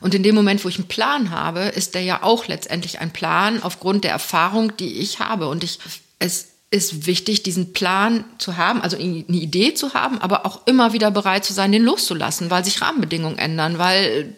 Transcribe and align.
Und 0.00 0.14
in 0.14 0.22
dem 0.22 0.34
Moment, 0.34 0.64
wo 0.64 0.68
ich 0.68 0.78
einen 0.78 0.88
Plan 0.88 1.30
habe, 1.30 1.60
ist 1.60 1.94
der 1.94 2.02
ja 2.02 2.22
auch 2.22 2.48
letztendlich 2.48 3.00
ein 3.00 3.12
Plan 3.12 3.62
aufgrund 3.62 4.04
der 4.04 4.12
Erfahrung, 4.12 4.76
die 4.76 4.98
ich 4.98 5.20
habe. 5.20 5.48
Und 5.48 5.64
ich, 5.64 5.78
es 6.18 6.48
ist 6.70 7.06
wichtig, 7.06 7.42
diesen 7.42 7.72
Plan 7.72 8.24
zu 8.38 8.56
haben, 8.56 8.82
also 8.82 8.96
eine 8.96 9.24
Idee 9.28 9.74
zu 9.74 9.94
haben, 9.94 10.20
aber 10.20 10.44
auch 10.44 10.66
immer 10.66 10.92
wieder 10.92 11.10
bereit 11.10 11.44
zu 11.44 11.52
sein, 11.52 11.70
den 11.70 11.84
loszulassen, 11.84 12.50
weil 12.50 12.64
sich 12.64 12.80
Rahmenbedingungen 12.82 13.38
ändern, 13.38 13.78
weil, 13.78 14.34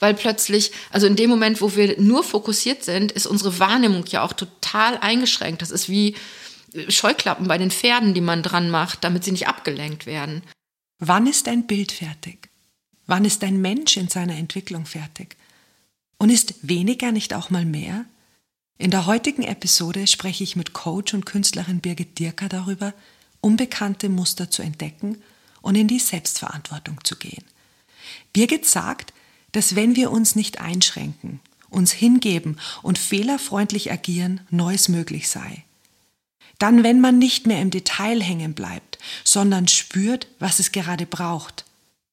weil 0.00 0.14
plötzlich, 0.14 0.72
also 0.90 1.06
in 1.06 1.16
dem 1.16 1.30
Moment, 1.30 1.60
wo 1.60 1.74
wir 1.76 2.00
nur 2.00 2.24
fokussiert 2.24 2.84
sind, 2.84 3.12
ist 3.12 3.26
unsere 3.26 3.58
Wahrnehmung 3.60 4.04
ja 4.08 4.22
auch 4.22 4.32
total 4.32 4.98
eingeschränkt. 4.98 5.62
Das 5.62 5.70
ist 5.70 5.88
wie 5.88 6.16
Scheuklappen 6.88 7.46
bei 7.46 7.56
den 7.56 7.70
Pferden, 7.70 8.14
die 8.14 8.20
man 8.20 8.42
dran 8.42 8.68
macht, 8.68 9.04
damit 9.04 9.22
sie 9.22 9.32
nicht 9.32 9.46
abgelenkt 9.46 10.06
werden. 10.06 10.42
Wann 10.98 11.26
ist 11.28 11.46
ein 11.46 11.66
Bild 11.66 11.92
fertig? 11.92 12.48
Wann 13.06 13.24
ist 13.24 13.44
ein 13.44 13.60
Mensch 13.60 13.96
in 13.96 14.08
seiner 14.08 14.36
Entwicklung 14.36 14.86
fertig? 14.86 15.36
Und 16.18 16.30
ist 16.30 16.54
weniger 16.62 17.12
nicht 17.12 17.34
auch 17.34 17.50
mal 17.50 17.64
mehr? 17.64 18.04
In 18.78 18.90
der 18.90 19.06
heutigen 19.06 19.42
Episode 19.42 20.06
spreche 20.06 20.42
ich 20.42 20.56
mit 20.56 20.72
Coach 20.72 21.14
und 21.14 21.26
Künstlerin 21.26 21.80
Birgit 21.80 22.18
Dirker 22.18 22.48
darüber, 22.48 22.94
unbekannte 23.40 24.08
Muster 24.08 24.50
zu 24.50 24.62
entdecken 24.62 25.22
und 25.60 25.74
in 25.74 25.86
die 25.86 25.98
Selbstverantwortung 25.98 27.02
zu 27.04 27.16
gehen. 27.16 27.44
Birgit 28.32 28.66
sagt, 28.66 29.12
dass 29.52 29.76
wenn 29.76 29.96
wir 29.96 30.10
uns 30.10 30.34
nicht 30.34 30.60
einschränken, 30.60 31.40
uns 31.70 31.92
hingeben 31.92 32.58
und 32.82 32.98
fehlerfreundlich 32.98 33.92
agieren, 33.92 34.40
Neues 34.50 34.88
möglich 34.88 35.28
sei. 35.28 35.64
Dann, 36.58 36.84
wenn 36.84 37.00
man 37.00 37.18
nicht 37.18 37.46
mehr 37.46 37.60
im 37.60 37.70
Detail 37.70 38.22
hängen 38.22 38.54
bleibt, 38.54 38.98
sondern 39.24 39.68
spürt, 39.68 40.28
was 40.38 40.58
es 40.60 40.72
gerade 40.72 41.06
braucht, 41.06 41.64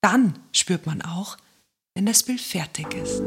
dann 0.01 0.39
spürt 0.51 0.85
man 0.85 1.01
auch, 1.01 1.37
wenn 1.95 2.05
das 2.05 2.23
Bild 2.23 2.41
fertig 2.41 2.93
ist. 2.95 3.21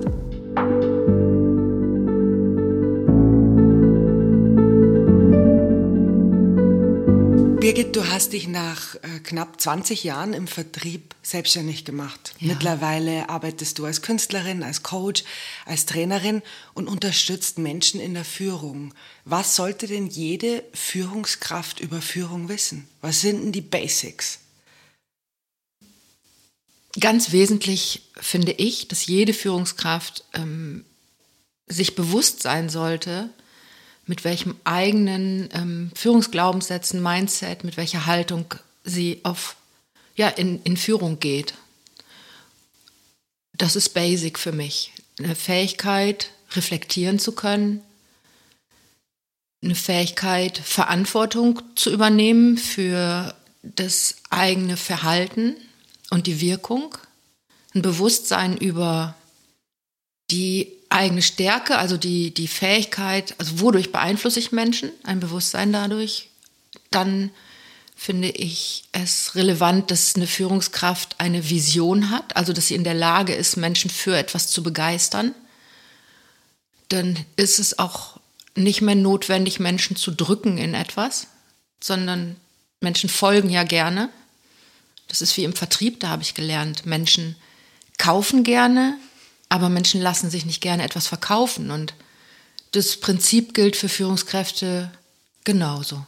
Birgit, 7.65 7.97
du 7.97 8.07
hast 8.07 8.35
dich 8.35 8.47
nach 8.47 8.97
äh, 8.97 9.21
knapp 9.23 9.59
20 9.59 10.05
Jahren 10.05 10.35
im 10.35 10.47
Vertrieb 10.47 11.15
selbstständig 11.23 11.87
gemacht. 11.87 12.35
Ja. 12.39 12.49
Mittlerweile 12.49 13.31
arbeitest 13.31 13.79
du 13.79 13.87
als 13.87 14.03
Künstlerin, 14.03 14.63
als 14.63 14.83
Coach, 14.83 15.25
als 15.65 15.87
Trainerin 15.87 16.43
und 16.75 16.89
unterstützt 16.89 17.57
Menschen 17.57 18.01
in 18.01 18.13
der 18.13 18.27
Führung. 18.27 18.93
Was 19.25 19.57
sollte 19.57 19.87
denn 19.87 20.09
jede 20.09 20.63
Führungskraft 20.75 21.81
über 21.81 22.03
Führung 22.03 22.51
wissen? 22.51 22.87
Was 23.01 23.23
sind 23.23 23.43
denn 23.43 23.53
die 23.53 23.63
Basics? 23.63 24.41
Ganz 27.01 27.33
wesentlich 27.33 28.03
finde 28.15 28.53
ich, 28.53 28.89
dass 28.89 29.07
jede 29.07 29.35
Führungskraft 29.35 30.25
ähm, 30.33 30.85
sich 31.67 31.97
bewusst 31.97 32.43
sein 32.43 32.69
sollte, 32.69 33.31
mit 34.07 34.25
welchem 34.25 34.57
eigenen 34.65 35.49
ähm, 35.53 35.91
Führungsglaubenssätzen, 35.95 37.03
Mindset, 37.03 37.65
mit 37.65 37.77
welcher 37.77 38.07
Haltung 38.07 38.55
sie 38.85 39.21
auf, 39.25 39.57
ja, 40.15 40.29
in, 40.29 40.63
in 40.63 40.77
Führung 40.77 41.19
geht. 41.19 41.55
Das 43.57 43.77
ist 43.77 43.91
basic 43.91 44.39
für 44.39 44.53
mich. 44.53 44.93
Eine 45.19 45.35
Fähigkeit, 45.35 46.31
reflektieren 46.53 47.19
zu 47.19 47.33
können, 47.33 47.81
eine 49.63 49.75
Fähigkeit, 49.75 50.59
Verantwortung 50.59 51.63
zu 51.75 51.91
übernehmen 51.91 52.59
für 52.59 53.35
das 53.63 54.17
eigene 54.29 54.77
Verhalten 54.77 55.57
und 56.15 56.29
die 56.29 56.41
Wirkung, 56.41 56.97
ein 57.75 57.83
Bewusstsein 57.83 58.57
über 58.57 59.17
die 60.31 60.71
eigene 60.89 61.23
Stärke, 61.23 61.77
also 61.77 61.97
die, 61.97 62.33
die 62.33 62.47
Fähigkeit, 62.47 63.35
also 63.39 63.59
wodurch 63.59 63.91
beeinflusse 63.91 64.39
ich 64.39 64.53
Menschen, 64.53 64.93
ein 65.03 65.19
Bewusstsein 65.19 65.73
dadurch, 65.73 66.29
dann 66.93 67.31
finde 67.97 68.29
ich 68.29 68.85
es 68.93 69.35
relevant, 69.35 69.91
dass 69.91 70.15
eine 70.15 70.29
Führungskraft 70.29 71.17
eine 71.19 71.51
Vision 71.51 72.11
hat, 72.11 72.37
also 72.37 72.53
dass 72.53 72.69
sie 72.69 72.77
in 72.77 72.85
der 72.85 72.95
Lage 72.95 73.35
ist, 73.35 73.57
Menschen 73.57 73.91
für 73.91 74.17
etwas 74.17 74.47
zu 74.47 74.63
begeistern. 74.63 75.35
Dann 76.91 77.19
ist 77.35 77.59
es 77.59 77.81
auch 77.81 78.21
nicht 78.55 78.83
mehr 78.83 78.95
notwendig, 78.95 79.59
Menschen 79.59 79.97
zu 79.97 80.13
drücken 80.13 80.59
in 80.59 80.75
etwas, 80.75 81.27
sondern 81.83 82.37
Menschen 82.81 83.11
folgen 83.11 83.51
ja 83.51 83.65
gerne. 83.65 84.11
Das 85.15 85.23
ist 85.23 85.37
wie 85.37 85.45
im 85.45 85.53
Vertrieb, 85.53 86.01
da 86.01 86.09
habe 86.09 86.25
ich 86.25 86.35
gelernt. 86.35 86.87
Menschen 86.87 87.37
kaufen 87.99 88.43
gerne, 88.43 88.99
aber 89.49 89.69
Menschen 89.69 90.01
lassen 90.01 90.29
sich 90.29 90.45
nicht 90.45 90.61
gerne 90.61 90.83
etwas 90.83 91.07
verkaufen. 91.07 91.71
Und 91.71 91.95
das 92.73 92.97
Prinzip 92.97 93.55
gilt 93.55 93.77
für 93.77 93.89
Führungskräfte 93.89 94.91
genauso. 95.45 96.05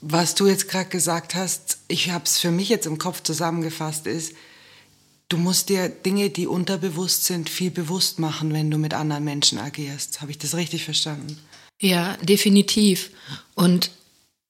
Was 0.00 0.36
du 0.36 0.46
jetzt 0.46 0.68
gerade 0.68 0.88
gesagt 0.88 1.34
hast, 1.34 1.78
ich 1.88 2.10
habe 2.10 2.24
es 2.24 2.38
für 2.38 2.52
mich 2.52 2.68
jetzt 2.68 2.86
im 2.86 2.98
Kopf 2.98 3.20
zusammengefasst, 3.24 4.06
ist, 4.06 4.34
du 5.28 5.38
musst 5.38 5.70
dir 5.70 5.88
Dinge, 5.88 6.30
die 6.30 6.46
unterbewusst 6.46 7.24
sind, 7.24 7.50
viel 7.50 7.72
bewusst 7.72 8.20
machen, 8.20 8.52
wenn 8.52 8.70
du 8.70 8.78
mit 8.78 8.94
anderen 8.94 9.24
Menschen 9.24 9.58
agierst. 9.58 10.20
Habe 10.20 10.30
ich 10.30 10.38
das 10.38 10.54
richtig 10.54 10.84
verstanden? 10.84 11.36
Ja, 11.80 12.16
definitiv. 12.18 13.10
Und 13.56 13.90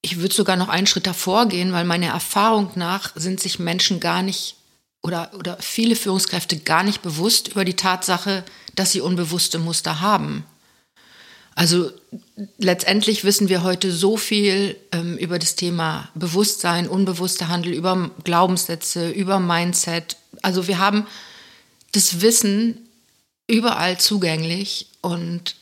ich 0.03 0.19
würde 0.19 0.35
sogar 0.35 0.57
noch 0.57 0.69
einen 0.69 0.87
Schritt 0.87 1.07
davor 1.07 1.47
gehen, 1.47 1.73
weil 1.73 1.85
meiner 1.85 2.09
Erfahrung 2.09 2.71
nach 2.75 3.13
sind 3.17 3.41
sich 3.41 3.59
Menschen 3.59 4.01
gar 4.01 4.23
nicht 4.23 4.57
oder, 5.03 5.31
oder 5.35 5.57
viele 5.61 5.97
Führungskräfte 5.97 6.59
gar 6.59 6.83
nicht 6.83 7.03
bewusst 7.03 7.49
über 7.49 7.65
die 7.65 7.75
Tatsache, 7.75 8.45
dass 8.75 8.93
sie 8.93 9.01
unbewusste 9.01 9.59
Muster 9.59 10.01
haben. 10.01 10.45
Also 11.55 11.91
letztendlich 12.59 13.25
wissen 13.25 13.49
wir 13.49 13.63
heute 13.63 13.91
so 13.91 14.17
viel 14.17 14.77
ähm, 14.93 15.17
über 15.17 15.39
das 15.39 15.57
Thema 15.57 16.11
Bewusstsein, 16.15 16.87
unbewusster 16.87 17.49
Handel, 17.49 17.73
über 17.73 18.11
Glaubenssätze, 18.25 19.09
über 19.11 19.41
Mindset. 19.41 20.17
Also 20.43 20.69
wir 20.69 20.79
haben 20.79 21.07
das 21.93 22.21
Wissen 22.21 22.87
überall 23.47 23.99
zugänglich 23.99 24.89
und 25.01 25.57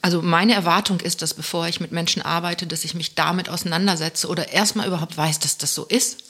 also 0.00 0.22
meine 0.22 0.54
Erwartung 0.54 1.00
ist, 1.00 1.22
dass 1.22 1.34
bevor 1.34 1.68
ich 1.68 1.80
mit 1.80 1.92
Menschen 1.92 2.22
arbeite, 2.22 2.66
dass 2.66 2.84
ich 2.84 2.94
mich 2.94 3.14
damit 3.14 3.48
auseinandersetze 3.48 4.28
oder 4.28 4.48
erstmal 4.48 4.86
überhaupt 4.86 5.16
weiß, 5.16 5.40
dass 5.40 5.58
das 5.58 5.74
so 5.74 5.84
ist 5.84 6.24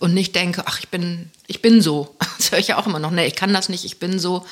und 0.00 0.14
nicht 0.14 0.34
denke, 0.34 0.64
ach, 0.66 0.78
ich 0.80 0.88
bin, 0.88 1.30
ich 1.46 1.62
bin 1.62 1.80
so. 1.80 2.16
Das 2.38 2.52
höre 2.52 2.58
ich 2.58 2.68
ja 2.68 2.78
auch 2.78 2.86
immer 2.86 2.98
noch. 2.98 3.10
Nee, 3.10 3.26
ich 3.26 3.34
kann 3.34 3.54
das 3.54 3.68
nicht, 3.68 3.84
ich 3.84 3.98
bin 3.98 4.18
so. 4.18 4.46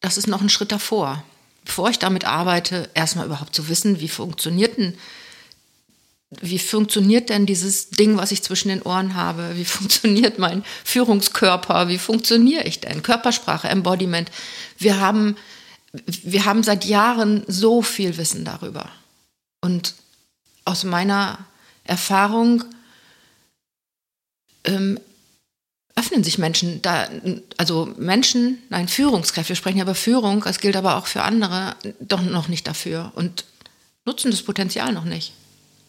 Das 0.00 0.16
ist 0.16 0.26
noch 0.26 0.40
ein 0.40 0.48
Schritt 0.48 0.72
davor. 0.72 1.22
Bevor 1.64 1.90
ich 1.90 1.98
damit 1.98 2.24
arbeite, 2.24 2.88
erstmal 2.94 3.26
überhaupt 3.26 3.54
zu 3.54 3.68
wissen, 3.68 4.00
wie 4.00 4.08
funktioniert 4.08 4.78
denn, 4.78 4.96
wie 6.40 6.58
funktioniert 6.58 7.28
denn 7.28 7.46
dieses 7.46 7.90
Ding, 7.90 8.16
was 8.16 8.32
ich 8.32 8.42
zwischen 8.42 8.68
den 8.68 8.82
Ohren 8.82 9.14
habe? 9.14 9.56
Wie 9.56 9.64
funktioniert 9.76 10.38
mein 10.38 10.64
Führungskörper? 10.84 11.88
Wie 11.88 11.98
funktioniere 11.98 12.64
ich 12.64 12.80
denn? 12.80 13.02
Körpersprache, 13.02 13.68
Embodiment. 13.68 14.30
Wir 14.78 15.00
haben, 15.00 15.36
wir 15.92 16.44
haben 16.44 16.62
seit 16.62 16.84
Jahren 16.84 17.42
so 17.46 17.82
viel 17.82 18.16
Wissen 18.16 18.44
darüber. 18.44 18.90
Und 19.60 19.94
aus 20.64 20.84
meiner 20.84 21.38
Erfahrung 21.84 22.64
ähm, 24.64 24.98
öffnen 25.94 26.22
sich 26.22 26.38
Menschen 26.38 26.82
da, 26.82 27.08
also 27.56 27.92
Menschen, 27.96 28.58
nein, 28.68 28.86
Führungskräfte, 28.86 29.50
wir 29.50 29.56
sprechen 29.56 29.78
ja 29.78 29.84
über 29.84 29.94
Führung, 29.94 30.44
es 30.44 30.60
gilt 30.60 30.76
aber 30.76 30.96
auch 30.96 31.06
für 31.06 31.22
andere, 31.22 31.74
doch 32.00 32.20
noch 32.20 32.48
nicht 32.48 32.66
dafür 32.66 33.12
und 33.14 33.44
nutzen 34.04 34.30
das 34.30 34.42
Potenzial 34.42 34.92
noch 34.92 35.04
nicht. 35.04 35.32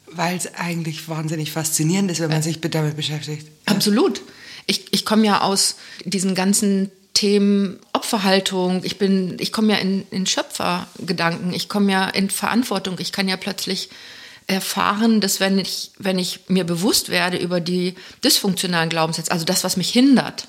Weil 0.10 0.38
es 0.38 0.56
eigentlich 0.56 1.10
wahnsinnig 1.10 1.52
faszinierend 1.52 2.10
ist, 2.10 2.22
wenn 2.22 2.30
man 2.30 2.42
sich 2.42 2.62
damit 2.62 2.96
beschäftigt. 2.96 3.48
Absolut. 3.66 4.22
Ich, 4.66 4.94
ich 4.94 5.06
komme 5.06 5.26
ja 5.26 5.42
aus 5.42 5.76
diesen 6.06 6.34
ganzen 6.34 6.90
Themen 7.18 7.80
Opferhaltung, 7.94 8.84
ich 8.84 9.00
bin, 9.00 9.38
ich 9.40 9.52
komme 9.52 9.74
ja 9.74 9.80
in, 9.80 10.06
in 10.12 10.28
Schöpfergedanken, 10.28 11.52
ich 11.52 11.68
komme 11.68 11.92
ja 11.92 12.08
in 12.08 12.30
Verantwortung, 12.30 12.98
ich 13.00 13.12
kann 13.12 13.28
ja 13.28 13.38
plötzlich 13.38 13.90
erfahren, 14.46 15.20
dass 15.20 15.40
wenn 15.40 15.58
ich, 15.58 15.94
wenn 15.98 16.20
ich 16.20 16.42
mir 16.48 16.64
bewusst 16.64 17.10
werde 17.10 17.38
über 17.38 17.60
die 17.60 17.96
dysfunktionalen 18.24 18.90
Glaubenssätze, 18.90 19.32
also 19.32 19.46
das, 19.46 19.64
was 19.64 19.78
mich 19.78 19.90
hindert, 19.90 20.48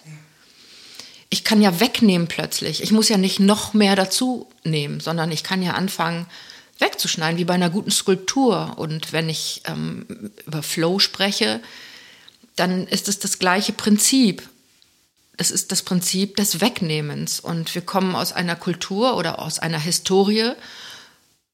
ich 1.31 1.43
kann 1.43 1.63
ja 1.63 1.81
wegnehmen 1.81 2.29
plötzlich. 2.29 2.83
Ich 2.83 2.93
muss 2.93 3.09
ja 3.09 3.17
nicht 3.17 3.41
noch 3.41 3.73
mehr 3.73 3.97
dazu 3.97 4.47
nehmen, 4.63 5.01
sondern 5.01 5.33
ich 5.33 5.45
kann 5.45 5.63
ja 5.63 5.73
anfangen 5.73 6.27
wegzuschneiden, 6.81 7.39
wie 7.39 7.47
bei 7.47 7.55
einer 7.55 7.71
guten 7.71 7.91
Skulptur. 7.91 8.75
Und 8.77 9.15
wenn 9.15 9.31
ich 9.31 9.63
ähm, 9.65 10.05
über 10.47 10.63
Flow 10.63 10.99
spreche, 10.99 11.61
dann 12.57 12.87
ist 12.87 13.09
es 13.09 13.19
das 13.19 13.39
gleiche 13.39 13.73
Prinzip. 13.73 14.47
Es 15.39 15.51
ist 15.51 15.73
das 15.73 15.83
Prinzip 15.83 16.37
des 16.37 16.61
Wegnehmens. 16.61 17.41
Und 17.41 17.75
wir 17.75 17.83
kommen 17.83 18.15
aus 18.15 18.33
einer 18.33 18.57
Kultur 18.57 19.17
oder 19.17 19.39
aus 19.39 19.59
einer 19.59 19.81
Historie, 19.81 20.53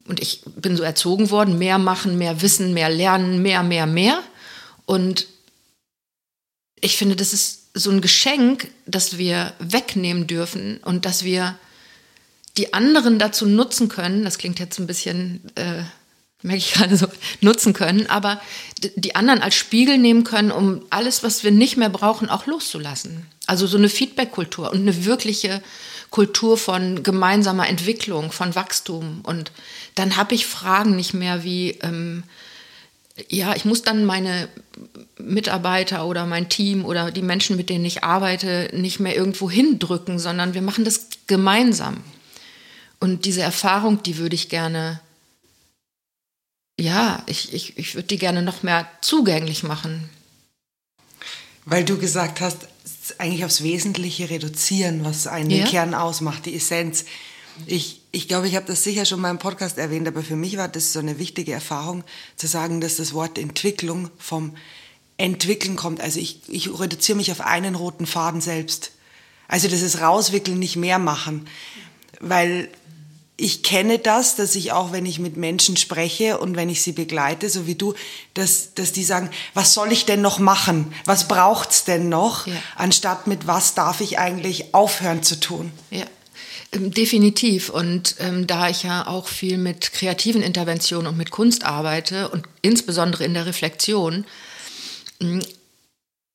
und 0.06 0.20
ich 0.20 0.42
bin 0.56 0.76
so 0.76 0.82
erzogen 0.82 1.30
worden, 1.30 1.58
mehr 1.58 1.78
machen, 1.78 2.18
mehr 2.18 2.42
wissen, 2.42 2.74
mehr 2.74 2.90
lernen, 2.90 3.40
mehr, 3.42 3.62
mehr, 3.62 3.86
mehr. 3.86 4.22
Und 4.86 5.26
ich 6.80 6.96
finde, 6.96 7.16
das 7.16 7.32
ist 7.32 7.68
so 7.74 7.90
ein 7.90 8.00
Geschenk, 8.00 8.70
das 8.86 9.16
wir 9.16 9.54
wegnehmen 9.58 10.26
dürfen 10.26 10.78
und 10.78 11.06
dass 11.06 11.24
wir 11.24 11.58
die 12.56 12.74
anderen 12.74 13.18
dazu 13.18 13.46
nutzen 13.46 13.88
können. 13.88 14.24
Das 14.24 14.38
klingt 14.38 14.58
jetzt 14.58 14.78
ein 14.78 14.86
bisschen, 14.86 15.40
äh, 15.56 15.84
merke 16.44 16.58
ich 16.58 16.74
gerade 16.74 16.96
so, 16.96 17.06
nutzen 17.40 17.72
können, 17.72 18.06
aber 18.08 18.40
die 18.96 19.16
anderen 19.16 19.40
als 19.40 19.54
Spiegel 19.54 19.96
nehmen 19.96 20.24
können, 20.24 20.52
um 20.52 20.82
alles, 20.90 21.22
was 21.22 21.42
wir 21.42 21.50
nicht 21.50 21.76
mehr 21.76 21.88
brauchen, 21.88 22.28
auch 22.28 22.46
loszulassen. 22.46 23.26
Also 23.46 23.66
so 23.66 23.78
eine 23.78 23.88
Feedback-Kultur 23.88 24.70
und 24.70 24.80
eine 24.80 25.06
wirkliche 25.06 25.62
Kultur 26.10 26.58
von 26.58 27.02
gemeinsamer 27.02 27.68
Entwicklung, 27.68 28.30
von 28.30 28.54
Wachstum. 28.54 29.20
Und 29.22 29.52
dann 29.94 30.16
habe 30.16 30.34
ich 30.34 30.46
Fragen 30.46 30.96
nicht 30.96 31.14
mehr 31.14 31.44
wie, 31.44 31.78
ähm, 31.82 32.24
ja, 33.28 33.56
ich 33.56 33.64
muss 33.64 33.82
dann 33.82 34.04
meine 34.04 34.48
Mitarbeiter 35.18 36.06
oder 36.06 36.26
mein 36.26 36.50
Team 36.50 36.84
oder 36.84 37.10
die 37.10 37.22
Menschen, 37.22 37.56
mit 37.56 37.70
denen 37.70 37.86
ich 37.86 38.04
arbeite, 38.04 38.68
nicht 38.74 39.00
mehr 39.00 39.16
irgendwo 39.16 39.50
hindrücken, 39.50 40.18
sondern 40.18 40.52
wir 40.52 40.62
machen 40.62 40.84
das 40.84 41.08
gemeinsam. 41.26 42.04
Und 43.00 43.24
diese 43.24 43.42
Erfahrung, 43.42 44.02
die 44.02 44.18
würde 44.18 44.34
ich 44.34 44.50
gerne, 44.50 45.00
ja, 46.78 47.22
ich, 47.26 47.52
ich, 47.52 47.78
ich 47.78 47.94
würde 47.94 48.08
die 48.08 48.18
gerne 48.18 48.42
noch 48.42 48.62
mehr 48.62 48.88
zugänglich 49.00 49.62
machen. 49.62 50.08
Weil 51.64 51.84
du 51.84 51.98
gesagt 51.98 52.40
hast, 52.40 52.68
eigentlich 53.18 53.44
aufs 53.44 53.62
Wesentliche 53.62 54.30
reduzieren, 54.30 55.04
was 55.04 55.26
einen 55.26 55.50
ja. 55.50 55.66
Kern 55.66 55.94
ausmacht, 55.94 56.46
die 56.46 56.54
Essenz. 56.54 57.04
Ich, 57.66 58.02
ich 58.10 58.28
glaube, 58.28 58.48
ich 58.48 58.56
habe 58.56 58.66
das 58.66 58.82
sicher 58.82 59.04
schon 59.04 59.20
mal 59.20 59.30
im 59.30 59.38
Podcast 59.38 59.78
erwähnt, 59.78 60.08
aber 60.08 60.22
für 60.22 60.36
mich 60.36 60.56
war 60.56 60.68
das 60.68 60.92
so 60.92 60.98
eine 60.98 61.18
wichtige 61.18 61.52
Erfahrung, 61.52 62.02
zu 62.36 62.46
sagen, 62.46 62.80
dass 62.80 62.96
das 62.96 63.14
Wort 63.14 63.38
Entwicklung 63.38 64.10
vom 64.18 64.56
Entwickeln 65.16 65.76
kommt. 65.76 66.00
Also 66.00 66.18
ich, 66.18 66.40
ich 66.48 66.78
reduziere 66.78 67.16
mich 67.16 67.30
auf 67.30 67.40
einen 67.40 67.76
roten 67.76 68.06
Faden 68.06 68.40
selbst. 68.40 68.92
Also 69.46 69.68
das 69.68 69.82
ist 69.82 70.00
rauswickeln, 70.00 70.58
nicht 70.58 70.76
mehr 70.76 70.98
machen. 70.98 71.46
Weil 72.20 72.68
ich 73.36 73.64
kenne 73.64 73.98
das, 73.98 74.36
dass 74.36 74.54
ich 74.54 74.70
auch, 74.72 74.92
wenn 74.92 75.06
ich 75.06 75.18
mit 75.18 75.36
Menschen 75.36 75.76
spreche 75.76 76.38
und 76.38 76.54
wenn 76.54 76.68
ich 76.68 76.82
sie 76.82 76.92
begleite, 76.92 77.50
so 77.50 77.66
wie 77.66 77.74
du, 77.74 77.94
dass, 78.34 78.74
dass 78.74 78.92
die 78.92 79.02
sagen, 79.02 79.28
was 79.54 79.74
soll 79.74 79.90
ich 79.90 80.04
denn 80.04 80.20
noch 80.20 80.38
machen? 80.38 80.94
Was 81.04 81.26
braucht's 81.26 81.84
denn 81.84 82.08
noch? 82.08 82.46
Ja. 82.46 82.54
Anstatt 82.76 83.26
mit 83.26 83.48
was 83.48 83.74
darf 83.74 84.00
ich 84.00 84.18
eigentlich 84.18 84.72
aufhören 84.72 85.24
zu 85.24 85.40
tun? 85.40 85.72
Ja. 85.90 86.04
Ähm, 86.70 86.92
definitiv. 86.92 87.70
Und 87.70 88.14
ähm, 88.20 88.46
da 88.46 88.68
ich 88.68 88.84
ja 88.84 89.06
auch 89.08 89.26
viel 89.26 89.58
mit 89.58 89.92
kreativen 89.92 90.42
Interventionen 90.42 91.08
und 91.08 91.16
mit 91.16 91.32
Kunst 91.32 91.64
arbeite 91.64 92.28
und 92.28 92.46
insbesondere 92.62 93.24
in 93.24 93.34
der 93.34 93.46
Reflexion, 93.46 94.24
mm, 95.18 95.40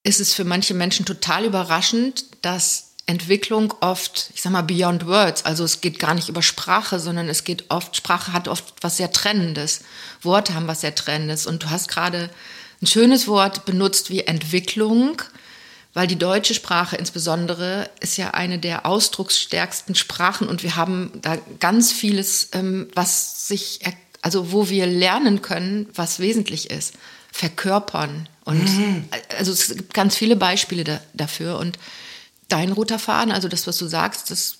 ist 0.03 0.19
es 0.19 0.33
für 0.33 0.43
manche 0.43 0.73
Menschen 0.73 1.05
total 1.05 1.45
überraschend, 1.45 2.25
dass 2.41 2.88
Entwicklung 3.09 3.73
oft, 3.81 4.29
ich 4.35 4.41
sag 4.43 4.51
mal, 4.51 4.61
beyond 4.61 5.07
words. 5.07 5.43
Also 5.43 5.63
es 5.63 5.81
geht 5.81 5.97
gar 5.97 6.13
nicht 6.13 6.29
über 6.29 6.43
Sprache, 6.43 6.99
sondern 6.99 7.27
es 7.27 7.43
geht 7.43 7.65
oft, 7.69 7.97
Sprache 7.97 8.33
hat 8.33 8.47
oft 8.47 8.71
was 8.81 8.97
sehr 8.97 9.11
Trennendes. 9.11 9.81
Worte 10.21 10.53
haben 10.53 10.67
was 10.67 10.81
sehr 10.81 10.93
Trennendes. 10.93 11.47
Und 11.47 11.63
du 11.63 11.71
hast 11.71 11.87
gerade 11.87 12.29
ein 12.83 12.85
schönes 12.85 13.27
Wort 13.27 13.65
benutzt 13.65 14.11
wie 14.11 14.21
Entwicklung, 14.21 15.23
weil 15.95 16.05
die 16.05 16.19
deutsche 16.19 16.53
Sprache 16.53 16.97
insbesondere 16.97 17.89
ist 17.99 18.15
ja 18.17 18.35
eine 18.35 18.59
der 18.59 18.85
ausdrucksstärksten 18.85 19.95
Sprachen 19.95 20.47
und 20.47 20.61
wir 20.61 20.75
haben 20.75 21.11
da 21.23 21.39
ganz 21.59 21.91
vieles, 21.91 22.49
ähm, 22.51 22.89
was 22.93 23.47
sich, 23.47 23.79
also 24.21 24.51
wo 24.51 24.69
wir 24.69 24.85
lernen 24.85 25.41
können, 25.41 25.87
was 25.95 26.19
wesentlich 26.19 26.69
ist. 26.69 26.93
Verkörpern. 27.31 28.29
Und 28.45 28.65
mhm. 28.65 29.09
also 29.35 29.51
es 29.51 29.69
gibt 29.69 29.95
ganz 29.95 30.15
viele 30.15 30.35
Beispiele 30.35 30.83
da, 30.83 31.01
dafür. 31.15 31.57
Und 31.57 31.79
dein 32.49 32.71
roter 32.71 32.99
Faden, 32.99 33.31
also 33.31 33.47
das, 33.47 33.65
was 33.67 33.77
du 33.77 33.87
sagst, 33.87 34.29
das 34.31 34.57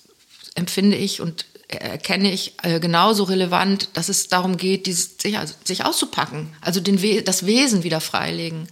empfinde 0.54 0.96
ich 0.96 1.20
und 1.20 1.44
erkenne 1.68 2.32
ich 2.32 2.54
äh, 2.62 2.80
genauso 2.80 3.24
relevant, 3.24 3.90
dass 3.94 4.08
es 4.08 4.28
darum 4.28 4.56
geht, 4.56 4.86
dieses, 4.86 5.18
sich, 5.18 5.38
also, 5.38 5.54
sich 5.64 5.84
auszupacken, 5.84 6.54
also 6.60 6.80
den, 6.80 7.24
das 7.24 7.46
Wesen 7.46 7.84
wieder 7.84 8.00
freilegen. 8.00 8.68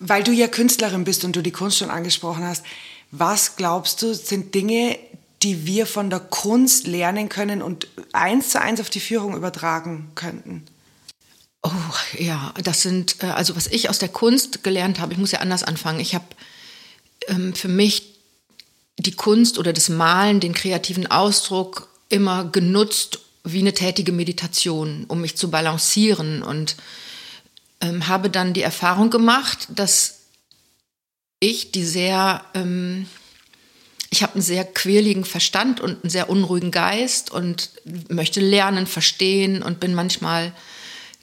Weil 0.00 0.22
du 0.22 0.32
ja 0.32 0.48
Künstlerin 0.48 1.04
bist 1.04 1.24
und 1.24 1.36
du 1.36 1.42
die 1.42 1.52
Kunst 1.52 1.78
schon 1.78 1.90
angesprochen 1.90 2.44
hast, 2.44 2.64
was 3.10 3.56
glaubst 3.56 4.02
du, 4.02 4.14
sind 4.14 4.54
Dinge, 4.54 4.98
die 5.42 5.66
wir 5.66 5.86
von 5.86 6.10
der 6.10 6.20
Kunst 6.20 6.86
lernen 6.86 7.28
können 7.28 7.62
und 7.62 7.86
eins 8.12 8.50
zu 8.50 8.60
eins 8.60 8.80
auf 8.80 8.90
die 8.90 9.00
Führung 9.00 9.36
übertragen 9.36 10.10
könnten? 10.14 10.64
Oh 11.62 11.70
ja, 12.18 12.52
das 12.62 12.82
sind, 12.82 13.22
äh, 13.22 13.26
also 13.26 13.56
was 13.56 13.66
ich 13.68 13.88
aus 13.88 13.98
der 13.98 14.08
Kunst 14.08 14.64
gelernt 14.64 15.00
habe, 15.00 15.12
ich 15.12 15.18
muss 15.18 15.32
ja 15.32 15.40
anders 15.40 15.62
anfangen. 15.62 16.00
Ich 16.00 16.14
habe 16.14 16.26
ähm, 17.28 17.54
für 17.54 17.68
mich 17.68 18.07
die 18.98 19.12
Kunst 19.12 19.58
oder 19.58 19.72
das 19.72 19.88
Malen, 19.88 20.40
den 20.40 20.52
kreativen 20.52 21.06
Ausdruck 21.06 21.88
immer 22.08 22.44
genutzt 22.44 23.20
wie 23.44 23.60
eine 23.60 23.72
tätige 23.72 24.12
Meditation, 24.12 25.04
um 25.08 25.20
mich 25.20 25.36
zu 25.36 25.50
balancieren. 25.50 26.42
Und 26.42 26.76
ähm, 27.80 28.08
habe 28.08 28.28
dann 28.28 28.52
die 28.52 28.62
Erfahrung 28.62 29.10
gemacht, 29.10 29.68
dass 29.70 30.18
ich 31.40 31.70
die 31.70 31.84
sehr, 31.84 32.44
ähm, 32.54 33.06
ich 34.10 34.22
habe 34.22 34.34
einen 34.34 34.42
sehr 34.42 34.64
quirligen 34.64 35.24
Verstand 35.24 35.80
und 35.80 36.02
einen 36.02 36.10
sehr 36.10 36.28
unruhigen 36.28 36.72
Geist 36.72 37.30
und 37.30 37.70
möchte 38.08 38.40
lernen, 38.40 38.86
verstehen 38.86 39.62
und 39.62 39.78
bin 39.78 39.94
manchmal 39.94 40.52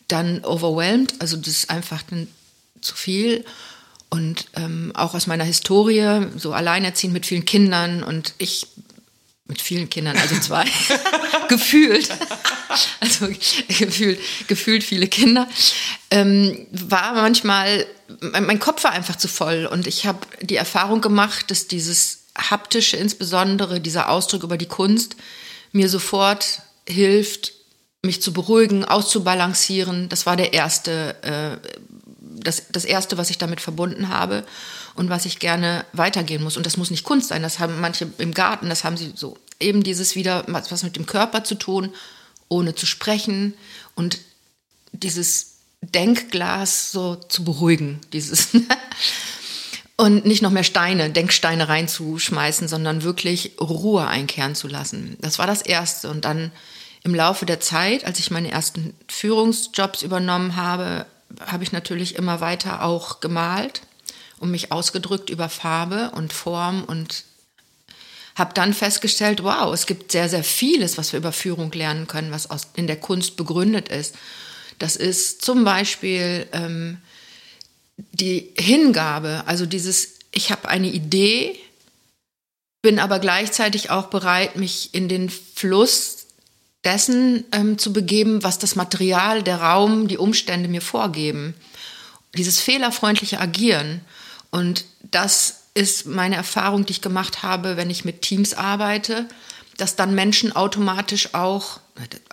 dann 0.07 0.45
overwhelmed, 0.45 1.15
also 1.19 1.35
das 1.35 1.47
ist 1.47 1.69
einfach 1.69 2.03
zu 2.79 2.95
viel 2.95 3.43
und 4.15 4.45
ähm, 4.55 4.91
auch 4.95 5.13
aus 5.13 5.27
meiner 5.27 5.43
Historie, 5.43 6.27
so 6.37 6.53
alleinerziehend 6.53 7.13
mit 7.13 7.25
vielen 7.25 7.43
Kindern 7.43 8.01
und 8.01 8.33
ich 8.37 8.67
mit 9.45 9.61
vielen 9.61 9.89
Kindern, 9.89 10.17
also 10.17 10.39
zwei, 10.39 10.65
gefühlt, 11.49 12.09
also 13.01 13.27
gefühlt, 13.67 14.19
gefühlt 14.47 14.83
viele 14.83 15.07
Kinder, 15.07 15.47
ähm, 16.11 16.65
war 16.71 17.13
manchmal, 17.13 17.85
mein 18.21 18.59
Kopf 18.59 18.85
war 18.85 18.91
einfach 18.91 19.17
zu 19.17 19.27
voll 19.27 19.65
und 19.65 19.85
ich 19.85 20.05
habe 20.05 20.19
die 20.41 20.55
Erfahrung 20.55 21.01
gemacht, 21.01 21.51
dass 21.51 21.67
dieses 21.67 22.23
haptische, 22.37 22.95
insbesondere 22.95 23.81
dieser 23.81 24.09
Ausdruck 24.09 24.43
über 24.43 24.57
die 24.57 24.65
Kunst, 24.65 25.17
mir 25.73 25.89
sofort 25.89 26.61
hilft, 26.87 27.51
mich 28.01 28.21
zu 28.21 28.31
beruhigen, 28.31 28.85
auszubalancieren. 28.85 30.07
Das 30.09 30.25
war 30.25 30.37
der 30.37 30.53
erste 30.53 31.15
äh, 31.23 31.67
das, 32.45 32.63
das 32.71 32.85
Erste, 32.85 33.17
was 33.17 33.29
ich 33.29 33.37
damit 33.37 33.61
verbunden 33.61 34.09
habe 34.09 34.45
und 34.95 35.09
was 35.09 35.25
ich 35.25 35.39
gerne 35.39 35.85
weitergehen 35.93 36.43
muss. 36.43 36.57
Und 36.57 36.65
das 36.65 36.77
muss 36.77 36.91
nicht 36.91 37.03
Kunst 37.03 37.29
sein, 37.29 37.41
das 37.41 37.59
haben 37.59 37.79
manche 37.81 38.07
im 38.17 38.33
Garten, 38.33 38.69
das 38.69 38.83
haben 38.83 38.97
sie 38.97 39.11
so. 39.15 39.37
Eben 39.59 39.83
dieses 39.83 40.15
wieder 40.15 40.43
was 40.47 40.83
mit 40.83 40.95
dem 40.95 41.05
Körper 41.05 41.43
zu 41.43 41.55
tun, 41.55 41.93
ohne 42.49 42.75
zu 42.75 42.85
sprechen 42.85 43.53
und 43.95 44.19
dieses 44.91 45.55
Denkglas 45.81 46.91
so 46.91 47.15
zu 47.15 47.43
beruhigen, 47.43 47.99
dieses. 48.11 48.49
und 49.97 50.25
nicht 50.25 50.41
noch 50.41 50.51
mehr 50.51 50.63
Steine, 50.63 51.09
Denksteine 51.09 51.69
reinzuschmeißen, 51.69 52.67
sondern 52.67 53.03
wirklich 53.03 53.53
Ruhe 53.61 54.07
einkehren 54.07 54.55
zu 54.55 54.67
lassen. 54.67 55.17
Das 55.21 55.39
war 55.39 55.47
das 55.47 55.61
Erste. 55.61 56.09
Und 56.09 56.25
dann 56.25 56.51
im 57.03 57.15
Laufe 57.15 57.45
der 57.45 57.59
Zeit, 57.59 58.03
als 58.03 58.19
ich 58.19 58.31
meine 58.31 58.51
ersten 58.51 58.93
Führungsjobs 59.07 60.01
übernommen 60.01 60.55
habe, 60.55 61.05
habe 61.45 61.63
ich 61.63 61.71
natürlich 61.71 62.15
immer 62.15 62.41
weiter 62.41 62.83
auch 62.83 63.19
gemalt 63.19 63.81
und 64.39 64.51
mich 64.51 64.71
ausgedrückt 64.71 65.29
über 65.29 65.49
Farbe 65.49 66.11
und 66.11 66.33
Form 66.33 66.83
und 66.83 67.23
habe 68.35 68.53
dann 68.53 68.73
festgestellt, 68.73 69.43
wow, 69.43 69.73
es 69.73 69.85
gibt 69.85 70.11
sehr, 70.11 70.27
sehr 70.27 70.43
vieles, 70.43 70.97
was 70.97 71.13
wir 71.13 71.19
über 71.19 71.31
Führung 71.31 71.71
lernen 71.71 72.07
können, 72.07 72.31
was 72.31 72.49
aus, 72.49 72.67
in 72.75 72.87
der 72.87 72.99
Kunst 72.99 73.37
begründet 73.37 73.89
ist. 73.89 74.15
Das 74.77 74.97
ist 74.97 75.41
zum 75.41 75.63
Beispiel 75.63 76.47
ähm, 76.51 76.97
die 77.97 78.53
Hingabe, 78.57 79.43
also 79.45 79.65
dieses, 79.65 80.15
ich 80.31 80.51
habe 80.51 80.67
eine 80.67 80.87
Idee, 80.87 81.57
bin 82.81 82.99
aber 82.99 83.19
gleichzeitig 83.19 83.89
auch 83.89 84.07
bereit, 84.07 84.57
mich 84.57 84.93
in 84.93 85.07
den 85.07 85.29
Fluss 85.29 86.14
dessen 86.85 87.43
ähm, 87.51 87.77
zu 87.77 87.91
begeben, 87.91 88.43
was 88.43 88.59
das 88.59 88.75
Material, 88.75 89.43
der 89.43 89.61
Raum, 89.61 90.07
die 90.07 90.17
Umstände 90.17 90.69
mir 90.69 90.81
vorgeben. 90.81 91.55
Dieses 92.37 92.59
fehlerfreundliche 92.59 93.39
Agieren. 93.39 94.01
Und 94.51 94.85
das 95.01 95.63
ist 95.73 96.05
meine 96.05 96.35
Erfahrung, 96.35 96.85
die 96.85 96.91
ich 96.91 97.01
gemacht 97.01 97.43
habe, 97.43 97.75
wenn 97.75 97.89
ich 97.89 98.05
mit 98.05 98.21
Teams 98.21 98.53
arbeite, 98.53 99.27
dass 99.77 99.95
dann 99.95 100.15
Menschen 100.15 100.55
automatisch 100.55 101.33
auch, 101.33 101.79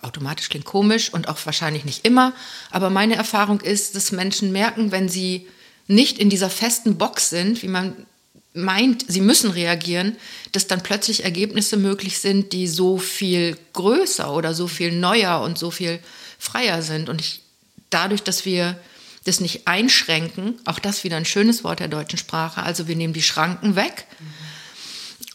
automatisch 0.01 0.49
klingt 0.49 0.65
komisch 0.65 1.11
und 1.13 1.27
auch 1.27 1.37
wahrscheinlich 1.45 1.83
nicht 1.83 2.05
immer, 2.05 2.31
aber 2.71 2.89
meine 2.89 3.15
Erfahrung 3.15 3.59
ist, 3.59 3.95
dass 3.95 4.13
Menschen 4.13 4.51
merken, 4.53 4.91
wenn 4.91 5.09
sie 5.09 5.47
nicht 5.87 6.19
in 6.19 6.29
dieser 6.29 6.49
festen 6.49 6.97
Box 6.97 7.29
sind, 7.29 7.61
wie 7.61 7.67
man 7.67 8.05
meint, 8.53 9.05
sie 9.07 9.21
müssen 9.21 9.51
reagieren, 9.51 10.15
dass 10.51 10.67
dann 10.67 10.83
plötzlich 10.83 11.23
Ergebnisse 11.23 11.77
möglich 11.77 12.19
sind, 12.19 12.53
die 12.53 12.67
so 12.67 12.97
viel 12.97 13.57
größer 13.73 14.31
oder 14.33 14.53
so 14.53 14.67
viel 14.67 14.91
neuer 14.91 15.41
und 15.41 15.57
so 15.57 15.71
viel 15.71 15.99
freier 16.37 16.81
sind. 16.81 17.09
Und 17.09 17.21
ich, 17.21 17.41
dadurch, 17.89 18.23
dass 18.23 18.45
wir 18.45 18.79
das 19.25 19.39
nicht 19.39 19.67
einschränken, 19.67 20.59
auch 20.65 20.79
das 20.79 21.03
wieder 21.03 21.17
ein 21.17 21.25
schönes 21.25 21.63
Wort 21.63 21.79
der 21.79 21.87
deutschen 21.87 22.19
Sprache, 22.19 22.61
also 22.61 22.87
wir 22.87 22.95
nehmen 22.95 23.13
die 23.13 23.21
Schranken 23.21 23.75
weg 23.75 24.05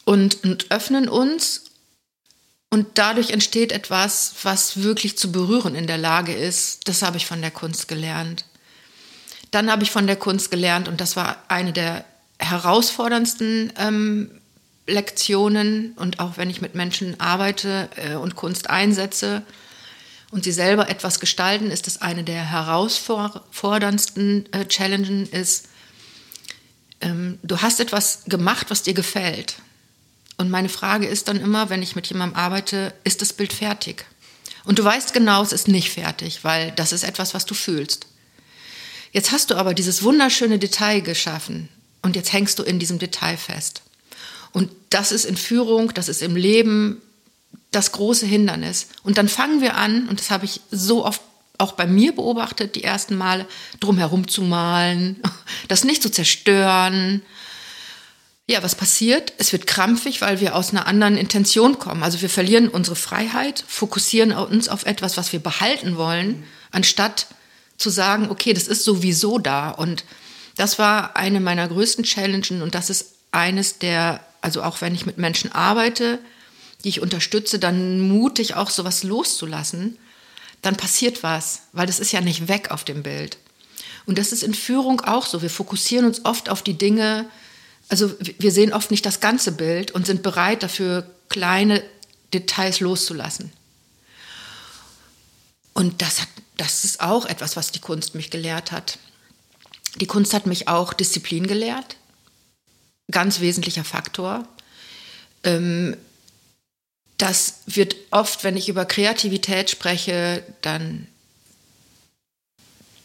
und, 0.05 0.43
und 0.43 0.71
öffnen 0.71 1.09
uns 1.09 1.65
und 2.69 2.87
dadurch 2.99 3.31
entsteht 3.31 3.71
etwas, 3.71 4.35
was 4.43 4.83
wirklich 4.83 5.17
zu 5.17 5.31
berühren 5.31 5.75
in 5.75 5.87
der 5.87 5.97
Lage 5.97 6.33
ist. 6.33 6.87
Das 6.87 7.01
habe 7.01 7.17
ich 7.17 7.25
von 7.25 7.41
der 7.41 7.51
Kunst 7.51 7.87
gelernt. 7.87 8.45
Dann 9.49 9.71
habe 9.71 9.81
ich 9.81 9.89
von 9.89 10.05
der 10.05 10.15
Kunst 10.15 10.51
gelernt, 10.51 10.87
und 10.87 11.01
das 11.01 11.15
war 11.15 11.43
eine 11.47 11.73
der 11.73 12.05
herausforderndsten 12.39 13.73
ähm, 13.77 14.31
Lektionen, 14.87 15.93
und 15.97 16.19
auch 16.19 16.37
wenn 16.37 16.49
ich 16.49 16.61
mit 16.61 16.73
Menschen 16.73 17.19
arbeite 17.19 17.89
äh, 17.95 18.15
und 18.15 18.35
Kunst 18.35 18.69
einsetze 18.69 19.43
und 20.31 20.43
sie 20.43 20.51
selber 20.51 20.89
etwas 20.89 21.19
gestalten, 21.19 21.69
ist 21.69 21.85
das 21.85 22.01
eine 22.01 22.23
der 22.23 22.49
herausforderndsten 22.49 24.51
äh, 24.51 24.65
Challenges, 24.65 25.29
ist, 25.29 25.67
ähm, 27.01 27.37
du 27.43 27.61
hast 27.61 27.79
etwas 27.79 28.23
gemacht, 28.25 28.67
was 28.69 28.83
dir 28.83 28.93
gefällt. 28.93 29.55
Und 30.37 30.49
meine 30.49 30.69
Frage 30.69 31.05
ist 31.05 31.27
dann 31.27 31.39
immer, 31.39 31.69
wenn 31.69 31.83
ich 31.83 31.95
mit 31.95 32.07
jemandem 32.07 32.37
arbeite, 32.37 32.93
ist 33.03 33.21
das 33.21 33.33
Bild 33.33 33.53
fertig? 33.53 34.05
Und 34.63 34.79
du 34.79 34.83
weißt 34.83 35.13
genau, 35.13 35.43
es 35.43 35.51
ist 35.51 35.67
nicht 35.67 35.91
fertig, 35.91 36.43
weil 36.43 36.71
das 36.71 36.93
ist 36.93 37.03
etwas, 37.03 37.33
was 37.33 37.45
du 37.45 37.53
fühlst. 37.53 38.07
Jetzt 39.11 39.31
hast 39.31 39.51
du 39.51 39.55
aber 39.55 39.73
dieses 39.73 40.03
wunderschöne 40.03 40.59
Detail 40.59 41.01
geschaffen 41.01 41.69
und 42.01 42.15
jetzt 42.15 42.33
hängst 42.33 42.59
du 42.59 42.63
in 42.63 42.79
diesem 42.79 42.99
Detail 42.99 43.37
fest. 43.37 43.81
Und 44.51 44.71
das 44.89 45.11
ist 45.11 45.25
in 45.25 45.37
Führung, 45.37 45.93
das 45.93 46.09
ist 46.09 46.21
im 46.21 46.35
Leben 46.35 47.01
das 47.71 47.91
große 47.91 48.25
Hindernis. 48.25 48.87
Und 49.03 49.17
dann 49.17 49.29
fangen 49.29 49.61
wir 49.61 49.75
an, 49.75 50.07
und 50.09 50.19
das 50.19 50.31
habe 50.31 50.45
ich 50.45 50.61
so 50.71 51.05
oft 51.05 51.21
auch 51.57 51.73
bei 51.73 51.85
mir 51.85 52.15
beobachtet, 52.15 52.75
die 52.75 52.83
ersten 52.83 53.15
Male, 53.15 53.45
drumherum 53.79 54.27
zu 54.27 54.41
malen, 54.41 55.21
das 55.67 55.83
nicht 55.83 56.01
zu 56.01 56.09
zerstören, 56.09 57.21
ja, 58.49 58.63
was 58.63 58.73
passiert? 58.73 59.33
Es 59.37 59.51
wird 59.51 59.67
krampfig, 59.67 60.21
weil 60.21 60.39
wir 60.39 60.55
aus 60.55 60.71
einer 60.71 60.87
anderen 60.87 61.17
Intention 61.17 61.77
kommen. 61.77 62.01
Also 62.01 62.19
wir 62.23 62.31
verlieren 62.31 62.67
unsere 62.67 62.95
Freiheit, 62.95 63.63
fokussieren 63.67 64.31
uns 64.31 64.69
auf 64.69 64.87
etwas, 64.87 65.17
was 65.17 65.31
wir 65.31 65.39
behalten 65.39 65.97
wollen, 65.97 66.43
anstatt 66.71 67.27
zu 67.77 67.91
sagen, 67.91 68.31
okay, 68.31 68.53
das 68.53 68.67
ist 68.67 68.83
sowieso 68.83 69.37
da. 69.37 69.69
Und 69.69 70.03
das 70.59 70.77
war 70.77 71.15
eine 71.15 71.39
meiner 71.39 71.69
größten 71.69 72.03
Challenges 72.03 72.61
und 72.61 72.75
das 72.75 72.89
ist 72.89 73.13
eines 73.31 73.79
der, 73.79 74.19
also 74.41 74.61
auch 74.61 74.81
wenn 74.81 74.93
ich 74.93 75.05
mit 75.05 75.17
Menschen 75.17 75.53
arbeite, 75.53 76.19
die 76.83 76.89
ich 76.89 77.01
unterstütze, 77.01 77.59
dann 77.59 78.01
mutig 78.01 78.55
auch 78.55 78.69
sowas 78.69 79.03
loszulassen, 79.03 79.97
dann 80.61 80.75
passiert 80.75 81.23
was, 81.23 81.61
weil 81.71 81.87
das 81.87 82.01
ist 82.01 82.11
ja 82.11 82.19
nicht 82.19 82.49
weg 82.49 82.71
auf 82.71 82.83
dem 82.83 83.03
Bild. 83.03 83.37
Und 84.05 84.17
das 84.17 84.33
ist 84.33 84.43
in 84.43 84.53
Führung 84.53 84.99
auch 84.99 85.25
so. 85.25 85.41
Wir 85.41 85.49
fokussieren 85.49 86.05
uns 86.05 86.25
oft 86.25 86.49
auf 86.49 86.61
die 86.61 86.77
Dinge, 86.77 87.29
also 87.87 88.13
wir 88.19 88.51
sehen 88.51 88.73
oft 88.73 88.91
nicht 88.91 89.05
das 89.05 89.21
ganze 89.21 89.53
Bild 89.53 89.91
und 89.91 90.05
sind 90.05 90.23
bereit 90.23 90.61
dafür, 90.61 91.09
kleine 91.29 91.81
Details 92.33 92.81
loszulassen. 92.81 93.53
Und 95.71 96.01
das, 96.01 96.19
hat, 96.19 96.27
das 96.57 96.83
ist 96.83 96.99
auch 96.99 97.25
etwas, 97.25 97.55
was 97.55 97.71
die 97.71 97.79
Kunst 97.79 98.13
mich 98.13 98.29
gelehrt 98.29 98.73
hat. 98.73 98.99
Die 99.95 100.07
Kunst 100.07 100.33
hat 100.33 100.45
mich 100.45 100.67
auch 100.67 100.93
Disziplin 100.93 101.47
gelehrt. 101.47 101.97
Ganz 103.11 103.39
wesentlicher 103.39 103.83
Faktor. 103.83 104.47
Ähm, 105.43 105.97
das 107.17 107.61
wird 107.65 107.95
oft, 108.11 108.43
wenn 108.43 108.55
ich 108.55 108.69
über 108.69 108.85
Kreativität 108.85 109.69
spreche, 109.69 110.43
dann 110.61 111.07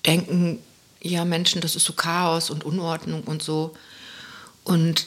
denken 0.06 0.62
ja 1.00 1.24
Menschen, 1.24 1.60
das 1.60 1.74
ist 1.74 1.84
so 1.84 1.92
Chaos 1.94 2.50
und 2.50 2.64
Unordnung 2.64 3.24
und 3.24 3.42
so. 3.42 3.76
Und 4.62 5.06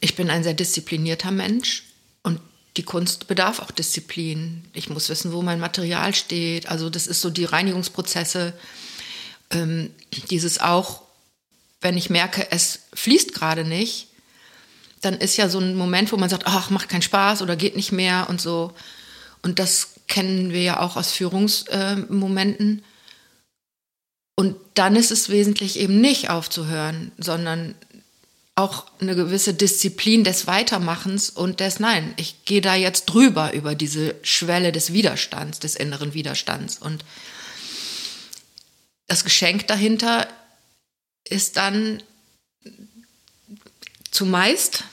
ich 0.00 0.16
bin 0.16 0.30
ein 0.30 0.42
sehr 0.42 0.54
disziplinierter 0.54 1.30
Mensch 1.30 1.84
und 2.22 2.40
die 2.76 2.82
Kunst 2.82 3.28
bedarf 3.28 3.60
auch 3.60 3.70
Disziplin. 3.70 4.64
Ich 4.72 4.90
muss 4.90 5.08
wissen, 5.08 5.32
wo 5.32 5.42
mein 5.42 5.60
Material 5.60 6.14
steht. 6.14 6.68
Also 6.68 6.90
das 6.90 7.06
ist 7.06 7.20
so 7.20 7.30
die 7.30 7.44
Reinigungsprozesse. 7.44 8.52
Ähm, 9.52 9.90
dieses 10.30 10.60
auch, 10.60 11.02
wenn 11.80 11.96
ich 11.96 12.10
merke, 12.10 12.50
es 12.50 12.80
fließt 12.94 13.34
gerade 13.34 13.64
nicht, 13.64 14.08
dann 15.00 15.14
ist 15.14 15.36
ja 15.36 15.48
so 15.48 15.58
ein 15.58 15.74
Moment, 15.74 16.12
wo 16.12 16.16
man 16.16 16.30
sagt, 16.30 16.46
ach, 16.46 16.70
macht 16.70 16.88
keinen 16.88 17.02
Spaß 17.02 17.42
oder 17.42 17.56
geht 17.56 17.76
nicht 17.76 17.92
mehr 17.92 18.26
und 18.28 18.40
so. 18.40 18.72
Und 19.42 19.58
das 19.58 19.94
kennen 20.06 20.52
wir 20.52 20.62
ja 20.62 20.80
auch 20.80 20.96
aus 20.96 21.12
Führungsmomenten. 21.12 22.84
Und 24.36 24.56
dann 24.74 24.96
ist 24.96 25.10
es 25.10 25.28
wesentlich 25.28 25.78
eben 25.78 26.00
nicht 26.00 26.30
aufzuhören, 26.30 27.12
sondern 27.18 27.74
auch 28.54 28.86
eine 29.00 29.16
gewisse 29.16 29.54
Disziplin 29.54 30.24
des 30.24 30.46
Weitermachens 30.46 31.30
und 31.30 31.60
des 31.60 31.80
Nein, 31.80 32.12
ich 32.16 32.44
gehe 32.44 32.60
da 32.60 32.74
jetzt 32.74 33.06
drüber 33.06 33.52
über 33.54 33.74
diese 33.74 34.14
Schwelle 34.22 34.72
des 34.72 34.92
Widerstands, 34.92 35.58
des 35.58 35.74
inneren 35.74 36.14
Widerstands. 36.14 36.78
Und 36.78 37.04
das 39.06 39.24
Geschenk 39.24 39.66
dahinter 39.66 40.28
ist 41.24 41.56
dann 41.56 42.02
zumeist, 44.10 44.84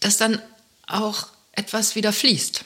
dass 0.00 0.16
dann 0.16 0.40
auch 0.86 1.28
etwas 1.52 1.94
wieder 1.94 2.12
fließt. 2.12 2.64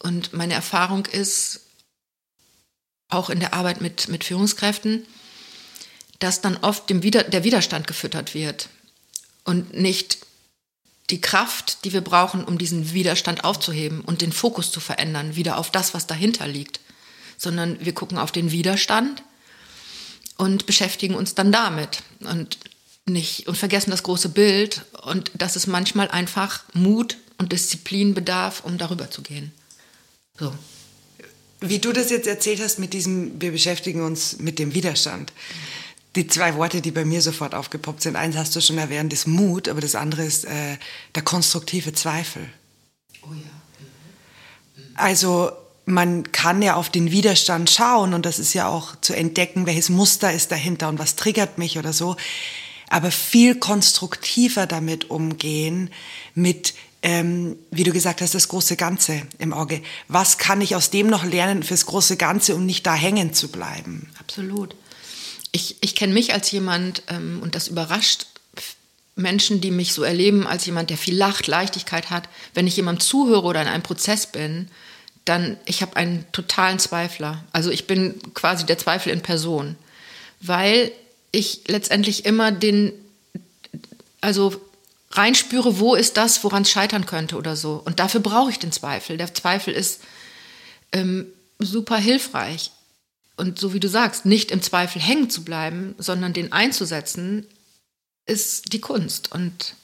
Und 0.00 0.32
meine 0.32 0.54
Erfahrung 0.54 1.06
ist, 1.06 1.60
auch 3.08 3.30
in 3.30 3.40
der 3.40 3.54
Arbeit 3.54 3.80
mit, 3.80 4.08
mit 4.08 4.24
Führungskräften, 4.24 5.06
dass 6.18 6.40
dann 6.40 6.56
oft 6.58 6.88
dem 6.90 7.02
Wider 7.02 7.22
der 7.22 7.44
Widerstand 7.44 7.86
gefüttert 7.86 8.34
wird 8.34 8.68
und 9.44 9.74
nicht 9.74 10.18
die 11.10 11.20
Kraft, 11.20 11.84
die 11.84 11.92
wir 11.92 12.00
brauchen, 12.00 12.44
um 12.44 12.58
diesen 12.58 12.92
Widerstand 12.92 13.44
aufzuheben 13.44 14.00
und 14.00 14.22
den 14.22 14.32
Fokus 14.32 14.72
zu 14.72 14.80
verändern, 14.80 15.36
wieder 15.36 15.58
auf 15.58 15.70
das, 15.70 15.94
was 15.94 16.06
dahinter 16.06 16.48
liegt, 16.48 16.80
sondern 17.36 17.84
wir 17.84 17.94
gucken 17.94 18.18
auf 18.18 18.32
den 18.32 18.50
Widerstand 18.50 19.22
und 20.36 20.66
beschäftigen 20.66 21.14
uns 21.14 21.34
dann 21.34 21.52
damit 21.52 22.02
und 22.20 22.58
nicht 23.06 23.46
und 23.46 23.56
vergessen 23.56 23.90
das 23.90 24.02
große 24.02 24.28
Bild 24.30 24.84
und 25.02 25.30
dass 25.34 25.56
es 25.56 25.66
manchmal 25.66 26.08
einfach 26.08 26.64
Mut 26.72 27.16
und 27.38 27.52
Disziplin 27.52 28.14
bedarf, 28.14 28.62
um 28.64 28.78
darüber 28.78 29.10
zu 29.10 29.22
gehen. 29.22 29.52
So. 30.38 30.52
Wie 31.60 31.78
du 31.78 31.92
das 31.92 32.10
jetzt 32.10 32.26
erzählt 32.26 32.60
hast 32.60 32.78
mit 32.78 32.92
diesem, 32.92 33.40
wir 33.40 33.52
beschäftigen 33.52 34.02
uns 34.02 34.38
mit 34.38 34.58
dem 34.58 34.74
Widerstand. 34.74 35.32
Mhm 35.32 35.86
die 36.16 36.26
zwei 36.26 36.56
Worte, 36.56 36.80
die 36.80 36.90
bei 36.90 37.04
mir 37.04 37.22
sofort 37.22 37.54
aufgepoppt 37.54 38.02
sind. 38.02 38.16
Eins 38.16 38.36
hast 38.36 38.56
du 38.56 38.60
schon 38.60 38.78
erwähnt, 38.78 39.12
ist 39.12 39.26
Mut, 39.26 39.68
aber 39.68 39.80
das 39.80 39.94
andere 39.94 40.24
ist 40.24 40.44
äh, 40.46 40.78
der 41.14 41.22
konstruktive 41.22 41.92
Zweifel. 41.92 42.48
Oh 43.22 43.32
ja. 43.32 43.50
Also 44.94 45.52
man 45.86 46.30
kann 46.32 46.62
ja 46.62 46.74
auf 46.74 46.90
den 46.90 47.10
Widerstand 47.10 47.70
schauen 47.70 48.12
und 48.12 48.26
das 48.26 48.38
ist 48.38 48.52
ja 48.52 48.68
auch 48.68 48.96
zu 49.00 49.14
entdecken, 49.14 49.66
welches 49.66 49.88
Muster 49.88 50.32
ist 50.32 50.52
dahinter 50.52 50.88
und 50.88 50.98
was 50.98 51.16
triggert 51.16 51.58
mich 51.58 51.78
oder 51.78 51.92
so. 51.92 52.16
Aber 52.88 53.10
viel 53.10 53.54
konstruktiver 53.56 54.66
damit 54.66 55.10
umgehen, 55.10 55.90
mit, 56.34 56.74
ähm, 57.02 57.56
wie 57.70 57.84
du 57.84 57.92
gesagt 57.92 58.20
hast, 58.20 58.34
das 58.34 58.48
große 58.48 58.76
Ganze 58.76 59.22
im 59.38 59.52
Auge. 59.52 59.82
Was 60.08 60.38
kann 60.38 60.60
ich 60.60 60.76
aus 60.76 60.90
dem 60.90 61.06
noch 61.08 61.24
lernen 61.24 61.62
fürs 61.62 61.86
große 61.86 62.16
Ganze, 62.16 62.54
um 62.54 62.66
nicht 62.66 62.86
da 62.86 62.94
hängen 62.94 63.32
zu 63.32 63.48
bleiben? 63.48 64.10
Absolut 64.20 64.76
ich, 65.56 65.76
ich 65.80 65.94
kenne 65.94 66.12
mich 66.12 66.34
als 66.34 66.50
jemand, 66.50 67.02
ähm, 67.08 67.40
und 67.42 67.54
das 67.54 67.68
überrascht 67.68 68.26
Menschen, 69.14 69.62
die 69.62 69.70
mich 69.70 69.94
so 69.94 70.02
erleben, 70.02 70.46
als 70.46 70.66
jemand, 70.66 70.90
der 70.90 70.98
viel 70.98 71.16
lacht, 71.16 71.46
Leichtigkeit 71.46 72.10
hat. 72.10 72.28
Wenn 72.52 72.66
ich 72.66 72.76
jemandem 72.76 73.00
zuhöre 73.00 73.46
oder 73.46 73.62
in 73.62 73.68
einem 73.68 73.82
Prozess 73.82 74.26
bin, 74.26 74.68
dann, 75.26 75.58
ich 75.66 75.82
habe 75.82 75.96
einen 75.96 76.24
totalen 76.32 76.78
Zweifler. 76.78 77.44
Also 77.52 77.70
ich 77.70 77.86
bin 77.86 78.18
quasi 78.34 78.64
der 78.64 78.78
Zweifel 78.78 79.12
in 79.12 79.20
Person, 79.20 79.76
weil 80.40 80.92
ich 81.32 81.62
letztendlich 81.66 82.24
immer 82.24 82.52
den, 82.52 82.92
also 84.20 84.60
reinspüre, 85.10 85.78
wo 85.78 85.94
ist 85.94 86.16
das, 86.16 86.42
woran 86.44 86.62
es 86.62 86.70
scheitern 86.70 87.06
könnte 87.06 87.36
oder 87.36 87.56
so. 87.56 87.82
Und 87.84 88.00
dafür 88.00 88.20
brauche 88.20 88.50
ich 88.50 88.58
den 88.58 88.72
Zweifel. 88.72 89.16
Der 89.16 89.34
Zweifel 89.34 89.74
ist 89.74 90.00
ähm, 90.92 91.26
super 91.58 91.96
hilfreich 91.96 92.70
und 93.36 93.58
so 93.58 93.74
wie 93.74 93.80
du 93.80 93.88
sagst, 93.88 94.24
nicht 94.24 94.50
im 94.50 94.62
Zweifel 94.62 95.00
hängen 95.00 95.28
zu 95.28 95.44
bleiben, 95.44 95.94
sondern 95.98 96.32
den 96.32 96.52
einzusetzen, 96.52 97.46
ist 98.26 98.72
die 98.72 98.80
Kunst. 98.80 99.32
Und 99.32 99.74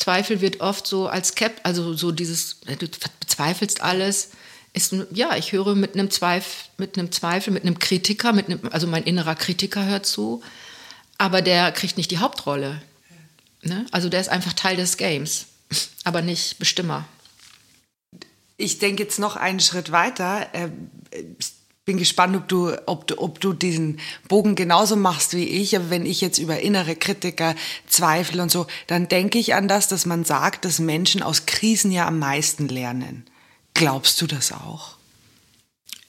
Zweifel 0.00 0.40
wird 0.40 0.60
oft 0.60 0.86
so 0.86 1.08
als 1.08 1.34
Cap, 1.34 1.60
also 1.62 1.92
so 1.92 2.10
dieses, 2.10 2.60
du 2.60 2.88
bezweifelst 3.20 3.82
alles, 3.82 4.30
ist, 4.72 4.94
ja, 5.12 5.36
ich 5.36 5.52
höre 5.52 5.74
mit 5.74 5.94
einem 5.94 6.10
Zweifel, 6.10 6.70
mit 6.78 6.98
einem 6.98 7.12
Zweifel, 7.12 7.52
mit 7.52 7.64
einem 7.64 7.78
Kritiker, 7.78 8.32
mit 8.32 8.46
einem, 8.46 8.60
also 8.70 8.86
mein 8.86 9.04
innerer 9.04 9.34
Kritiker 9.34 9.84
hört 9.84 10.06
zu, 10.06 10.42
aber 11.18 11.42
der 11.42 11.70
kriegt 11.72 11.98
nicht 11.98 12.10
die 12.10 12.18
Hauptrolle. 12.18 12.80
Ne? 13.62 13.84
Also 13.90 14.08
der 14.08 14.20
ist 14.20 14.30
einfach 14.30 14.54
Teil 14.54 14.76
des 14.76 14.96
Games, 14.96 15.46
aber 16.04 16.22
nicht 16.22 16.58
Bestimmer. 16.58 17.06
Ich 18.56 18.78
denke 18.78 19.02
jetzt 19.02 19.18
noch 19.18 19.36
einen 19.36 19.60
Schritt 19.60 19.92
weiter. 19.92 20.46
Bin 21.90 21.98
gespannt, 21.98 22.36
ob 22.36 22.46
du, 22.46 22.72
ob 22.86 23.08
du, 23.08 23.18
ob 23.18 23.40
du 23.40 23.52
diesen 23.52 23.98
Bogen 24.28 24.54
genauso 24.54 24.94
machst 24.94 25.34
wie 25.34 25.42
ich. 25.42 25.74
Aber 25.74 25.90
wenn 25.90 26.06
ich 26.06 26.20
jetzt 26.20 26.38
über 26.38 26.60
innere 26.60 26.94
Kritiker 26.94 27.56
zweifle 27.88 28.44
und 28.44 28.48
so, 28.48 28.68
dann 28.86 29.08
denke 29.08 29.40
ich 29.40 29.54
an 29.54 29.66
das, 29.66 29.88
dass 29.88 30.06
man 30.06 30.24
sagt, 30.24 30.64
dass 30.64 30.78
Menschen 30.78 31.20
aus 31.20 31.46
Krisen 31.46 31.90
ja 31.90 32.06
am 32.06 32.20
meisten 32.20 32.68
lernen. 32.68 33.24
Glaubst 33.74 34.20
du 34.22 34.28
das 34.28 34.52
auch? 34.52 34.98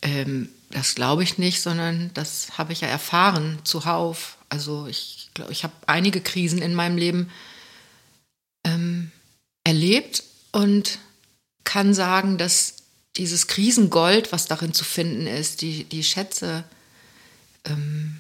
Ähm, 0.04 0.50
das 0.70 0.94
glaube 0.94 1.24
ich 1.24 1.40
nicht, 1.40 1.64
sondern 1.64 2.12
das 2.14 2.60
habe 2.60 2.74
ich 2.74 2.82
ja 2.82 2.88
erfahren 2.88 3.58
zuhauf. 3.64 4.38
Also 4.50 4.86
ich 4.86 5.32
glaube, 5.34 5.52
ich 5.52 5.64
habe 5.64 5.74
einige 5.88 6.22
Krisen 6.22 6.62
in 6.62 6.76
meinem 6.76 6.98
Leben 7.00 7.32
ähm, 8.66 9.12
erlebt 9.64 10.26
und 10.52 11.00
kann 11.64 11.96
sagen, 11.96 12.38
dass 12.38 12.81
dieses 13.18 13.48
Krisengold, 13.48 14.32
was 14.32 14.46
darin 14.46 14.74
zu 14.74 14.84
finden 14.84 15.28
ist, 15.28 15.62
die, 15.62 15.84
die 15.84 16.04
Schätze, 16.04 16.64
ähm, 17.66 18.20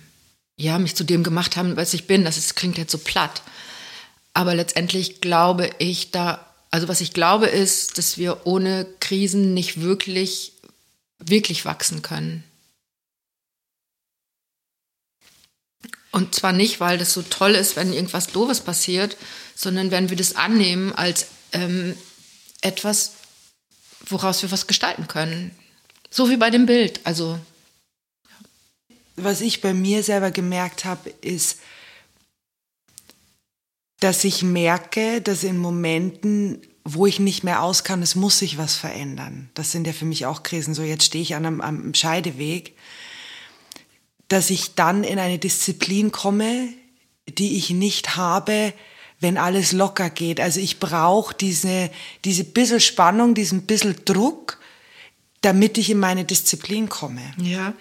ja, 0.57 0.77
mich 0.79 0.95
zu 0.95 1.03
dem 1.03 1.23
gemacht 1.23 1.55
haben, 1.55 1.77
was 1.77 1.93
ich 1.93 2.07
bin. 2.07 2.25
Das 2.25 2.37
ist, 2.37 2.55
klingt 2.55 2.77
jetzt 2.77 2.91
so 2.91 2.97
platt. 2.97 3.41
Aber 4.33 4.55
letztendlich 4.55 5.21
glaube 5.21 5.69
ich 5.79 6.11
da, 6.11 6.45
also 6.69 6.87
was 6.87 7.01
ich 7.01 7.13
glaube 7.13 7.47
ist, 7.47 7.97
dass 7.97 8.17
wir 8.17 8.45
ohne 8.45 8.85
Krisen 8.99 9.53
nicht 9.53 9.81
wirklich, 9.81 10.53
wirklich 11.19 11.65
wachsen 11.65 12.01
können. 12.01 12.43
Und 16.11 16.35
zwar 16.35 16.51
nicht, 16.51 16.79
weil 16.79 16.97
das 16.97 17.13
so 17.13 17.21
toll 17.21 17.51
ist, 17.51 17.75
wenn 17.75 17.93
irgendwas 17.93 18.27
Doofes 18.27 18.61
passiert, 18.61 19.15
sondern 19.55 19.91
wenn 19.91 20.09
wir 20.09 20.17
das 20.17 20.35
annehmen 20.35 20.93
als 20.93 21.27
ähm, 21.53 21.95
etwas, 22.61 23.13
woraus 24.07 24.41
wir 24.41 24.51
was 24.51 24.67
gestalten 24.67 25.07
können. 25.07 25.51
So 26.09 26.29
wie 26.29 26.37
bei 26.37 26.49
dem 26.49 26.65
Bild. 26.65 26.99
Also. 27.03 27.39
Was 29.15 29.41
ich 29.41 29.61
bei 29.61 29.73
mir 29.73 30.03
selber 30.03 30.31
gemerkt 30.31 30.85
habe, 30.85 31.09
ist, 31.21 31.59
dass 33.99 34.23
ich 34.23 34.41
merke, 34.41 35.21
dass 35.21 35.43
in 35.43 35.57
Momenten, 35.57 36.61
wo 36.83 37.05
ich 37.05 37.19
nicht 37.19 37.43
mehr 37.43 37.61
aus 37.61 37.83
kann, 37.83 38.01
es 38.01 38.15
muss 38.15 38.39
sich 38.39 38.57
was 38.57 38.75
verändern. 38.75 39.49
Das 39.53 39.71
sind 39.71 39.85
ja 39.85 39.93
für 39.93 40.05
mich 40.05 40.25
auch 40.25 40.43
Krisen. 40.43 40.73
So, 40.73 40.81
jetzt 40.81 41.03
stehe 41.03 41.21
ich 41.21 41.35
an 41.35 41.45
einem, 41.45 41.61
einem 41.61 41.93
Scheideweg 41.93 42.73
dass 44.31 44.49
ich 44.49 44.75
dann 44.75 45.03
in 45.03 45.19
eine 45.19 45.39
Disziplin 45.39 46.13
komme, 46.13 46.69
die 47.27 47.57
ich 47.57 47.71
nicht 47.71 48.15
habe, 48.15 48.73
wenn 49.21 49.37
alles 49.37 49.71
locker 49.71 50.09
geht. 50.09 50.41
Also 50.41 50.59
ich 50.59 50.79
brauche 50.79 51.33
diese, 51.33 51.89
diese 52.25 52.43
bisschen 52.43 52.79
Spannung, 52.79 53.35
diesen 53.35 53.61
bisschen 53.61 53.95
Druck, 54.03 54.59
damit 55.41 55.77
ich 55.77 55.89
in 55.89 55.99
meine 55.99 56.25
Disziplin 56.25 56.89
komme. 56.89 57.21
Ja. 57.37 57.73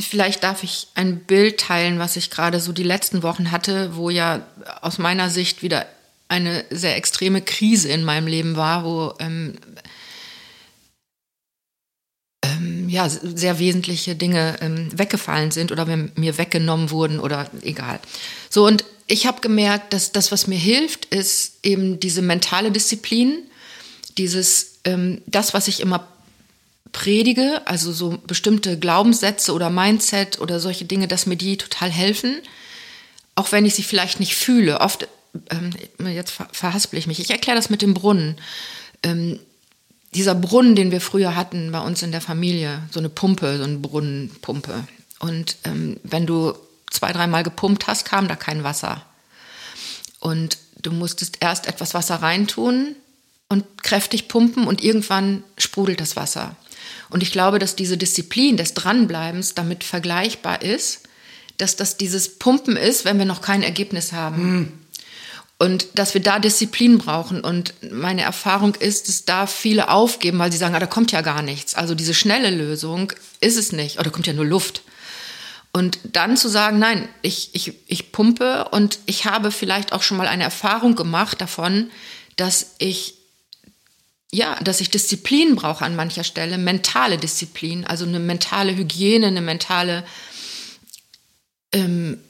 Vielleicht 0.00 0.42
darf 0.42 0.62
ich 0.62 0.88
ein 0.94 1.20
Bild 1.20 1.60
teilen, 1.60 1.98
was 1.98 2.16
ich 2.16 2.30
gerade 2.30 2.60
so 2.60 2.72
die 2.72 2.82
letzten 2.82 3.22
Wochen 3.22 3.50
hatte, 3.50 3.96
wo 3.96 4.10
ja 4.10 4.46
aus 4.80 4.98
meiner 4.98 5.30
Sicht 5.30 5.62
wieder 5.62 5.86
eine 6.28 6.64
sehr 6.70 6.96
extreme 6.96 7.40
Krise 7.40 7.88
in 7.88 8.02
meinem 8.02 8.26
Leben 8.26 8.56
war, 8.56 8.84
wo 8.84 9.14
ähm, 9.20 9.54
ähm, 12.42 12.88
ja, 12.88 13.08
sehr 13.08 13.58
wesentliche 13.58 14.16
Dinge 14.16 14.56
ähm, 14.60 14.88
weggefallen 14.98 15.50
sind 15.50 15.70
oder 15.70 15.86
mir 15.86 16.38
weggenommen 16.38 16.90
wurden 16.90 17.20
oder 17.20 17.48
egal. 17.62 18.00
So, 18.50 18.66
und 18.66 18.84
ich 19.06 19.26
habe 19.26 19.40
gemerkt, 19.40 19.92
dass 19.92 20.12
das, 20.12 20.32
was 20.32 20.46
mir 20.46 20.58
hilft, 20.58 21.06
ist 21.06 21.58
eben 21.62 22.00
diese 22.00 22.22
mentale 22.22 22.72
Disziplin, 22.72 23.44
dieses, 24.18 24.78
ähm, 24.84 25.22
das, 25.26 25.54
was 25.54 25.68
ich 25.68 25.80
immer 25.80 26.08
predige, 26.92 27.62
also 27.66 27.92
so 27.92 28.18
bestimmte 28.26 28.78
Glaubenssätze 28.78 29.52
oder 29.52 29.70
Mindset 29.70 30.40
oder 30.40 30.60
solche 30.60 30.86
Dinge, 30.86 31.08
dass 31.08 31.26
mir 31.26 31.36
die 31.36 31.56
total 31.56 31.90
helfen, 31.90 32.36
auch 33.34 33.52
wenn 33.52 33.66
ich 33.66 33.74
sie 33.74 33.82
vielleicht 33.82 34.18
nicht 34.18 34.34
fühle. 34.34 34.80
Oft, 34.80 35.06
ähm, 35.50 35.70
jetzt 36.12 36.34
verhaspel 36.52 36.98
ich 36.98 37.06
mich, 37.06 37.20
ich 37.20 37.30
erkläre 37.30 37.56
das 37.56 37.70
mit 37.70 37.82
dem 37.82 37.94
Brunnen. 37.94 38.36
Ähm, 39.02 39.38
dieser 40.14 40.34
Brunnen, 40.34 40.74
den 40.74 40.90
wir 40.90 41.02
früher 41.02 41.36
hatten 41.36 41.70
bei 41.70 41.80
uns 41.80 42.02
in 42.02 42.12
der 42.12 42.22
Familie, 42.22 42.82
so 42.90 42.98
eine 42.98 43.10
Pumpe, 43.10 43.58
so 43.58 43.64
eine 43.64 43.76
Brunnenpumpe. 43.76 44.84
Und 45.18 45.56
ähm, 45.64 45.98
wenn 46.02 46.26
du 46.26 46.54
zwei, 46.90 47.12
dreimal 47.12 47.42
gepumpt 47.42 47.86
hast, 47.86 48.04
kam 48.04 48.28
da 48.28 48.36
kein 48.36 48.64
Wasser. 48.64 49.04
Und 50.20 50.58
du 50.80 50.92
musstest 50.92 51.38
erst 51.40 51.66
etwas 51.66 51.94
Wasser 51.94 52.16
reintun 52.16 52.96
und 53.48 53.64
kräftig 53.82 54.28
pumpen 54.28 54.66
und 54.66 54.82
irgendwann 54.82 55.44
sprudelt 55.58 56.00
das 56.00 56.16
Wasser. 56.16 56.56
Und 57.10 57.22
ich 57.22 57.32
glaube, 57.32 57.58
dass 57.58 57.76
diese 57.76 57.96
Disziplin 57.96 58.56
des 58.56 58.74
Dranbleibens 58.74 59.54
damit 59.54 59.84
vergleichbar 59.84 60.62
ist, 60.62 61.02
dass 61.58 61.76
das 61.76 61.96
dieses 61.96 62.38
Pumpen 62.38 62.76
ist, 62.76 63.04
wenn 63.04 63.18
wir 63.18 63.24
noch 63.24 63.40
kein 63.40 63.62
Ergebnis 63.62 64.12
haben. 64.12 64.42
Mhm. 64.42 64.72
Und 65.58 65.86
dass 65.94 66.12
wir 66.12 66.20
da 66.20 66.38
Disziplin 66.38 66.98
brauchen. 66.98 67.40
Und 67.40 67.72
meine 67.90 68.22
Erfahrung 68.22 68.74
ist, 68.74 69.08
dass 69.08 69.24
da 69.24 69.46
viele 69.46 69.88
aufgeben, 69.88 70.38
weil 70.38 70.52
sie 70.52 70.58
sagen, 70.58 70.74
ah, 70.74 70.80
da 70.80 70.86
kommt 70.86 71.12
ja 71.12 71.22
gar 71.22 71.40
nichts. 71.40 71.74
Also 71.74 71.94
diese 71.94 72.12
schnelle 72.12 72.50
Lösung 72.50 73.12
ist 73.40 73.56
es 73.56 73.72
nicht. 73.72 73.98
Oder 73.98 74.10
kommt 74.10 74.26
ja 74.26 74.34
nur 74.34 74.44
Luft. 74.44 74.82
Und 75.72 75.98
dann 76.04 76.36
zu 76.36 76.48
sagen, 76.48 76.78
nein, 76.78 77.08
ich, 77.22 77.54
ich, 77.54 77.74
ich 77.86 78.12
pumpe 78.12 78.68
und 78.70 78.98
ich 79.06 79.26
habe 79.26 79.50
vielleicht 79.50 79.92
auch 79.92 80.02
schon 80.02 80.16
mal 80.16 80.26
eine 80.26 80.44
Erfahrung 80.44 80.94
gemacht 80.96 81.40
davon, 81.40 81.90
dass 82.36 82.74
ich 82.78 83.14
ja, 84.32 84.56
dass 84.56 84.80
ich 84.80 84.90
Disziplin 84.90 85.54
brauche 85.54 85.84
an 85.84 85.96
mancher 85.96 86.24
Stelle, 86.24 86.58
mentale 86.58 87.16
Disziplin, 87.16 87.86
also 87.86 88.04
eine 88.04 88.18
mentale 88.18 88.76
Hygiene, 88.76 89.28
eine 89.28 89.40
mentale 89.40 90.04
ähm, 91.72 92.20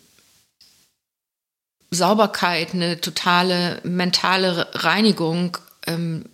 Sauberkeit, 1.90 2.74
eine 2.74 3.00
totale 3.00 3.80
mentale 3.82 4.68
Reinigung, 4.74 5.56
ähm, 5.86 6.26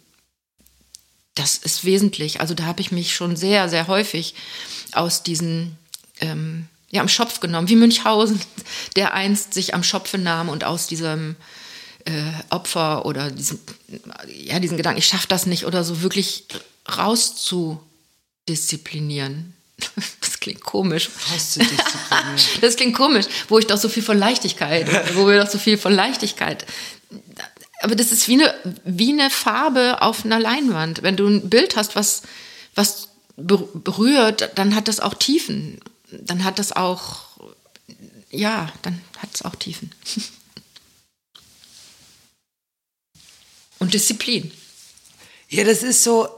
das 1.34 1.56
ist 1.56 1.84
wesentlich. 1.84 2.40
Also 2.40 2.54
da 2.54 2.64
habe 2.64 2.80
ich 2.80 2.92
mich 2.92 3.14
schon 3.14 3.36
sehr, 3.36 3.68
sehr 3.68 3.86
häufig 3.86 4.34
aus 4.92 5.22
diesen, 5.22 5.78
ähm, 6.20 6.68
ja, 6.92 7.00
am 7.00 7.08
Schopf 7.08 7.40
genommen, 7.40 7.68
wie 7.68 7.74
Münchhausen, 7.74 8.40
der 8.96 9.14
einst 9.14 9.54
sich 9.54 9.74
am 9.74 9.82
Schopfe 9.82 10.18
nahm 10.18 10.50
und 10.50 10.62
aus 10.62 10.86
diesem 10.86 11.34
äh, 12.04 12.12
Opfer 12.50 13.06
oder 13.06 13.30
diesen, 13.30 13.58
ja, 14.28 14.60
diesen 14.60 14.76
Gedanken, 14.76 14.98
ich 14.98 15.06
schaffe 15.06 15.26
das 15.26 15.46
nicht 15.46 15.64
oder 15.64 15.84
so 15.84 16.02
wirklich 16.02 16.44
rauszudisziplinieren. 16.96 19.54
Das 20.20 20.38
klingt 20.38 20.60
komisch. 20.60 21.08
Das 22.60 22.76
klingt 22.76 22.94
komisch, 22.96 23.26
wo 23.48 23.58
ich 23.58 23.66
doch 23.66 23.78
so 23.78 23.88
viel 23.88 24.02
von 24.02 24.18
Leichtigkeit, 24.18 25.14
wo 25.14 25.26
wir 25.28 25.40
doch 25.40 25.50
so 25.50 25.58
viel 25.58 25.78
von 25.78 25.92
Leichtigkeit. 25.92 26.66
Aber 27.80 27.96
das 27.96 28.12
ist 28.12 28.28
wie 28.28 28.34
eine, 28.34 28.54
wie 28.84 29.12
eine 29.12 29.30
Farbe 29.30 30.02
auf 30.02 30.24
einer 30.24 30.40
Leinwand. 30.40 31.02
Wenn 31.02 31.16
du 31.16 31.26
ein 31.26 31.48
Bild 31.48 31.76
hast, 31.76 31.96
was, 31.96 32.22
was 32.74 33.08
berührt, 33.36 34.50
dann 34.56 34.74
hat 34.74 34.88
das 34.88 35.00
auch 35.00 35.14
Tiefen. 35.14 35.80
Dann 36.20 36.44
hat 36.44 36.58
das 36.58 36.72
auch, 36.72 37.24
ja, 38.30 38.70
dann 38.82 39.00
hat 39.18 39.30
es 39.34 39.42
auch 39.42 39.54
Tiefen. 39.56 39.94
Und 43.78 43.94
Disziplin. 43.94 44.52
Ja, 45.48 45.64
das 45.64 45.82
ist 45.82 46.04
so, 46.04 46.28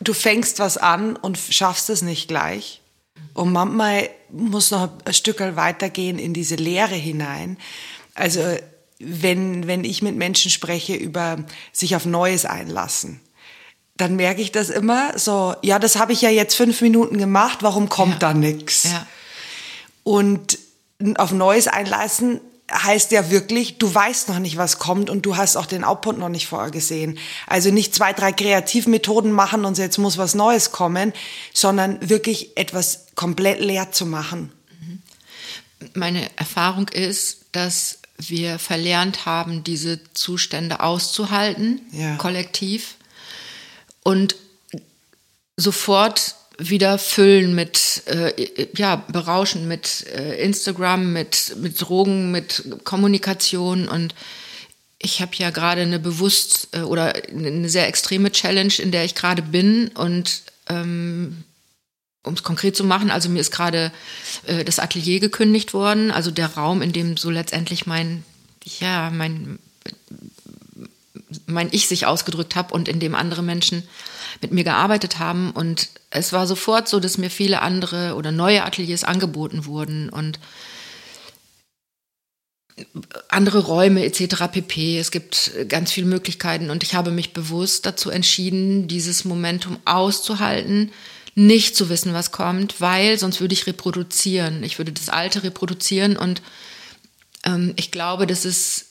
du 0.00 0.14
fängst 0.14 0.58
was 0.58 0.78
an 0.78 1.16
und 1.16 1.36
schaffst 1.36 1.90
es 1.90 2.00
nicht 2.00 2.28
gleich. 2.28 2.80
Und 3.34 3.52
manchmal 3.52 4.08
muss 4.30 4.70
noch 4.70 4.88
ein 5.04 5.12
Stück 5.12 5.40
weitergehen 5.40 6.18
in 6.18 6.32
diese 6.32 6.54
Lehre 6.54 6.94
hinein. 6.94 7.58
Also 8.14 8.56
wenn, 8.98 9.66
wenn 9.66 9.84
ich 9.84 10.00
mit 10.00 10.16
Menschen 10.16 10.50
spreche 10.50 10.94
über 10.94 11.44
sich 11.72 11.94
auf 11.94 12.06
Neues 12.06 12.46
einlassen, 12.46 13.20
dann 13.96 14.16
merke 14.16 14.40
ich 14.40 14.50
das 14.50 14.70
immer 14.70 15.18
so, 15.18 15.54
ja, 15.62 15.78
das 15.78 15.96
habe 15.96 16.12
ich 16.12 16.22
ja 16.22 16.30
jetzt 16.30 16.54
fünf 16.54 16.80
Minuten 16.80 17.18
gemacht, 17.18 17.58
warum 17.60 17.88
kommt 17.88 18.14
ja. 18.14 18.18
da 18.18 18.34
nichts? 18.34 18.84
Ja. 18.84 19.06
Und 20.04 20.58
auf 21.16 21.32
Neues 21.32 21.66
einlassen 21.66 22.40
heißt 22.72 23.12
ja 23.12 23.30
wirklich, 23.30 23.78
du 23.78 23.92
weißt 23.92 24.28
noch 24.28 24.38
nicht, 24.38 24.56
was 24.56 24.78
kommt 24.78 25.10
und 25.10 25.26
du 25.26 25.36
hast 25.36 25.56
auch 25.56 25.66
den 25.66 25.84
Output 25.84 26.18
noch 26.18 26.28
nicht 26.30 26.46
vorher 26.46 26.70
gesehen. 26.70 27.18
Also 27.46 27.70
nicht 27.70 27.94
zwei, 27.94 28.12
drei 28.12 28.32
Kreativmethoden 28.32 29.32
machen 29.32 29.64
und 29.64 29.76
jetzt 29.76 29.98
muss 29.98 30.16
was 30.16 30.34
Neues 30.34 30.72
kommen, 30.72 31.12
sondern 31.52 32.08
wirklich 32.08 32.56
etwas 32.56 33.06
komplett 33.14 33.60
leer 33.60 33.92
zu 33.92 34.06
machen. 34.06 34.50
Mhm. 34.80 35.02
Meine 35.94 36.30
Erfahrung 36.36 36.88
ist, 36.88 37.46
dass 37.52 37.98
wir 38.16 38.58
verlernt 38.58 39.26
haben, 39.26 39.64
diese 39.64 40.00
Zustände 40.14 40.80
auszuhalten, 40.80 41.80
ja. 41.92 42.16
kollektiv, 42.16 42.94
und 44.02 44.36
sofort 45.56 46.36
wieder 46.58 46.98
füllen 46.98 47.54
mit, 47.54 48.02
äh, 48.06 48.68
ja, 48.76 48.96
berauschen 48.96 49.66
mit 49.66 50.06
äh, 50.14 50.42
Instagram, 50.42 51.12
mit, 51.12 51.56
mit 51.60 51.80
Drogen, 51.80 52.30
mit 52.30 52.64
Kommunikation. 52.84 53.88
Und 53.88 54.14
ich 54.98 55.20
habe 55.20 55.32
ja 55.36 55.50
gerade 55.50 55.82
eine 55.82 55.98
bewusst 55.98 56.68
äh, 56.72 56.80
oder 56.80 57.14
eine 57.28 57.68
sehr 57.68 57.88
extreme 57.88 58.30
Challenge, 58.30 58.74
in 58.78 58.92
der 58.92 59.04
ich 59.04 59.14
gerade 59.14 59.42
bin. 59.42 59.88
Und 59.88 60.42
ähm, 60.68 61.44
um 62.22 62.34
es 62.34 62.42
konkret 62.42 62.76
zu 62.76 62.84
machen, 62.84 63.10
also 63.10 63.28
mir 63.28 63.40
ist 63.40 63.50
gerade 63.50 63.92
äh, 64.46 64.64
das 64.64 64.78
Atelier 64.78 65.20
gekündigt 65.20 65.74
worden, 65.74 66.10
also 66.10 66.30
der 66.30 66.54
Raum, 66.54 66.82
in 66.82 66.92
dem 66.92 67.16
so 67.16 67.30
letztendlich 67.30 67.86
mein, 67.86 68.24
ja, 68.80 69.10
mein, 69.10 69.58
mein 71.46 71.68
Ich 71.72 71.88
sich 71.88 72.06
ausgedrückt 72.06 72.56
habe 72.56 72.72
und 72.72 72.88
in 72.88 73.00
dem 73.00 73.14
andere 73.14 73.42
Menschen 73.42 73.86
mit 74.40 74.52
mir 74.52 74.64
gearbeitet 74.64 75.18
haben. 75.18 75.50
Und 75.50 75.88
es 76.10 76.32
war 76.32 76.46
sofort 76.46 76.88
so, 76.88 77.00
dass 77.00 77.18
mir 77.18 77.30
viele 77.30 77.62
andere 77.62 78.14
oder 78.14 78.32
neue 78.32 78.64
Ateliers 78.64 79.04
angeboten 79.04 79.66
wurden 79.66 80.08
und 80.08 80.38
andere 83.28 83.60
Räume 83.60 84.04
etc. 84.04 84.48
pp. 84.50 84.98
Es 84.98 85.10
gibt 85.10 85.52
ganz 85.68 85.92
viele 85.92 86.06
Möglichkeiten 86.06 86.70
und 86.70 86.82
ich 86.82 86.94
habe 86.94 87.10
mich 87.10 87.32
bewusst 87.32 87.86
dazu 87.86 88.10
entschieden, 88.10 88.88
dieses 88.88 89.24
Momentum 89.24 89.78
auszuhalten, 89.84 90.90
nicht 91.36 91.76
zu 91.76 91.88
wissen, 91.88 92.14
was 92.14 92.32
kommt, 92.32 92.80
weil 92.80 93.18
sonst 93.18 93.40
würde 93.40 93.54
ich 93.54 93.66
reproduzieren. 93.66 94.62
Ich 94.62 94.78
würde 94.78 94.92
das 94.92 95.08
Alte 95.08 95.42
reproduzieren 95.42 96.16
und 96.16 96.42
ähm, 97.44 97.74
ich 97.76 97.90
glaube, 97.90 98.26
dass 98.26 98.44
es, 98.44 98.86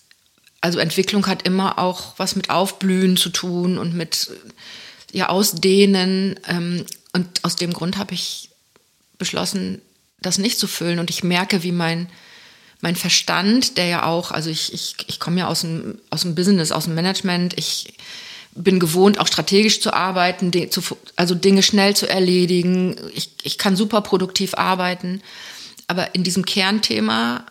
also 0.61 0.79
Entwicklung 0.79 1.27
hat 1.27 1.43
immer 1.43 1.79
auch 1.79 2.13
was 2.17 2.35
mit 2.35 2.49
Aufblühen 2.49 3.17
zu 3.17 3.29
tun 3.29 3.77
und 3.77 3.93
mit 3.93 4.29
ja, 5.13 5.29
Ausdehnen. 5.29 6.39
Ähm, 6.47 6.85
und 7.13 7.43
aus 7.43 7.55
dem 7.55 7.71
Grund 7.71 7.97
habe 7.97 8.13
ich 8.13 8.49
beschlossen, 9.17 9.81
das 10.21 10.37
nicht 10.37 10.59
zu 10.59 10.67
füllen. 10.67 10.99
Und 10.99 11.09
ich 11.09 11.23
merke, 11.23 11.63
wie 11.63 11.71
mein, 11.71 12.09
mein 12.81 12.95
Verstand, 12.95 13.77
der 13.77 13.85
ja 13.85 14.05
auch, 14.05 14.31
also 14.31 14.49
ich, 14.49 14.73
ich, 14.73 14.95
ich 15.07 15.19
komme 15.19 15.39
ja 15.39 15.47
aus 15.47 15.61
dem, 15.61 15.99
aus 16.09 16.23
dem 16.23 16.35
Business, 16.35 16.71
aus 16.71 16.85
dem 16.85 16.95
Management, 16.95 17.57
ich 17.57 17.93
bin 18.55 18.79
gewohnt, 18.79 19.19
auch 19.19 19.27
strategisch 19.27 19.81
zu 19.81 19.93
arbeiten, 19.93 20.51
also 21.15 21.33
Dinge 21.33 21.63
schnell 21.63 21.95
zu 21.95 22.07
erledigen. 22.07 22.95
Ich, 23.15 23.31
ich 23.43 23.57
kann 23.57 23.75
super 23.75 24.01
produktiv 24.01 24.55
arbeiten. 24.55 25.21
Aber 25.87 26.13
in 26.15 26.23
diesem 26.23 26.45
Kernthema 26.45 27.45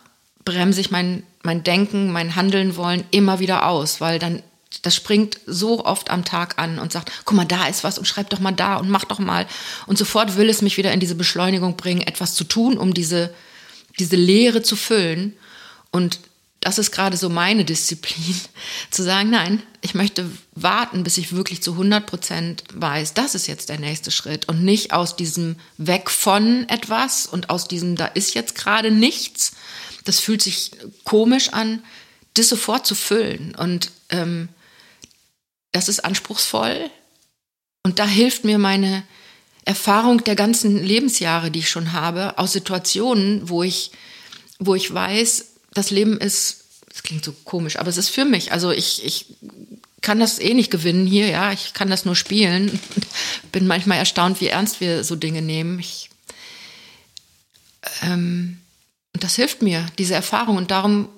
bremse 0.45 0.81
ich 0.81 0.91
mein, 0.91 1.23
mein 1.43 1.63
Denken, 1.63 2.11
mein 2.11 2.35
Handeln 2.35 2.75
wollen 2.75 3.03
immer 3.11 3.39
wieder 3.39 3.67
aus, 3.67 4.01
weil 4.01 4.19
dann 4.19 4.41
das 4.81 4.95
springt 4.95 5.39
so 5.45 5.85
oft 5.85 6.09
am 6.09 6.25
Tag 6.25 6.57
an 6.57 6.79
und 6.79 6.91
sagt, 6.91 7.11
guck 7.25 7.37
mal, 7.37 7.45
da 7.45 7.67
ist 7.67 7.83
was 7.83 7.97
und 7.97 8.07
schreib 8.07 8.29
doch 8.29 8.39
mal 8.39 8.51
da 8.51 8.77
und 8.77 8.89
mach 8.89 9.05
doch 9.05 9.19
mal. 9.19 9.47
Und 9.85 9.97
sofort 9.97 10.35
will 10.35 10.49
es 10.49 10.61
mich 10.61 10.77
wieder 10.77 10.91
in 10.91 10.99
diese 10.99 11.15
Beschleunigung 11.15 11.77
bringen, 11.77 12.01
etwas 12.01 12.33
zu 12.33 12.43
tun, 12.43 12.77
um 12.77 12.93
diese, 12.93 13.33
diese 13.99 14.15
Leere 14.15 14.63
zu 14.63 14.75
füllen. 14.75 15.37
Und 15.91 16.19
das 16.59 16.79
ist 16.79 16.91
gerade 16.91 17.17
so 17.17 17.29
meine 17.29 17.65
Disziplin, 17.65 18.35
zu 18.91 19.03
sagen, 19.03 19.29
nein, 19.29 19.61
ich 19.81 19.95
möchte 19.95 20.29
warten, 20.53 21.03
bis 21.03 21.17
ich 21.17 21.33
wirklich 21.33 21.61
zu 21.61 21.73
100 21.73 22.05
Prozent 22.05 22.63
weiß, 22.73 23.13
das 23.13 23.35
ist 23.35 23.47
jetzt 23.47 23.69
der 23.69 23.79
nächste 23.79 24.11
Schritt 24.11 24.47
und 24.47 24.63
nicht 24.63 24.93
aus 24.93 25.15
diesem 25.15 25.57
Weg 25.77 26.09
von 26.09 26.67
etwas 26.69 27.25
und 27.25 27.49
aus 27.49 27.67
diesem, 27.67 27.95
da 27.95 28.05
ist 28.05 28.33
jetzt 28.33 28.55
gerade 28.55 28.91
nichts. 28.91 29.53
Das 30.05 30.19
fühlt 30.19 30.41
sich 30.41 30.71
komisch 31.03 31.49
an, 31.49 31.83
das 32.33 32.49
sofort 32.49 32.87
zu 32.87 32.95
füllen. 32.95 33.55
Und 33.55 33.91
ähm, 34.09 34.49
das 35.73 35.89
ist 35.89 36.05
anspruchsvoll. 36.05 36.89
Und 37.83 37.99
da 37.99 38.07
hilft 38.07 38.45
mir 38.45 38.57
meine 38.57 39.03
Erfahrung 39.65 40.23
der 40.23 40.35
ganzen 40.35 40.81
Lebensjahre, 40.81 41.51
die 41.51 41.59
ich 41.59 41.69
schon 41.69 41.91
habe, 41.91 42.37
aus 42.37 42.53
Situationen, 42.53 43.49
wo 43.49 43.63
ich, 43.63 43.91
wo 44.59 44.75
ich 44.75 44.93
weiß, 44.93 45.45
das 45.73 45.91
Leben 45.91 46.17
ist, 46.17 46.63
das 46.89 47.03
klingt 47.03 47.25
so 47.25 47.33
komisch, 47.43 47.77
aber 47.77 47.89
es 47.89 47.97
ist 47.97 48.09
für 48.09 48.23
mich. 48.23 48.51
Also 48.51 48.71
ich, 48.71 49.03
ich 49.03 49.25
kann 50.01 50.19
das 50.19 50.39
eh 50.39 50.53
nicht 50.53 50.69
gewinnen 50.69 51.07
hier, 51.07 51.27
ja, 51.27 51.51
ich 51.51 51.73
kann 51.73 51.89
das 51.89 52.05
nur 52.05 52.15
spielen. 52.15 52.79
Bin 53.51 53.67
manchmal 53.67 53.97
erstaunt, 53.97 54.41
wie 54.41 54.47
ernst 54.47 54.79
wir 54.79 55.03
so 55.03 55.15
Dinge 55.15 55.41
nehmen. 55.41 55.79
Ich, 55.79 56.09
ähm, 58.03 58.59
und 59.13 59.23
das 59.23 59.35
hilft 59.35 59.61
mir, 59.61 59.85
diese 59.97 60.13
Erfahrung. 60.13 60.57
Und 60.57 60.71
darum, 60.71 61.09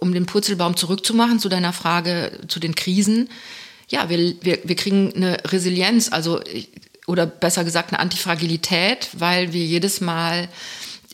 um 0.00 0.12
den 0.12 0.26
Purzelbaum 0.26 0.76
zurückzumachen 0.76 1.38
zu 1.38 1.48
deiner 1.48 1.72
Frage 1.72 2.40
zu 2.48 2.58
den 2.58 2.74
Krisen, 2.74 3.28
ja, 3.90 4.08
wir, 4.08 4.34
wir, 4.40 4.60
wir 4.64 4.76
kriegen 4.76 5.12
eine 5.14 5.38
Resilienz, 5.44 6.10
also 6.10 6.40
oder 7.06 7.26
besser 7.26 7.64
gesagt 7.64 7.92
eine 7.92 7.98
Antifragilität, 7.98 9.08
weil 9.12 9.52
wir 9.52 9.64
jedes 9.64 10.00
Mal 10.00 10.48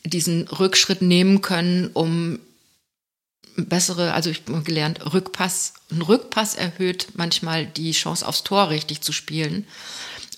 diesen 0.04 0.46
Rückschritt 0.48 1.02
nehmen 1.02 1.40
können, 1.40 1.90
um 1.94 2.38
bessere, 3.56 4.12
also 4.12 4.28
ich 4.28 4.42
habe 4.46 4.62
gelernt, 4.62 5.00
Rückpass, 5.12 5.72
ein 5.90 6.02
Rückpass 6.02 6.54
erhöht 6.54 7.08
manchmal 7.14 7.64
die 7.64 7.92
Chance 7.92 8.28
aufs 8.28 8.44
Tor 8.44 8.68
richtig 8.68 9.00
zu 9.00 9.12
spielen. 9.12 9.66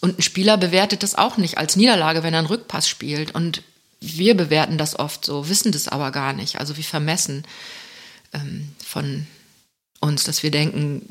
Und 0.01 0.19
ein 0.19 0.23
Spieler 0.23 0.57
bewertet 0.57 1.03
das 1.03 1.17
auch 1.17 1.37
nicht 1.37 1.59
als 1.59 1.75
Niederlage, 1.75 2.23
wenn 2.23 2.33
er 2.33 2.39
einen 2.39 2.47
Rückpass 2.47 2.89
spielt. 2.89 3.35
Und 3.35 3.63
wir 4.01 4.37
bewerten 4.37 4.79
das 4.79 4.97
oft 4.97 5.25
so, 5.25 5.49
wissen 5.49 5.73
das 5.73 5.89
aber 5.89 6.13
gar 6.13 6.33
nicht. 6.33 6.61
Also 6.61 6.77
wie 6.77 6.85
vermessen 6.85 7.45
ähm, 8.33 8.69
von 8.85 9.27
uns, 9.99 10.23
dass 10.23 10.45
wir 10.45 10.53
denken, 10.53 11.03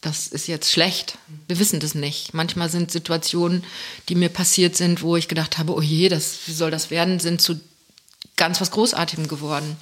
das 0.00 0.28
ist 0.28 0.46
jetzt 0.46 0.70
schlecht. 0.70 1.18
Wir 1.46 1.58
wissen 1.58 1.80
das 1.80 1.94
nicht. 1.94 2.32
Manchmal 2.32 2.70
sind 2.70 2.90
Situationen, 2.90 3.64
die 4.08 4.14
mir 4.14 4.30
passiert 4.30 4.76
sind, 4.76 5.02
wo 5.02 5.16
ich 5.16 5.28
gedacht 5.28 5.58
habe, 5.58 5.74
oh 5.74 5.82
je, 5.82 6.08
das, 6.08 6.38
wie 6.46 6.52
soll 6.52 6.70
das 6.70 6.90
werden, 6.90 7.20
sind 7.20 7.40
zu 7.40 7.60
ganz 8.36 8.60
was 8.60 8.70
Großartigem 8.70 9.28
geworden. 9.28 9.76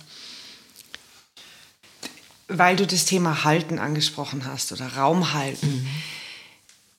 Weil 2.49 2.77
du 2.77 2.87
das 2.87 3.05
Thema 3.05 3.45
Halten 3.45 3.79
angesprochen 3.79 4.45
hast 4.45 4.73
oder 4.73 4.89
Raum 4.95 5.35
halten. 5.35 5.83
Mhm. 5.83 5.87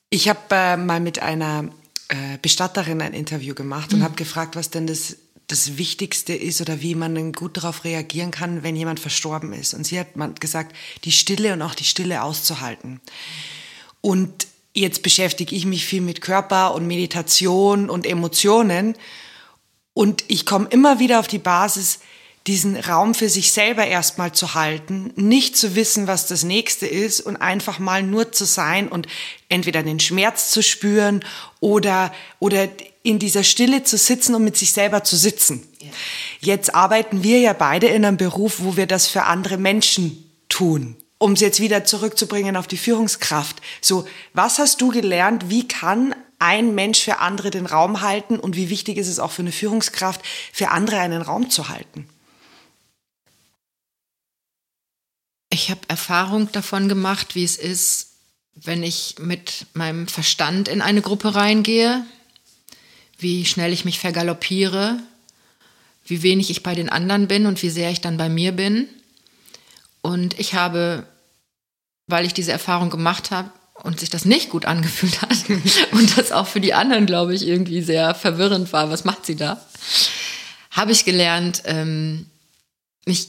Ich 0.10 0.30
habe 0.30 0.40
äh, 0.52 0.78
mal 0.78 1.00
mit 1.00 1.22
einer 1.22 1.70
äh, 2.08 2.38
Bestatterin 2.42 3.02
ein 3.02 3.14
Interview 3.14 3.54
gemacht 3.54 3.94
und 3.94 4.00
mhm. 4.00 4.04
habe 4.04 4.16
gefragt, 4.16 4.56
was 4.56 4.70
denn 4.70 4.88
das, 4.88 5.18
das 5.50 5.78
Wichtigste 5.78 6.34
ist 6.34 6.62
oder 6.62 6.80
wie 6.80 6.94
man 6.94 7.34
gut 7.34 7.58
darauf 7.58 7.84
reagieren 7.84 8.30
kann, 8.30 8.62
wenn 8.64 8.76
jemand 8.76 9.00
verstorben 9.00 9.52
ist. 9.52 9.74
Und 9.74 9.86
sie 9.86 10.00
hat 10.00 10.40
gesagt, 10.40 10.76
die 11.04 11.12
Stille 11.12 11.54
und 11.54 11.64
auch 11.64 11.74
die 11.74 11.84
Stille 11.84 12.22
auszuhalten. 12.22 13.02
Und 14.00 14.48
jetzt 14.74 15.02
beschäftige 15.02 15.56
ich 15.56 15.66
mich 15.66 15.86
viel 15.86 16.02
mit 16.02 16.22
Körper 16.22 16.76
und 16.76 16.86
Meditation 16.86 17.90
und 17.90 18.06
Emotionen. 18.06 18.96
Und 19.94 20.24
ich 20.28 20.46
komme 20.46 20.68
immer 20.70 21.00
wieder 21.00 21.20
auf 21.20 21.28
die 21.28 21.40
Basis, 21.40 22.00
diesen 22.46 22.76
Raum 22.78 23.16
für 23.16 23.28
sich 23.28 23.52
selber 23.52 23.86
erstmal 23.86 24.32
zu 24.32 24.54
halten, 24.54 25.12
nicht 25.16 25.58
zu 25.58 25.76
wissen, 25.76 26.06
was 26.06 26.28
das 26.28 26.44
nächste 26.44 26.86
ist 26.86 27.22
und 27.22 27.38
einfach 27.38 27.80
mal 27.80 28.04
nur 28.04 28.32
zu 28.32 28.46
sein 28.46 28.88
und 28.88 29.08
entweder 29.50 29.84
den 29.84 30.00
Schmerz 30.00 30.52
zu 30.52 30.62
spüren 30.62 31.24
oder, 31.60 32.14
oder 32.40 32.68
in 33.04 33.20
dieser 33.20 33.44
Stille 33.44 33.84
zu 33.84 33.98
sitzen 33.98 34.36
und 34.36 34.44
mit 34.44 34.58
sich 34.58 34.74
selber 34.74 35.04
zu 35.04 35.16
sitzen. 35.16 35.68
Ja. 35.80 35.90
Jetzt 36.42 36.76
arbeiten 36.76 37.24
wir 37.24 37.40
ja 37.40 37.54
beide 37.54 37.88
in 37.88 38.06
einem 38.06 38.18
Beruf, 38.18 38.60
wo 38.60 38.76
wir 38.76 38.88
das 38.88 39.08
für 39.08 39.24
andere 39.24 39.58
Menschen 39.58 40.30
tun. 40.50 40.96
Um 41.18 41.34
es 41.34 41.42
jetzt 41.42 41.60
wieder 41.60 41.84
zurückzubringen 41.84 42.56
auf 42.56 42.68
die 42.68 42.78
Führungskraft. 42.78 43.58
So, 43.82 44.08
was 44.34 44.60
hast 44.60 44.82
du 44.82 44.90
gelernt? 44.90 45.50
Wie 45.50 45.68
kann 45.68 46.16
ein 46.40 46.74
Mensch 46.74 47.02
für 47.02 47.20
andere 47.20 47.52
den 47.52 47.66
Raum 47.66 48.02
halten 48.02 48.40
und 48.40 48.56
wie 48.56 48.70
wichtig 48.70 48.98
ist 48.98 49.10
es 49.10 49.20
auch 49.20 49.32
für 49.32 49.42
eine 49.42 49.52
Führungskraft, 49.52 50.22
für 50.54 50.70
andere 50.70 51.00
einen 51.00 51.22
Raum 51.22 51.50
zu 51.50 51.68
halten? 51.68 52.08
Ich 55.50 55.70
habe 55.70 55.82
Erfahrung 55.88 56.52
davon 56.52 56.88
gemacht, 56.88 57.36
wie 57.36 57.44
es 57.44 57.58
ist, 57.58 58.14
wenn 58.56 58.84
ich 58.84 59.16
mit 59.20 59.66
meinem 59.74 60.08
Verstand 60.08 60.68
in 60.68 60.82
eine 60.82 61.02
Gruppe 61.02 61.36
reingehe, 61.36 62.06
wie 63.20 63.46
schnell 63.46 63.74
ich 63.74 63.86
mich 63.86 64.00
vergaloppiere, 64.00 64.98
wie 66.06 66.24
wenig 66.24 66.50
ich 66.50 66.64
bei 66.64 66.74
den 66.74 66.90
anderen 66.90 67.28
bin 67.28 67.46
und 67.46 67.62
wie 67.62 67.70
sehr 67.70 67.92
ich 67.92 68.02
dann 68.02 68.18
bei 68.18 68.30
mir 68.30 68.52
bin. 68.52 68.88
Und 70.02 70.40
ich 70.40 70.54
habe, 70.54 71.06
weil 72.08 72.26
ich 72.26 72.34
diese 72.34 72.52
Erfahrung 72.52 72.90
gemacht 72.90 73.32
habe 73.32 73.52
und 73.84 74.00
sich 74.00 74.10
das 74.10 74.26
nicht 74.26 74.50
gut 74.50 74.66
angefühlt 74.66 75.22
hat 75.22 75.38
und 75.92 76.18
das 76.18 76.32
auch 76.32 76.48
für 76.48 76.62
die 76.62 76.74
anderen, 76.74 77.06
glaube 77.06 77.36
ich, 77.36 77.46
irgendwie 77.46 77.82
sehr 77.82 78.16
verwirrend 78.16 78.72
war, 78.74 78.90
was 78.90 79.06
macht 79.06 79.26
sie 79.26 79.36
da, 79.36 79.64
habe 80.72 80.92
ich 80.92 81.06
gelernt, 81.06 81.64
ähm, 81.66 82.26
mich 83.06 83.28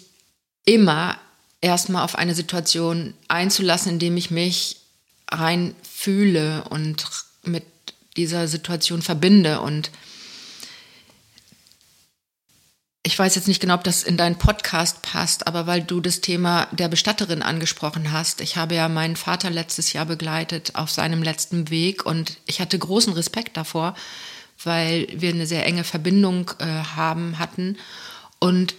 immer 0.65 1.19
erstmal 1.61 2.05
auf 2.05 2.17
eine 2.17 2.35
Situation 2.35 3.15
einzulassen, 3.29 3.93
indem 3.93 4.17
ich 4.17 4.31
mich 4.31 4.77
rein 5.31 5.75
fühle 5.83 6.65
und 6.71 7.05
mit 7.45 7.65
dieser 8.17 8.49
Situation 8.49 9.03
verbinde. 9.03 9.61
Und 9.61 9.91
ich 13.03 13.19
weiß 13.19 13.35
jetzt 13.35 13.49
nicht 13.49 13.61
genau, 13.61 13.75
ob 13.75 13.85
das 13.85 14.03
in 14.03 14.17
deinen 14.17 14.37
Podcast 14.37 15.03
passt, 15.03 15.47
aber 15.47 15.67
weil 15.67 15.83
du 15.83 16.01
das 16.01 16.21
Thema 16.21 16.69
der 16.73 16.89
Bestatterin 16.89 17.43
angesprochen 17.43 18.13
hast. 18.13 18.41
Ich 18.41 18.57
habe 18.57 18.75
ja 18.75 18.89
meinen 18.89 19.17
Vater 19.17 19.51
letztes 19.51 19.93
Jahr 19.93 20.07
begleitet 20.07 20.75
auf 20.75 20.91
seinem 20.91 21.23
letzten 21.23 21.71
Weg 21.71 22.05
und 22.05 22.37
ich 22.47 22.61
hatte 22.61 22.79
großen 22.79 23.13
Respekt 23.15 23.57
davor, 23.57 23.95
weil 24.63 25.09
wir 25.15 25.31
eine 25.31 25.47
sehr 25.47 25.65
enge 25.65 25.85
Verbindung 25.85 26.51
äh, 26.59 26.67
haben 26.67 27.39
hatten. 27.39 27.79
Und 28.39 28.75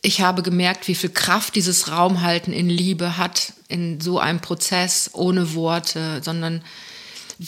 ich 0.00 0.20
habe 0.20 0.42
gemerkt, 0.42 0.88
wie 0.88 0.94
viel 0.94 1.10
Kraft 1.10 1.54
dieses 1.54 1.90
Raumhalten 1.90 2.52
in 2.52 2.68
Liebe 2.68 3.18
hat, 3.18 3.52
in 3.68 4.00
so 4.00 4.18
einem 4.18 4.40
Prozess 4.40 5.10
ohne 5.12 5.54
Worte, 5.54 6.20
sondern 6.24 6.64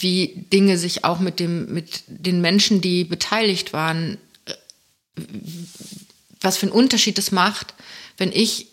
wie 0.02 0.46
Dinge 0.52 0.76
sich 0.76 1.04
auch 1.04 1.20
mit 1.20 1.40
dem, 1.40 1.72
mit 1.72 2.02
den 2.08 2.40
Menschen, 2.40 2.80
die 2.80 3.04
beteiligt 3.04 3.72
waren, 3.72 4.18
was 6.40 6.56
für 6.56 6.66
einen 6.66 6.72
Unterschied 6.72 7.18
es 7.18 7.30
macht, 7.30 7.74
wenn 8.16 8.32
ich 8.32 8.66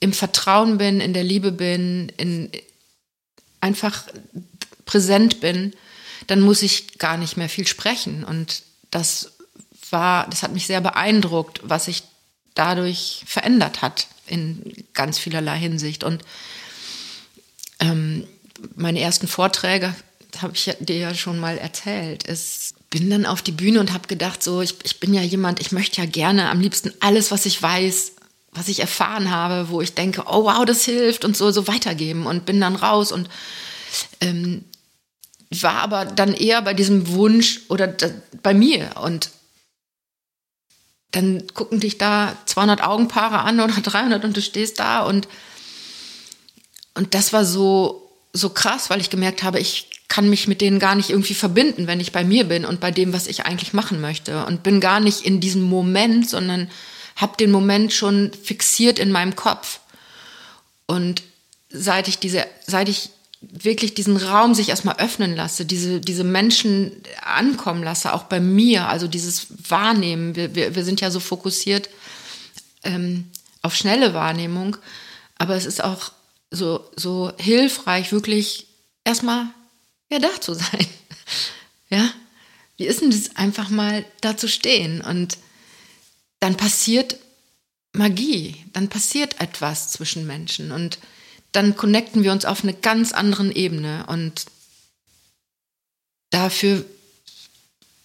im 0.00 0.12
Vertrauen 0.12 0.78
bin, 0.78 1.00
in 1.00 1.14
der 1.14 1.24
Liebe 1.24 1.52
bin, 1.52 2.12
in, 2.16 2.50
einfach 3.60 4.04
präsent 4.84 5.40
bin, 5.40 5.72
dann 6.26 6.40
muss 6.40 6.62
ich 6.62 6.98
gar 6.98 7.16
nicht 7.16 7.36
mehr 7.36 7.48
viel 7.48 7.66
sprechen. 7.66 8.24
Und 8.24 8.62
das 8.90 9.32
war, 9.90 10.28
das 10.28 10.42
hat 10.42 10.52
mich 10.52 10.66
sehr 10.66 10.80
beeindruckt, 10.80 11.60
was 11.62 11.86
sich 11.86 12.02
dadurch 12.54 13.22
verändert 13.26 13.82
hat 13.82 14.08
in 14.26 14.84
ganz 14.92 15.18
vielerlei 15.18 15.58
Hinsicht. 15.58 16.04
Und 16.04 16.22
ähm, 17.80 18.26
meine 18.74 19.00
ersten 19.00 19.28
Vorträge 19.28 19.94
habe 20.40 20.54
ich 20.54 20.70
dir 20.80 20.96
ja 20.96 21.14
schon 21.14 21.38
mal 21.38 21.58
erzählt. 21.58 22.28
Ich 22.28 22.74
bin 22.90 23.10
dann 23.10 23.26
auf 23.26 23.42
die 23.42 23.52
Bühne 23.52 23.80
und 23.80 23.92
habe 23.92 24.08
gedacht, 24.08 24.42
so 24.42 24.60
ich, 24.60 24.76
ich 24.84 25.00
bin 25.00 25.14
ja 25.14 25.22
jemand, 25.22 25.60
ich 25.60 25.72
möchte 25.72 26.00
ja 26.00 26.06
gerne 26.06 26.50
am 26.50 26.60
liebsten 26.60 26.92
alles, 27.00 27.30
was 27.30 27.46
ich 27.46 27.60
weiß, 27.60 28.12
was 28.52 28.68
ich 28.68 28.80
erfahren 28.80 29.30
habe, 29.30 29.68
wo 29.70 29.80
ich 29.80 29.94
denke, 29.94 30.24
oh 30.26 30.44
wow, 30.44 30.64
das 30.64 30.84
hilft 30.84 31.24
und 31.24 31.36
so 31.36 31.50
so 31.50 31.68
weitergeben 31.68 32.26
und 32.26 32.46
bin 32.46 32.60
dann 32.60 32.76
raus 32.76 33.12
und 33.12 33.28
ähm, 34.20 34.64
war 35.50 35.74
aber 35.74 36.04
dann 36.04 36.34
eher 36.34 36.62
bei 36.62 36.74
diesem 36.74 37.08
Wunsch 37.08 37.60
oder 37.68 37.86
da, 37.86 38.10
bei 38.42 38.54
mir 38.54 38.90
und 39.02 39.30
dann 41.12 41.46
gucken 41.54 41.80
dich 41.80 41.98
da 41.98 42.36
200 42.46 42.82
Augenpaare 42.82 43.40
an 43.40 43.60
oder 43.60 43.74
300 43.82 44.24
und 44.24 44.36
du 44.36 44.42
stehst 44.42 44.80
da 44.80 45.00
und 45.00 45.28
und 46.94 47.14
das 47.14 47.32
war 47.32 47.44
so 47.44 48.02
so 48.32 48.50
krass, 48.50 48.90
weil 48.90 49.00
ich 49.00 49.10
gemerkt 49.10 49.42
habe, 49.42 49.58
ich 49.58 49.88
kann 50.08 50.30
mich 50.30 50.46
mit 50.46 50.60
denen 50.60 50.78
gar 50.78 50.94
nicht 50.94 51.10
irgendwie 51.10 51.34
verbinden, 51.34 51.86
wenn 51.86 52.00
ich 52.00 52.12
bei 52.12 52.24
mir 52.24 52.44
bin 52.44 52.64
und 52.64 52.80
bei 52.80 52.90
dem, 52.90 53.12
was 53.12 53.26
ich 53.26 53.44
eigentlich 53.44 53.72
machen 53.72 54.00
möchte 54.00 54.46
und 54.46 54.62
bin 54.62 54.80
gar 54.80 55.00
nicht 55.00 55.22
in 55.22 55.40
diesem 55.40 55.62
Moment, 55.62 56.28
sondern 56.28 56.70
habe 57.16 57.36
den 57.36 57.50
Moment 57.50 57.92
schon 57.92 58.32
fixiert 58.32 58.98
in 58.98 59.10
meinem 59.10 59.34
Kopf. 59.36 59.80
Und 60.86 61.22
seit 61.70 62.08
ich 62.08 62.18
diese, 62.18 62.46
seit 62.64 62.88
ich 62.88 63.10
wirklich 63.40 63.94
diesen 63.94 64.16
Raum 64.16 64.54
sich 64.54 64.68
erstmal 64.68 64.96
öffnen 64.96 65.34
lasse, 65.36 65.64
diese, 65.64 66.00
diese 66.00 66.24
Menschen 66.24 66.92
ankommen 67.22 67.82
lasse, 67.82 68.12
auch 68.12 68.24
bei 68.24 68.40
mir, 68.40 68.88
also 68.88 69.08
dieses 69.08 69.46
Wahrnehmen. 69.68 70.36
Wir, 70.36 70.54
wir, 70.54 70.74
wir 70.74 70.84
sind 70.84 71.00
ja 71.00 71.10
so 71.10 71.20
fokussiert 71.20 71.90
ähm, 72.82 73.30
auf 73.62 73.74
schnelle 73.74 74.14
Wahrnehmung, 74.14 74.76
aber 75.36 75.54
es 75.56 75.66
ist 75.66 75.82
auch 75.82 76.12
so, 76.50 76.88
so 76.96 77.32
hilfreich, 77.38 78.12
wirklich 78.12 78.66
erstmal 79.04 79.46
ja 80.10 80.18
da 80.18 80.40
zu 80.40 80.54
sein. 80.54 80.86
Ja, 81.88 82.12
wie 82.78 82.86
ist 82.86 83.00
denn 83.00 83.12
das 83.12 83.36
einfach 83.36 83.68
mal 83.68 84.04
da 84.20 84.36
zu 84.36 84.48
stehen? 84.48 85.02
Und 85.02 85.38
dann 86.40 86.56
passiert 86.56 87.16
Magie, 87.92 88.56
dann 88.72 88.88
passiert 88.88 89.40
etwas 89.40 89.92
zwischen 89.92 90.26
Menschen. 90.26 90.72
Und 90.72 90.98
dann 91.52 91.76
connecten 91.76 92.24
wir 92.24 92.32
uns 92.32 92.44
auf 92.44 92.62
eine 92.62 92.74
ganz 92.74 93.12
anderen 93.12 93.52
Ebene. 93.52 94.04
Und 94.08 94.46
dafür, 96.30 96.84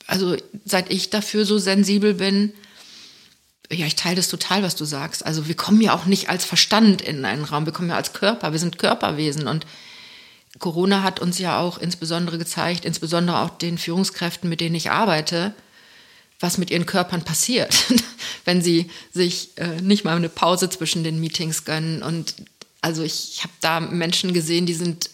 also 0.07 0.37
seit 0.63 0.91
ich 0.91 1.09
dafür 1.09 1.45
so 1.45 1.57
sensibel 1.57 2.13
bin, 2.13 2.53
ja, 3.69 3.85
ich 3.85 3.95
teile 3.95 4.17
das 4.17 4.27
total, 4.27 4.63
was 4.63 4.75
du 4.75 4.85
sagst. 4.85 5.25
Also 5.25 5.47
wir 5.47 5.55
kommen 5.55 5.81
ja 5.81 5.93
auch 5.93 6.05
nicht 6.05 6.29
als 6.29 6.45
Verstand 6.45 7.01
in 7.01 7.23
einen 7.25 7.45
Raum, 7.45 7.65
wir 7.65 7.73
kommen 7.73 7.89
ja 7.89 7.95
als 7.95 8.13
Körper, 8.13 8.51
wir 8.51 8.59
sind 8.59 8.77
Körperwesen. 8.77 9.47
Und 9.47 9.65
Corona 10.61 11.03
hat 11.03 11.19
uns 11.19 11.37
ja 11.39 11.59
auch 11.59 11.77
insbesondere 11.77 12.37
gezeigt, 12.37 12.85
insbesondere 12.85 13.39
auch 13.39 13.49
den 13.49 13.77
Führungskräften, 13.77 14.49
mit 14.49 14.61
denen 14.61 14.75
ich 14.75 14.91
arbeite, 14.91 15.53
was 16.39 16.57
mit 16.57 16.71
ihren 16.71 16.85
Körpern 16.85 17.23
passiert, 17.23 17.75
wenn 18.45 18.61
sie 18.61 18.89
sich 19.11 19.57
äh, 19.57 19.81
nicht 19.81 20.05
mal 20.05 20.15
eine 20.15 20.29
Pause 20.29 20.69
zwischen 20.69 21.03
den 21.03 21.19
Meetings 21.19 21.65
gönnen 21.65 22.01
und 22.01 22.35
also 22.81 23.03
ich 23.03 23.41
habe 23.43 23.53
da 23.61 23.79
Menschen 23.79 24.33
gesehen, 24.33 24.65
die 24.65 24.73
sind, 24.73 25.11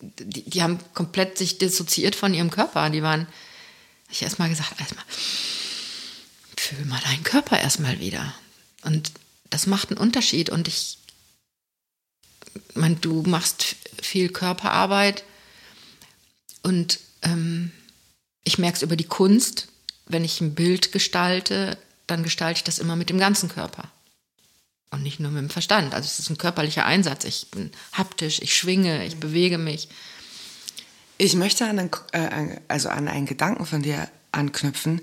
die, 0.00 0.48
die 0.48 0.62
haben 0.62 0.78
komplett 0.94 1.36
sich 1.36 1.58
dissoziiert 1.58 2.16
von 2.16 2.32
ihrem 2.32 2.50
Körper. 2.50 2.88
Die 2.88 3.02
waren, 3.02 3.26
ich 4.10 4.22
erstmal 4.22 4.48
gesagt, 4.48 4.80
erstmal, 4.80 5.04
fühl 6.56 6.84
mal 6.86 7.00
deinen 7.04 7.22
Körper 7.22 7.60
erstmal 7.60 8.00
wieder. 8.00 8.34
Und 8.82 9.12
das 9.50 9.66
macht 9.66 9.90
einen 9.90 9.98
Unterschied. 9.98 10.48
Und 10.48 10.66
ich, 10.66 10.96
mein, 12.74 13.00
du 13.00 13.22
machst 13.22 13.76
viel 14.02 14.28
Körperarbeit 14.28 15.24
und 16.62 17.00
ähm, 17.22 17.72
ich 18.44 18.58
merke 18.58 18.76
es 18.76 18.82
über 18.82 18.96
die 18.96 19.04
Kunst. 19.04 19.68
Wenn 20.06 20.24
ich 20.24 20.40
ein 20.40 20.54
Bild 20.54 20.92
gestalte, 20.92 21.78
dann 22.06 22.22
gestalte 22.22 22.58
ich 22.58 22.64
das 22.64 22.78
immer 22.78 22.96
mit 22.96 23.10
dem 23.10 23.18
ganzen 23.18 23.48
Körper. 23.48 23.90
Und 24.90 25.02
nicht 25.02 25.20
nur 25.20 25.30
mit 25.30 25.42
dem 25.42 25.50
Verstand. 25.50 25.94
Also 25.94 26.06
es 26.06 26.18
ist 26.18 26.30
ein 26.30 26.38
körperlicher 26.38 26.84
Einsatz. 26.84 27.24
Ich 27.24 27.50
bin 27.52 27.70
haptisch, 27.92 28.40
ich 28.42 28.56
schwinge, 28.56 29.06
ich 29.06 29.18
bewege 29.18 29.56
mich. 29.56 29.88
Ich 31.16 31.34
möchte 31.34 31.64
an 31.66 31.78
einen, 31.78 31.90
äh, 32.12 32.60
also 32.66 32.88
an 32.88 33.06
einen 33.06 33.26
Gedanken 33.26 33.66
von 33.66 33.82
dir 33.82 34.10
anknüpfen, 34.32 35.02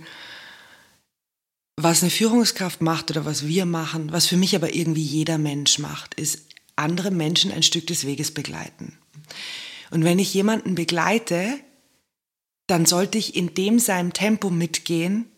was 1.77 2.01
eine 2.01 2.09
Führungskraft 2.09 2.81
macht 2.81 3.11
oder 3.11 3.23
was 3.23 3.45
wir 3.45 3.65
machen, 3.65 4.11
was 4.11 4.25
für 4.25 4.35
mich 4.35 4.55
aber 4.55 4.73
irgendwie 4.73 5.03
jeder 5.03 5.37
Mensch 5.37 5.77
macht, 5.77 6.15
ist 6.15 6.41
andere 6.77 7.11
Menschen 7.11 7.51
ein 7.51 7.63
Stück 7.63 7.87
des 7.87 8.05
Weges 8.05 8.33
begleiten. 8.33 8.97
Und 9.91 10.03
wenn 10.03 10.19
ich 10.19 10.33
jemanden 10.33 10.75
begleite, 10.75 11.59
dann 12.67 12.85
sollte 12.85 13.17
ich 13.17 13.35
in 13.35 13.53
dem 13.53 13.79
seinem 13.79 14.13
Tempo 14.13 14.49
mitgehen, 14.49 15.29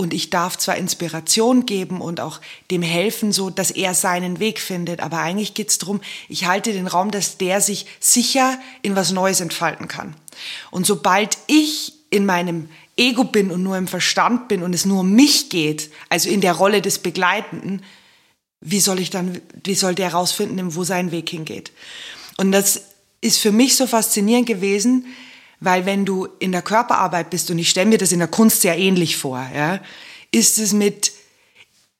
und 0.00 0.14
ich 0.14 0.30
darf 0.30 0.56
zwar 0.56 0.76
Inspiration 0.76 1.66
geben 1.66 2.00
und 2.00 2.20
auch 2.20 2.40
dem 2.70 2.82
helfen, 2.82 3.32
so 3.32 3.50
dass 3.50 3.72
er 3.72 3.94
seinen 3.94 4.38
Weg 4.38 4.60
findet, 4.60 5.00
aber 5.00 5.18
eigentlich 5.18 5.54
geht's 5.54 5.78
drum, 5.78 6.00
ich 6.28 6.46
halte 6.46 6.72
den 6.72 6.86
Raum, 6.86 7.10
dass 7.10 7.36
der 7.36 7.60
sich 7.60 7.86
sicher 7.98 8.60
in 8.82 8.94
was 8.94 9.10
Neues 9.10 9.40
entfalten 9.40 9.88
kann. 9.88 10.14
Und 10.70 10.86
sobald 10.86 11.36
ich 11.48 11.94
in 12.10 12.26
meinem 12.26 12.68
Ego 12.96 13.24
bin 13.24 13.50
und 13.50 13.64
nur 13.64 13.76
im 13.76 13.88
Verstand 13.88 14.46
bin 14.46 14.62
und 14.62 14.72
es 14.72 14.84
nur 14.86 15.00
um 15.00 15.10
mich 15.14 15.50
geht, 15.50 15.90
also 16.10 16.28
in 16.28 16.42
der 16.42 16.52
Rolle 16.52 16.80
des 16.80 17.00
Begleitenden, 17.00 17.82
wie 18.60 18.80
soll 18.80 19.00
ich 19.00 19.10
dann, 19.10 19.40
wie 19.64 19.74
soll 19.74 19.94
der 19.94 20.10
herausfinden, 20.10 20.74
wo 20.74 20.84
sein 20.84 21.10
Weg 21.10 21.30
hingeht? 21.30 21.72
Und 22.36 22.52
das 22.52 22.82
ist 23.20 23.38
für 23.38 23.52
mich 23.52 23.76
so 23.76 23.86
faszinierend 23.86 24.46
gewesen, 24.46 25.06
weil 25.60 25.86
wenn 25.86 26.04
du 26.04 26.28
in 26.38 26.52
der 26.52 26.62
Körperarbeit 26.62 27.30
bist, 27.30 27.50
und 27.50 27.58
ich 27.58 27.70
stelle 27.70 27.88
mir 27.88 27.98
das 27.98 28.12
in 28.12 28.20
der 28.20 28.28
Kunst 28.28 28.60
sehr 28.60 28.78
ähnlich 28.78 29.16
vor, 29.16 29.44
ja, 29.54 29.80
ist 30.30 30.58
es 30.58 30.72
mit, 30.72 31.12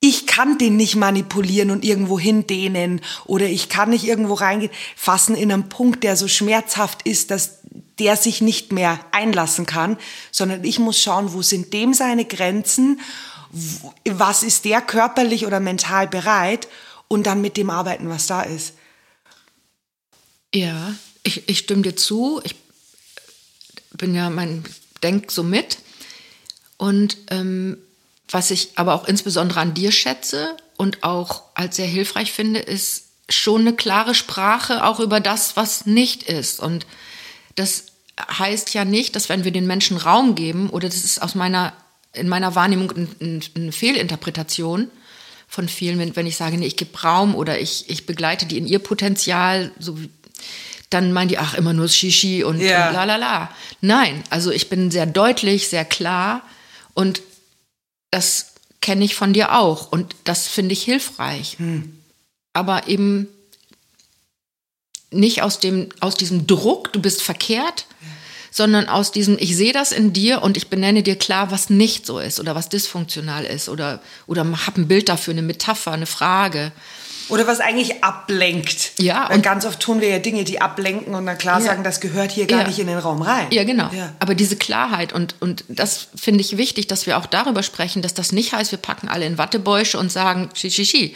ich 0.01 0.27
kann 0.27 0.59
den 0.59 0.77
nicht 0.77 0.94
manipulieren 0.94 1.71
und 1.71 1.85
irgendwo 1.85 2.21
hindehnen 2.21 3.01
oder 3.25 3.47
ich 3.47 3.68
kann 3.68 3.90
nicht 3.90 4.05
irgendwo 4.05 4.35
reingehen, 4.35 4.71
fassen 4.94 5.35
in 5.35 5.51
einen 5.51 5.68
Punkt, 5.68 6.05
der 6.05 6.16
so 6.16 6.29
schmerzhaft 6.29 7.03
ist, 7.03 7.33
dass 7.33 7.59
der 7.99 8.16
sich 8.16 8.40
nicht 8.40 8.73
mehr 8.73 9.01
einlassen 9.11 9.66
kann, 9.66 9.99
sondern 10.31 10.62
ich 10.64 10.79
muss 10.79 11.03
schauen, 11.03 11.33
wo 11.33 11.42
sind 11.42 11.73
dem 11.73 11.94
seine 11.94 12.25
Grenzen, 12.25 13.01
was 13.50 14.42
ist 14.42 14.64
der 14.64 14.80
körperlich 14.80 15.46
oder 15.46 15.61
mental 15.61 16.06
bereit 16.06 16.68
und 17.08 17.26
dann 17.26 17.40
mit 17.40 17.56
dem 17.56 17.70
arbeiten, 17.70 18.08
was 18.08 18.26
da 18.26 18.42
ist. 18.42 18.74
Ja, 20.54 20.94
ich, 21.22 21.48
ich 21.48 21.58
stimme 21.58 21.82
dir 21.82 21.96
zu. 21.96 22.40
Ich 22.44 22.54
bin 23.92 24.14
ja, 24.14 24.30
mein, 24.30 24.64
denk 25.02 25.30
so 25.30 25.42
mit. 25.42 25.78
Und 26.76 27.16
ähm, 27.30 27.78
was 28.30 28.50
ich 28.50 28.70
aber 28.76 28.94
auch 28.94 29.06
insbesondere 29.06 29.61
an 29.61 29.74
dir 29.74 29.92
schätze 29.92 30.56
und 30.76 31.02
auch 31.02 31.42
als 31.54 31.76
sehr 31.76 31.87
hilfreich 31.87 32.32
finde, 32.32 32.61
ist 32.61 33.04
schon 33.28 33.62
eine 33.62 33.74
klare 33.74 34.14
Sprache 34.14 34.84
auch 34.84 35.00
über 35.00 35.20
das, 35.20 35.56
was 35.56 35.87
nicht 35.87 36.22
ist. 36.22 36.61
Und 36.61 36.87
das 37.56 37.87
heißt 38.18 38.74
ja 38.74 38.84
nicht, 38.84 39.16
dass 39.16 39.28
wenn 39.28 39.44
wir 39.44 39.52
den 39.52 39.66
Menschen 39.66 39.96
Raum 39.96 40.34
geben, 40.34 40.70
oder 40.70 40.88
das 40.88 41.04
ist 41.04 41.20
aus 41.22 41.34
meiner, 41.34 41.72
in 42.18 42.28
meiner 42.28 42.54
Wahrnehmung 42.54 42.92
eine 43.20 43.72
Fehlinterpretation 43.72 44.90
von 45.48 45.68
vielen, 45.68 45.98
wenn, 45.98 46.14
wenn 46.14 46.26
ich 46.26 46.37
sage, 46.37 46.59
nee, 46.59 46.66
ich 46.66 46.76
gebe 46.76 46.98
Raum 47.00 47.35
oder 47.35 47.59
ich, 47.59 47.88
ich 47.88 48.07
begleite 48.07 48.46
die 48.46 48.59
in 48.59 48.66
ihr 48.66 48.78
Potenzial, 48.81 49.72
so 49.78 50.00
wie, 50.00 50.11
dann 50.90 51.12
meinen 51.12 51.28
die, 51.28 51.38
ach, 51.38 51.54
immer 51.54 51.72
nur 51.72 51.88
Shishi 51.88 52.44
und, 52.44 52.61
ja. 52.61 52.88
und 52.88 52.94
la 52.94 53.04
la 53.04 53.16
la. 53.16 53.50
Nein, 53.81 54.22
also 54.31 54.50
ich 54.50 54.68
bin 54.68 54.90
sehr 54.90 55.07
deutlich, 55.07 55.68
sehr 55.68 55.85
klar 55.85 56.42
und 56.94 57.22
das 58.11 58.52
kenne 58.81 59.04
ich 59.04 59.14
von 59.14 59.33
dir 59.33 59.57
auch 59.57 59.90
und 59.90 60.14
das 60.24 60.46
finde 60.46 60.72
ich 60.72 60.83
hilfreich. 60.83 61.59
Hm. 61.59 61.98
Aber 62.52 62.88
eben 62.88 63.28
nicht 65.11 65.42
aus, 65.42 65.59
dem, 65.59 65.88
aus 66.00 66.14
diesem 66.14 66.46
Druck, 66.46 66.92
du 66.92 67.00
bist 67.00 67.22
verkehrt, 67.22 67.87
ja. 68.00 68.09
Sondern 68.59 68.88
aus 68.88 69.11
diesem, 69.12 69.38
ich 69.40 69.57
sehe 69.57 69.73
das 69.73 69.92
in 69.92 70.12
dir 70.12 70.42
und 70.42 70.59
ich 70.59 70.68
benenne 70.68 71.03
dir 71.03 71.16
klar, 71.16 71.51
was 71.51 71.71
nicht 71.71 72.05
so 72.05 72.18
ist 72.18 72.38
oder 72.40 72.55
was 72.55 72.68
dysfunktional 72.68 73.44
ist 73.44 73.71
oder, 73.71 74.01
oder 74.27 74.42
habe 74.44 74.83
ein 74.83 74.88
Bild 74.88 75.09
dafür, 75.09 75.33
eine 75.33 75.42
Metapher, 75.42 75.92
eine 75.92 76.07
Frage. 76.07 76.73
Oder 77.29 77.47
was 77.47 77.61
eigentlich 77.61 78.03
ablenkt. 78.03 78.92
Ja. 78.99 79.29
Weil 79.31 79.40
ganz 79.42 79.64
oft 79.64 79.79
tun 79.81 80.01
wir 80.01 80.09
ja 80.09 80.18
Dinge, 80.18 80.44
die 80.44 80.61
ablenken 80.61 81.14
und 81.14 81.25
dann 81.25 81.38
klar 81.38 81.61
Ja. 81.61 81.66
sagen, 81.66 81.85
das 81.85 82.01
gehört 82.01 82.33
hier 82.33 82.47
gar 82.47 82.62
Ja. 82.62 82.66
nicht 82.66 82.79
in 82.79 82.87
den 82.88 82.99
Raum 82.99 83.23
rein. 83.23 83.47
Ja, 83.53 83.64
genau. 83.64 83.90
Ja. 83.94 84.12
Aber 84.18 84.35
diese 84.35 84.57
Klarheit 84.57 85.12
und, 85.12 85.37
und 85.40 85.64
das 85.68 86.09
finde 86.16 86.40
ich 86.40 86.57
wichtig, 86.57 86.88
dass 86.88 87.07
wir 87.07 87.16
auch 87.16 87.27
darüber 87.27 87.62
sprechen, 87.62 88.03
dass 88.03 88.12
das 88.14 88.33
nicht 88.33 88.53
heißt, 88.53 88.73
wir 88.73 88.79
packen 88.79 89.09
alle 89.09 89.25
in 89.27 89.38
Wattebäusche 89.38 89.99
und 89.99 90.11
sagen, 90.11 90.51
schi, 90.55 90.71
schi, 90.71 90.85
schi, 90.85 91.14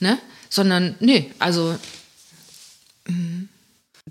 ne? 0.00 0.18
Sondern, 0.50 0.96
nee, 1.00 1.30
also, 1.38 1.76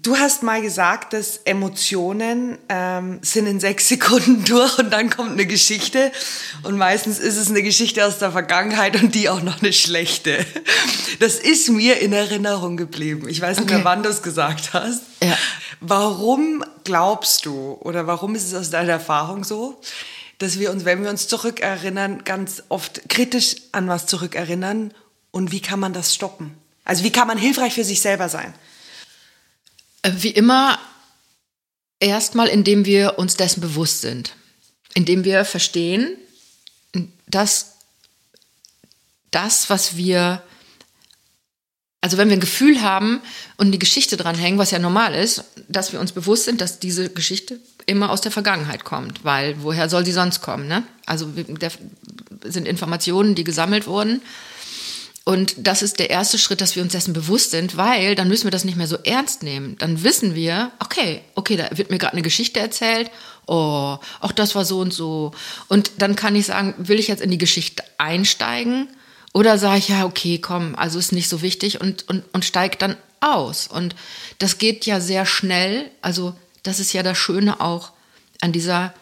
Du 0.02 0.18
hast 0.18 0.42
mal 0.42 0.60
gesagt, 0.62 1.14
dass 1.14 1.38
Emotionen 1.46 2.58
ähm, 2.68 3.20
sind 3.22 3.46
in 3.46 3.60
sechs 3.60 3.88
Sekunden 3.90 4.44
durch 4.44 4.80
und 4.80 4.90
dann 4.92 5.10
kommt 5.12 5.34
eine 5.34 5.46
Geschichte. 5.46 6.12
Und 6.64 6.78
meistens 6.78 7.20
ist 7.20 7.38
es 7.38 7.50
eine 7.50 7.62
Geschichte 7.62 8.04
aus 8.06 8.18
der 8.18 8.32
Vergangenheit 8.32 9.02
und 9.02 9.14
die 9.14 9.30
auch 9.30 9.42
noch 9.44 9.62
eine 9.62 9.72
schlechte. 9.72 10.44
Das 11.20 11.36
ist 11.36 11.70
mir 11.70 12.00
in 12.02 12.12
Erinnerung 12.12 12.76
geblieben. 12.76 13.30
Ich 13.30 13.40
weiß 13.40 13.58
nicht 13.60 13.66
Okay. 13.68 13.76
mehr, 13.76 13.86
wann 13.86 14.02
du 14.02 14.10
es 14.10 14.24
gesagt 14.24 14.74
hast. 14.74 15.04
Ja. 15.22 15.38
Warum 15.80 16.64
glaubst 16.84 17.46
du 17.46 17.78
oder 17.80 18.08
warum 18.08 18.34
ist 18.36 18.48
es 18.48 18.56
aus 18.56 18.72
deiner 18.72 18.94
Erfahrung 18.94 19.44
so, 19.44 19.80
dass 20.40 20.58
wir 20.60 20.72
uns, 20.72 20.86
wenn 20.86 21.04
wir 21.04 21.12
uns 21.12 21.28
zurückerinnern, 21.28 22.24
ganz 22.24 22.64
oft 22.68 23.08
kritisch 23.10 23.58
an 23.74 23.88
was 23.88 24.08
zurückerinnern 24.08 24.92
und 25.32 25.52
wie 25.52 25.62
kann 25.62 25.80
man 25.80 25.94
das 25.94 26.16
stoppen? 26.16 26.58
Also 26.84 27.04
wie 27.04 27.12
kann 27.12 27.28
man 27.28 27.38
hilfreich 27.38 27.76
für 27.76 27.84
sich 27.84 28.02
selber 28.02 28.28
sein? 28.28 28.54
Äh, 30.04 30.12
wie 30.16 30.30
immer, 30.30 30.80
erstmal, 32.00 32.48
indem 32.48 32.86
wir 32.86 33.18
uns 33.18 33.36
dessen 33.36 33.62
bewusst 33.62 34.02
sind. 34.02 34.36
Indem 34.94 35.24
wir 35.24 35.44
verstehen, 35.46 36.16
dass 37.28 37.72
das, 39.32 39.70
was 39.72 39.98
wir, 39.98 40.44
also 42.02 42.18
wenn 42.18 42.30
wir 42.30 42.38
ein 42.38 42.42
Gefühl 42.42 42.82
haben 42.82 43.22
und 43.58 43.72
die 43.72 43.80
Geschichte 43.80 44.18
dranhängen, 44.18 44.60
was 44.60 44.70
ja 44.70 44.78
normal 44.78 45.16
ist, 45.16 45.44
dass 45.68 45.92
wir 45.92 46.00
uns 46.00 46.12
bewusst 46.12 46.46
sind, 46.46 46.62
dass 46.62 46.80
diese 46.80 47.10
Geschichte 47.10 47.60
immer 47.88 48.12
aus 48.12 48.22
der 48.22 48.32
Vergangenheit 48.32 48.84
kommt, 48.84 49.24
weil 49.26 49.64
woher 49.64 49.90
soll 49.90 50.06
sie 50.06 50.12
sonst 50.12 50.42
kommen? 50.42 50.68
Ne? 50.68 50.84
Also 51.08 51.36
wir- 51.36 51.46
sind 52.44 52.68
Informationen, 52.68 53.36
die 53.36 53.44
gesammelt 53.44 53.88
wurden. 53.88 54.22
Und 55.26 55.56
das 55.58 55.82
ist 55.82 56.00
der 56.00 56.10
erste 56.10 56.38
Schritt, 56.38 56.60
dass 56.60 56.76
wir 56.76 56.84
uns 56.84 56.92
dessen 56.92 57.14
bewusst 57.14 57.52
sind, 57.52 57.78
weil 57.78 58.16
dann 58.16 58.28
müssen 58.28 58.44
wir 58.44 58.52
das 58.52 58.66
nicht 58.66 58.76
mehr 58.76 58.88
so 58.88 58.98
ernst 58.98 59.42
nehmen. 59.42 59.78
Dann 59.78 60.04
wissen 60.04 60.36
wir, 60.36 60.72
okay, 60.80 61.22
okay, 61.36 61.56
da 61.56 61.70
wird 61.78 61.92
mir 61.92 61.98
gerade 61.98 62.14
eine 62.14 62.22
Geschichte 62.22 62.60
erzählt. 62.60 63.10
Oh, 63.46 63.98
auch 64.20 64.32
das 64.34 64.54
war 64.54 64.66
so 64.66 64.80
und 64.80 64.94
so. 64.94 65.32
Und 65.70 65.92
dann 66.00 66.18
kann 66.18 66.36
ich 66.36 66.48
sagen, 66.48 66.76
will 66.78 67.00
ich 67.00 67.08
jetzt 67.08 67.22
in 67.22 67.32
die 67.32 67.38
Geschichte 67.38 67.84
einsteigen 67.98 68.90
oder 69.34 69.58
sage 69.58 69.80
ich, 69.80 69.90
ja, 69.90 70.06
okay, 70.06 70.40
komm, 70.40 70.76
also 70.76 71.00
ist 71.00 71.14
nicht 71.14 71.30
so 71.30 71.42
wichtig 71.42 71.80
und, 71.80 72.08
und, 72.10 72.24
und 72.34 72.44
steige 72.44 72.78
dann 72.78 72.98
aus. 73.22 73.68
Und 73.68 73.96
das 74.40 74.58
geht 74.58 74.86
ja 74.86 75.00
sehr 75.00 75.26
schnell. 75.26 75.90
Also 76.02 76.36
das 76.64 76.82
ist 76.82 76.92
ja 76.92 77.02
das 77.02 77.18
Schöne 77.18 77.62
auch 77.62 77.92
an 78.42 78.52
dieser 78.52 78.94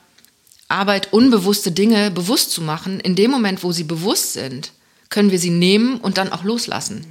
Arbeit, 0.68 1.14
unbewusste 1.14 1.72
Dinge 1.72 2.12
bewusst 2.12 2.52
zu 2.52 2.62
machen. 2.62 3.00
In 3.00 3.16
dem 3.16 3.32
Moment, 3.32 3.64
wo 3.64 3.72
sie 3.72 3.84
bewusst 3.84 4.34
sind, 4.34 4.72
können 5.12 5.30
wir 5.30 5.38
sie 5.38 5.52
nehmen 5.52 5.97
und 5.97 6.17
dann 6.17 6.32
auch 6.32 6.43
loslassen. 6.43 7.06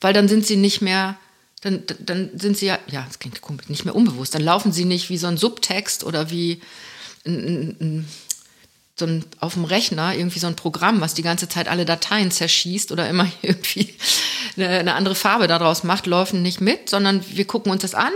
Weil 0.00 0.12
dann 0.12 0.26
sind 0.26 0.44
sie 0.44 0.56
nicht 0.56 0.82
mehr, 0.82 1.16
dann, 1.60 1.84
dann 2.00 2.30
sind 2.36 2.56
sie 2.56 2.66
ja, 2.66 2.78
ja, 2.88 3.04
das 3.06 3.20
klingt 3.20 3.40
komisch, 3.40 3.68
nicht 3.68 3.84
mehr 3.84 3.94
unbewusst. 3.94 4.34
Dann 4.34 4.42
laufen 4.42 4.72
sie 4.72 4.84
nicht 4.84 5.10
wie 5.10 5.18
so 5.18 5.28
ein 5.28 5.36
Subtext 5.36 6.02
oder 6.02 6.30
wie 6.30 6.60
ein, 7.24 7.76
ein, 7.80 8.08
so 8.96 9.06
ein, 9.06 9.24
auf 9.38 9.54
dem 9.54 9.64
Rechner 9.64 10.16
irgendwie 10.16 10.40
so 10.40 10.48
ein 10.48 10.56
Programm, 10.56 11.00
was 11.00 11.14
die 11.14 11.22
ganze 11.22 11.48
Zeit 11.48 11.68
alle 11.68 11.84
Dateien 11.84 12.32
zerschießt 12.32 12.90
oder 12.90 13.08
immer 13.08 13.30
irgendwie 13.42 13.94
eine, 14.56 14.68
eine 14.68 14.94
andere 14.94 15.14
Farbe 15.14 15.46
daraus 15.46 15.84
macht, 15.84 16.06
laufen 16.06 16.42
nicht 16.42 16.60
mit, 16.60 16.90
sondern 16.90 17.22
wir 17.28 17.44
gucken 17.44 17.70
uns 17.70 17.82
das 17.82 17.94
an. 17.94 18.12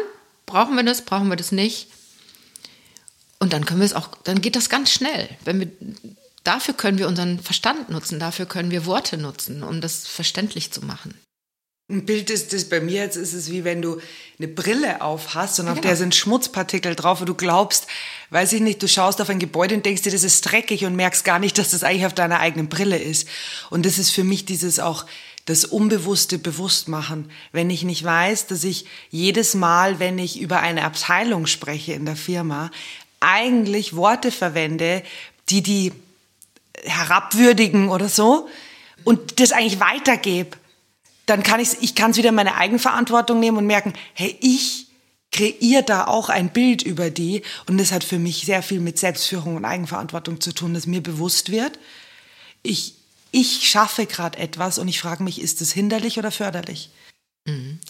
Brauchen 0.47 0.75
wir 0.75 0.83
das? 0.83 1.03
Brauchen 1.03 1.29
wir 1.29 1.37
das 1.37 1.53
nicht? 1.53 1.89
Und 3.39 3.53
dann 3.53 3.67
können 3.67 3.81
wir 3.81 3.87
es 3.87 3.93
auch, 3.93 4.09
dann 4.25 4.41
geht 4.41 4.57
das 4.57 4.71
ganz 4.71 4.91
schnell. 4.91 5.29
Wenn 5.45 5.61
wir, 5.61 5.69
dafür 6.47 6.75
können 6.75 6.99
wir 6.99 7.09
unseren 7.09 7.39
Verstand 7.41 7.91
nutzen, 7.91 8.19
dafür 8.19 8.47
können 8.47 8.71
wir 8.71 8.87
Worte 8.87 9.17
nutzen, 9.17 9.63
um 9.63 9.81
das 9.81 10.07
verständlich 10.07 10.71
zu 10.73 10.85
machen. 10.85 11.15
Ein 11.89 12.05
Bild 12.05 12.31
ist 12.31 12.53
das 12.53 12.65
bei 12.65 12.81
mir 12.81 13.03
jetzt 13.03 13.17
ist 13.17 13.33
es 13.33 13.49
wie 13.49 13.63
wenn 13.63 13.81
du 13.81 14.01
eine 14.39 14.49
Brille 14.49 15.03
auf 15.03 15.35
hast 15.35 15.61
und 15.61 15.69
auf 15.69 15.75
Genau. 15.77 15.87
der 15.87 15.97
sind 15.97 16.17
Schmutzpartikel 16.17 16.97
drauf 16.97 17.21
und 17.21 17.29
du 17.29 17.35
glaubst, 17.35 17.87
weiß 18.31 18.55
ich 18.55 18.61
nicht, 18.61 18.83
du 18.83 18.89
schaust 18.89 19.21
auf 19.21 19.29
ein 19.29 19.39
Gebäude 19.39 19.77
und 19.77 19.87
denkst 19.87 20.03
dir, 20.03 20.11
das 20.11 20.25
ist 20.25 20.41
dreckig 20.43 20.85
und 20.85 20.97
merkst 20.97 21.25
gar 21.25 21.39
nicht, 21.39 21.59
dass 21.59 21.71
das 21.71 21.85
eigentlich 21.85 22.07
auf 22.07 22.15
deiner 22.15 22.41
eigenen 22.41 22.69
Brille 22.69 22.99
ist. 22.99 23.29
Und 23.71 23.87
das 23.87 23.99
ist 23.99 24.11
für 24.11 24.25
mich 24.25 24.45
dieses 24.45 24.81
auch 24.81 25.07
das 25.45 25.65
unbewusste 25.65 26.39
Bewusstmachen. 26.39 27.31
Wenn 27.53 27.71
ich 27.71 27.85
nicht 27.85 28.03
weiß, 28.03 28.49
dass 28.49 28.65
ich 28.65 28.87
jedes 29.11 29.55
Mal, 29.55 30.01
wenn 30.01 30.19
ich 30.19 30.41
über 30.41 30.59
eine 30.59 30.83
Abteilung 30.83 31.47
spreche 31.47 31.93
in 31.93 32.05
der 32.05 32.17
Firma, 32.17 32.73
eigentlich 33.21 33.95
Worte 33.95 34.33
verwende, 34.33 35.05
die 35.51 35.63
die 35.63 35.93
herabwürdigen 36.85 37.89
oder 37.89 38.09
so 38.09 38.49
und 39.05 39.41
das 39.41 39.53
eigentlich 39.53 39.81
weitergebe, 39.81 40.57
dann 41.27 41.43
kann 41.43 41.61
ich's, 41.61 41.77
ich 41.81 41.95
kann 41.95 42.13
es 42.13 42.17
wieder 42.17 42.29
in 42.31 42.35
meine 42.35 42.57
Eigenverantwortung 42.57 43.41
nehmen 43.41 43.59
und 43.59 43.67
merken, 43.67 43.93
hey, 44.15 44.37
ich 44.41 44.87
kreiere 45.33 45.83
da 45.83 46.07
auch 46.07 46.29
ein 46.29 46.51
Bild 46.51 46.83
über 46.83 47.11
die 47.11 47.43
und 47.69 47.79
das 47.79 47.93
hat 47.93 48.05
für 48.05 48.19
mich 48.19 48.47
sehr 48.47 48.63
viel 48.63 48.81
mit 48.81 48.99
Selbstführung 48.99 49.57
und 49.57 49.65
Eigenverantwortung 49.65 50.41
zu 50.41 50.53
tun, 50.53 50.73
dass 50.73 50.87
mir 50.87 51.03
bewusst 51.03 51.51
wird, 51.51 51.79
ich, 52.63 52.95
ich 53.33 53.69
schaffe 53.69 54.07
gerade 54.07 54.39
etwas 54.39 54.79
und 54.79 54.89
ich 54.89 55.01
frage 55.01 55.23
mich, 55.23 55.41
ist 55.41 55.61
es 55.61 55.73
hinderlich 55.73 56.19
oder 56.19 56.31
förderlich? 56.31 56.91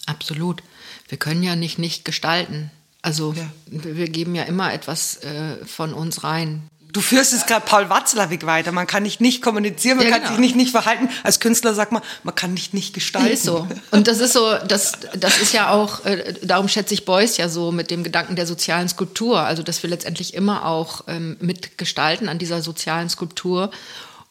Absolut. 0.07 0.62
Wir 1.09 1.18
können 1.18 1.42
ja 1.42 1.57
nicht 1.57 1.79
nicht 1.79 2.05
gestalten. 2.05 2.70
Also 3.01 3.33
Ja. 3.33 3.51
wir 3.66 3.96
wir 3.96 4.09
geben 4.09 4.35
ja 4.35 4.42
immer 4.42 4.72
etwas 4.72 5.16
äh, 5.22 5.64
von 5.64 5.94
uns 5.94 6.25
rein. 6.25 6.68
Du 6.92 7.01
führst 7.01 7.33
es 7.33 7.46
gerade 7.46 7.64
Paul 7.66 7.90
Watzlawick 7.90 8.46
weiter. 8.46 8.72
Man 8.72 8.87
kann 8.87 9.03
nicht 9.03 9.20
nicht 9.20 9.42
kommunizieren, 9.42 9.99
man 9.99 10.07
Ja, 10.07 10.12
kann 10.12 10.22
genau. 10.22 10.33
sich 10.33 10.40
nicht 10.40 10.57
nicht 10.57 10.70
verhalten. 10.70 11.09
Als 11.22 11.40
Künstler 11.40 11.75
sagt 11.75 11.92
man, 11.92 12.03
man 12.22 12.35
kann 12.35 12.55
nicht 12.55 12.72
nicht 12.72 12.94
gestalten. 12.94 13.33
Ist 13.33 13.42
so. 13.44 13.66
Und 13.90 14.09
das 14.09 14.20
ist 14.20 14.33
so, 14.33 14.57
das, 14.66 14.92
das 15.14 15.40
ist 15.40 15.53
ja 15.53 15.70
auch, 15.70 16.05
äh, 16.07 16.35
darum 16.42 16.68
schätze 16.68 16.94
ich 16.94 17.05
Beuys 17.05 17.37
ja 17.37 17.49
so 17.49 17.70
mit 17.72 17.90
dem 17.90 18.03
Gedanken 18.03 18.37
der 18.37 18.46
sozialen 18.46 18.88
Skulptur. 18.88 19.40
Also, 19.40 19.62
dass 19.62 19.83
wir 19.83 19.90
letztendlich 19.90 20.33
immer 20.35 20.64
auch 20.64 21.05
ähm, 21.09 21.37
mitgestalten 21.40 22.29
an 22.29 22.38
dieser 22.38 22.62
sozialen 22.62 23.09
Skulptur 23.11 23.70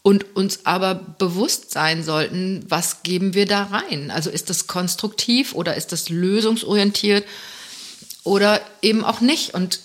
und 0.01 0.35
uns 0.35 0.61
aber 0.65 0.95
bewusst 0.95 1.71
sein 1.71 2.03
sollten, 2.03 2.63
was 2.67 3.03
geben 3.03 3.33
wir 3.33 3.45
da 3.45 3.63
rein? 3.63 4.11
Also, 4.11 4.29
ist 4.29 4.49
das 4.49 4.65
konstruktiv 4.67 5.53
oder 5.53 5.75
ist 5.75 5.91
das 5.91 6.09
lösungsorientiert 6.09 7.25
oder 8.23 8.59
eben 8.81 9.03
auch 9.03 9.21
nicht? 9.21 9.53
Und 9.53 9.79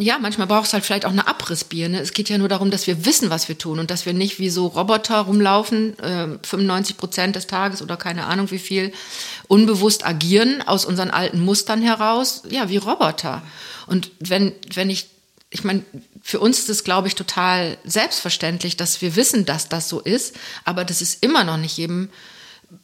ja, 0.00 0.18
manchmal 0.20 0.46
braucht 0.46 0.68
es 0.68 0.72
halt 0.72 0.84
vielleicht 0.84 1.04
auch 1.04 1.10
eine 1.10 1.26
Abrissbirne. 1.26 1.98
Es 1.98 2.12
geht 2.12 2.28
ja 2.28 2.38
nur 2.38 2.48
darum, 2.48 2.70
dass 2.70 2.86
wir 2.86 3.04
wissen, 3.04 3.30
was 3.30 3.48
wir 3.48 3.58
tun 3.58 3.80
und 3.80 3.90
dass 3.90 4.06
wir 4.06 4.12
nicht 4.12 4.38
wie 4.38 4.48
so 4.48 4.68
Roboter 4.68 5.18
rumlaufen, 5.18 5.98
äh, 5.98 6.38
95 6.40 6.96
Prozent 6.96 7.34
des 7.34 7.48
Tages 7.48 7.82
oder 7.82 7.96
keine 7.96 8.26
Ahnung 8.26 8.52
wie 8.52 8.60
viel, 8.60 8.92
unbewusst 9.48 10.06
agieren 10.06 10.62
aus 10.62 10.84
unseren 10.84 11.10
alten 11.10 11.40
Mustern 11.40 11.82
heraus, 11.82 12.44
ja, 12.48 12.68
wie 12.68 12.76
Roboter. 12.76 13.42
Und 13.88 14.12
wenn, 14.20 14.52
wenn 14.72 14.88
ich, 14.88 15.08
ich 15.50 15.64
meine, 15.64 15.82
für 16.22 16.38
uns 16.38 16.60
ist 16.60 16.68
es, 16.68 16.84
glaube 16.84 17.08
ich, 17.08 17.16
total 17.16 17.76
selbstverständlich, 17.84 18.76
dass 18.76 19.02
wir 19.02 19.16
wissen, 19.16 19.46
dass 19.46 19.68
das 19.68 19.88
so 19.88 19.98
ist, 19.98 20.36
aber 20.64 20.84
das 20.84 21.02
ist 21.02 21.24
immer 21.24 21.42
noch 21.42 21.56
nicht 21.56 21.76
jedem 21.76 22.10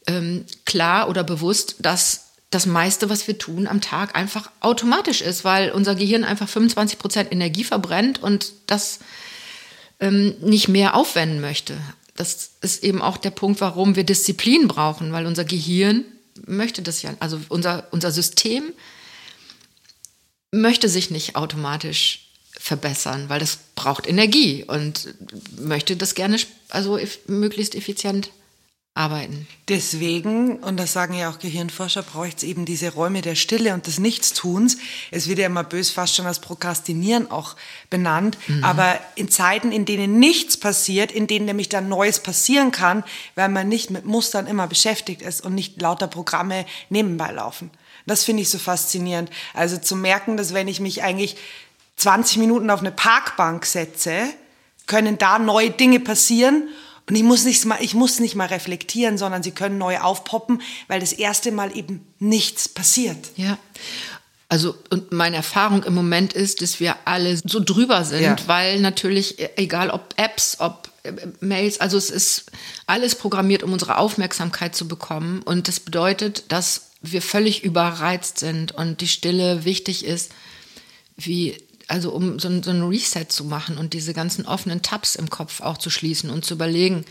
ähm, 0.09 0.47
klar 0.65 1.09
oder 1.09 1.23
bewusst, 1.23 1.77
dass 1.79 2.24
das 2.55 2.67
meiste, 2.67 3.11
was 3.11 3.27
wir 3.27 3.37
tun 3.37 3.67
am 3.67 3.81
Tag, 3.81 4.15
einfach 4.15 4.51
automatisch 4.61 5.21
ist, 5.21 5.45
weil 5.45 5.73
unser 5.73 5.95
Gehirn 5.95 6.25
einfach 6.25 6.49
25 6.49 6.99
Prozent 6.99 7.33
Energie 7.33 7.65
verbrennt 7.65 8.23
und 8.23 8.53
das 8.67 9.01
ähm, 10.01 10.35
nicht 10.41 10.69
mehr 10.69 10.95
aufwenden 10.95 11.41
möchte. 11.41 11.77
Das 12.17 12.53
ist 12.61 12.85
eben 12.85 13.03
auch 13.03 13.17
der 13.17 13.31
Punkt, 13.31 13.61
warum 13.61 13.97
wir 13.97 14.05
Disziplin 14.05 14.69
brauchen, 14.69 15.13
weil 15.13 15.27
unser 15.27 15.45
Gehirn 15.45 16.05
möchte 16.47 16.83
das 16.83 17.03
ja, 17.03 17.15
also 17.19 17.41
unser, 17.49 17.89
unser 17.91 18.13
System 18.13 18.73
möchte 20.53 20.89
sich 20.89 21.11
nicht 21.11 21.35
automatisch 21.35 22.29
verbessern, 22.53 23.29
weil 23.29 23.41
das 23.41 23.59
braucht 23.75 24.07
Energie 24.07 24.63
und 24.65 25.15
möchte 25.59 25.97
das 25.97 26.15
gerne 26.15 26.39
also 26.69 26.99
möglichst 27.27 27.75
effizient 27.75 28.31
arbeiten. 28.97 29.49
Deswegen, 29.69 30.59
und 30.59 30.77
das 30.77 30.93
sagen 30.93 31.15
ja 31.15 31.29
auch 31.29 31.41
Gehirnforscher, 31.41 32.03
braucht 32.03 32.37
es 32.39 32.43
eben 32.45 32.65
diese 32.65 32.93
Räume 32.93 33.23
der 33.23 33.35
Stille 33.35 33.75
und 33.75 33.89
des 33.89 33.99
Nichtstuns. 33.99 34.77
Es 35.11 35.27
wird 35.27 35.41
ja 35.41 35.47
immer 35.47 35.65
bös 35.65 35.91
fast 35.91 36.15
schon 36.15 36.27
als 36.27 36.39
Prokrastinieren 36.39 37.29
auch 37.29 37.57
benannt. 37.91 38.39
Aber 38.63 39.01
in 39.17 39.29
Zeiten, 39.29 39.73
in 39.73 39.85
denen 39.85 40.21
nichts 40.21 40.57
passiert, 40.57 41.11
in 41.11 41.27
denen 41.27 41.47
nämlich 41.47 41.69
dann 41.69 41.89
Neues 41.89 42.21
passieren 42.21 42.71
kann, 42.71 43.03
weil 43.35 43.49
man 43.49 43.69
nicht 43.69 43.91
mit 43.91 44.05
Mustern 44.05 44.47
immer 44.47 44.69
beschäftigt 44.69 45.23
ist 45.23 45.45
und 45.45 45.57
nicht 45.57 45.81
lauter 45.83 46.07
Programme 46.07 46.65
nebenbei 46.89 47.33
laufen. 47.33 47.71
Das 48.07 48.23
finde 48.23 48.43
ich 48.43 48.51
so 48.51 48.59
faszinierend. 48.59 49.29
Also 49.55 49.77
zu 49.77 49.97
merken, 49.97 50.37
dass 50.37 50.55
wenn 50.55 50.69
ich 50.69 50.79
mich 50.79 51.03
eigentlich 51.03 51.37
20 51.97 52.37
Minuten 52.37 52.71
auf 52.71 52.81
eine 52.81 52.93
Parkbank 52.93 53.67
setze, 53.67 54.29
können 54.87 55.19
da 55.19 55.41
neue 55.41 55.71
Dinge 55.71 55.99
passieren 55.99 56.69
Und 57.09 57.17
ich 57.17 57.23
muss, 57.23 57.45
nicht 57.45 57.65
mal, 57.67 57.79
ich 57.81 57.95
muss 57.95 58.19
nicht 58.19 58.35
mal 58.35 58.47
reflektieren, 58.47 59.19
sondern 59.19 59.43
sie 59.43 59.51
können 59.51 59.77
neu 59.77 59.99
aufpoppen, 59.99 60.63
weil 60.89 61.01
das 61.01 61.13
erste 61.13 61.53
Mal 61.53 61.77
eben 61.77 62.07
nichts 62.19 62.69
passiert. 62.69 63.19
Ja. 63.37 63.59
Also, 64.49 64.75
und 64.91 65.13
meine 65.13 65.37
Erfahrung 65.37 65.83
im 65.85 65.95
Moment 65.95 66.33
ist, 66.33 66.63
dass 66.63 66.81
wir 66.81 66.97
alle 67.05 67.37
so 67.37 67.61
drüber 67.61 68.05
sind, 68.05 68.23
ja. 68.23 68.37
weil 68.47 68.81
natürlich, 68.81 69.37
egal 69.57 69.91
ob 69.91 70.15
Apps, 70.17 70.57
ob 70.61 70.91
äh, 71.03 71.13
Mails, 71.41 71.81
also 71.81 71.99
es 71.99 72.09
ist 72.09 72.51
alles 72.87 73.15
programmiert, 73.15 73.63
um 73.63 73.73
unsere 73.73 73.99
Aufmerksamkeit 73.99 74.75
zu 74.75 74.89
bekommen. 74.89 75.43
Und 75.43 75.69
das 75.69 75.81
bedeutet, 75.81 76.45
dass 76.53 76.91
wir 77.03 77.21
völlig 77.21 77.65
überreizt 77.65 78.39
sind 78.39 78.73
und 78.73 79.01
die 79.01 79.09
Stille 79.09 79.65
wichtig 79.65 80.05
ist, 80.05 80.33
wie 81.17 81.57
also 81.89 82.13
um 82.13 82.39
so 82.39 82.49
ein, 82.49 82.63
so 82.63 82.71
ein 82.71 82.83
Reset 82.83 83.27
zu 83.29 83.45
machen 83.45 83.79
und 83.79 83.93
diese 83.93 84.15
ganzen 84.15 84.47
offenen 84.47 84.83
Tabs 84.83 85.17
im 85.17 85.31
Kopf 85.31 85.61
auch 85.61 85.79
zu 85.79 85.91
schließen 85.91 86.31
und 86.31 86.45
zu 86.45 86.55
überlegen. 86.55 87.05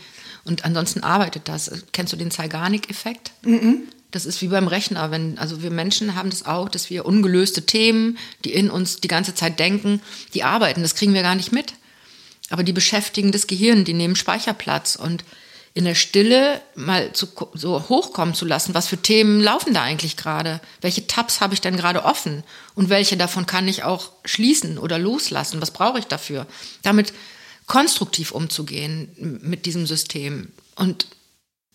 Und 0.44 0.64
ansonsten 0.64 1.02
arbeitet 1.02 1.48
das. 1.48 1.70
Kennst 1.92 2.12
du 2.12 2.16
den 2.16 2.30
Zeigarnik-Effekt? 2.30 3.32
Mhm. 3.42 3.82
Das 4.10 4.26
ist 4.26 4.42
wie 4.42 4.48
beim 4.48 4.68
Rechner. 4.68 5.10
Wenn, 5.10 5.38
also 5.38 5.62
wir 5.62 5.70
Menschen 5.70 6.14
haben 6.14 6.30
das 6.30 6.46
auch, 6.46 6.68
dass 6.68 6.90
wir 6.90 7.06
ungelöste 7.06 7.66
Themen, 7.66 8.18
die 8.44 8.52
in 8.52 8.70
uns 8.70 9.00
die 9.00 9.08
ganze 9.08 9.34
Zeit 9.34 9.58
denken, 9.58 10.00
die 10.34 10.44
arbeiten. 10.44 10.82
Das 10.82 10.94
kriegen 10.94 11.14
wir 11.14 11.22
gar 11.22 11.34
nicht 11.34 11.52
mit. 11.52 11.74
Aber 12.50 12.62
die 12.62 12.72
beschäftigen 12.72 13.32
das 13.32 13.46
Gehirn, 13.46 13.84
die 13.84 13.94
nehmen 13.94 14.16
Speicherplatz. 14.16 14.96
Und 14.96 15.24
in 15.74 15.84
der 15.84 15.96
Stille 15.96 16.60
mal 16.76 17.12
zu, 17.12 17.26
so 17.52 17.88
hochkommen 17.88 18.34
zu 18.34 18.44
lassen, 18.44 18.74
was 18.74 18.86
für 18.86 18.96
Themen 18.96 19.40
laufen 19.40 19.74
da 19.74 19.82
eigentlich 19.82 20.16
gerade? 20.16 20.60
Welche 20.80 21.08
Tabs 21.08 21.40
habe 21.40 21.52
ich 21.52 21.60
denn 21.60 21.76
gerade 21.76 22.04
offen? 22.04 22.44
Und 22.76 22.90
welche 22.90 23.16
davon 23.16 23.46
kann 23.46 23.66
ich 23.66 23.82
auch 23.82 24.12
schließen 24.24 24.78
oder 24.78 24.98
loslassen? 24.98 25.60
Was 25.60 25.72
brauche 25.72 25.98
ich 25.98 26.06
dafür? 26.06 26.46
Damit 26.82 27.12
konstruktiv 27.66 28.30
umzugehen 28.30 29.40
mit 29.42 29.66
diesem 29.66 29.86
System. 29.86 30.52
Und 30.76 31.08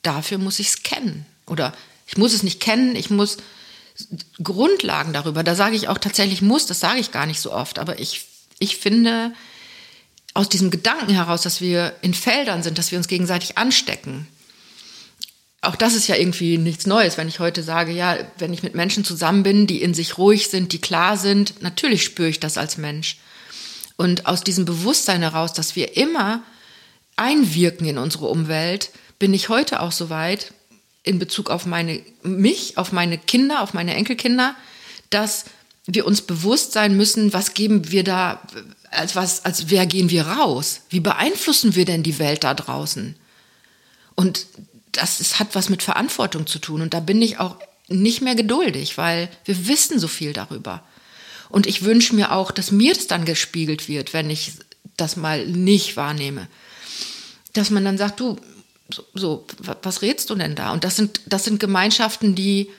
dafür 0.02 0.38
muss 0.38 0.60
ich 0.60 0.70
es 0.70 0.84
kennen. 0.84 1.26
Oder 1.46 1.74
ich 2.08 2.18
muss 2.18 2.34
es 2.34 2.44
nicht 2.44 2.62
kennen, 2.62 2.96
ich 2.96 3.10
muss 3.10 3.38
Grundlagen 4.42 5.12
darüber, 5.12 5.44
da 5.44 5.56
sage 5.56 5.76
ich 5.76 5.90
auch 5.90 5.98
tatsächlich 5.98 6.42
muss, 6.42 6.66
das 6.66 6.80
sage 6.80 7.02
ich 7.02 7.12
gar 7.12 7.26
nicht 7.26 7.42
so 7.42 7.52
oft, 7.52 7.80
aber 7.80 8.00
ich, 8.00 8.28
ich 8.60 8.78
finde, 8.78 9.34
aus 10.34 10.50
diesem 10.50 10.70
Gedanken 10.70 11.14
heraus, 11.14 11.42
dass 11.42 11.62
wir 11.62 11.96
in 12.02 12.14
Feldern 12.14 12.64
sind, 12.64 12.78
dass 12.78 12.92
wir 12.92 12.98
uns 12.98 13.08
gegenseitig 13.08 13.58
anstecken. 13.58 14.28
Auch 15.62 15.76
das 15.76 15.94
ist 15.94 16.08
ja 16.08 16.16
irgendwie 16.16 16.58
nichts 16.58 16.86
Neues, 16.86 17.18
wenn 17.18 17.28
ich 17.28 17.40
heute 17.40 17.64
sage, 17.64 17.92
ja, 17.92 18.18
wenn 18.38 18.54
ich 18.54 18.64
mit 18.64 18.76
Menschen 18.76 19.04
zusammen 19.04 19.44
bin, 19.44 19.68
die 19.68 19.82
in 19.82 19.94
sich 19.94 20.18
ruhig 20.18 20.48
sind, 20.48 20.72
die 20.72 20.80
klar 20.80 21.18
sind, 21.18 21.62
natürlich 21.62 22.04
spüre 22.04 22.30
ich 22.30 22.40
das 22.40 22.58
als 22.58 22.78
Mensch. 22.78 23.18
Und 23.98 24.26
aus 24.26 24.42
diesem 24.42 24.64
Bewusstsein 24.64 25.22
heraus, 25.22 25.52
dass 25.52 25.76
wir 25.76 25.98
immer 25.98 26.44
einwirken 27.18 27.86
in 27.88 27.98
unsere 27.98 28.28
Umwelt, 28.28 28.92
bin 29.18 29.34
ich 29.34 29.50
heute 29.50 29.82
auch 29.82 29.92
so 29.92 30.10
weit 30.10 30.54
in 31.04 31.20
Bezug 31.20 31.50
auf 31.50 31.66
meine, 31.66 32.02
mich, 32.24 32.78
auf 32.78 32.94
meine 32.94 33.18
Kinder, 33.18 33.62
auf 33.62 33.74
meine 33.74 33.96
Enkelkinder, 33.96 34.56
dass 35.10 35.46
wir 35.86 36.06
uns 36.06 36.22
bewusst 36.22 36.72
sein 36.72 36.96
müssen, 36.96 37.34
was 37.34 37.54
geben 37.54 37.92
wir 37.92 38.06
da, 38.06 38.42
als 38.92 39.16
was, 39.16 39.46
als 39.46 39.70
wer 39.70 39.86
gehen 39.86 40.10
wir 40.10 40.28
raus? 40.28 40.82
Wie 40.90 41.00
beeinflussen 41.00 41.76
wir 41.76 41.86
denn 41.86 42.04
die 42.04 42.20
Welt 42.20 42.44
da 42.44 42.54
draußen? 42.54 43.16
Und 44.16 44.46
das 44.92 45.20
ist, 45.20 45.40
hat 45.40 45.56
was 45.56 45.70
mit 45.70 45.84
Verantwortung 45.84 46.48
zu 46.48 46.60
tun. 46.60 46.82
Und 46.82 46.94
da 46.94 47.00
bin 47.00 47.22
ich 47.22 47.40
auch 47.40 47.56
nicht 47.88 48.22
mehr 48.22 48.36
geduldig, 48.36 48.98
weil 48.98 49.30
wir 49.46 49.68
wissen 49.68 50.00
so 50.00 50.08
viel 50.08 50.34
darüber. 50.34 50.84
Und 51.50 51.68
ich 51.68 51.84
wünsche 51.84 52.16
mir 52.16 52.32
auch, 52.32 52.52
dass 52.52 52.72
mir 52.72 52.94
das 52.94 53.08
dann 53.08 53.26
gespiegelt 53.26 53.88
wird, 53.88 54.14
wenn 54.14 54.30
ich 54.30 54.54
das 54.98 55.16
mal 55.16 55.46
nicht 55.48 55.98
wahrnehme. 55.98 56.48
Dass 57.54 57.70
man 57.70 57.86
dann 57.86 57.98
sagt, 57.98 58.20
du, 58.20 58.38
so, 58.94 59.04
so 59.14 59.46
was 59.82 60.02
rätst 60.02 60.30
du 60.30 60.36
denn 60.36 60.56
da? 60.56 60.72
Und 60.72 60.84
das 60.84 60.96
sind, 60.96 61.22
das 61.26 61.44
sind 61.44 61.60
Gemeinschaften, 61.60 62.36
die, 62.36 62.70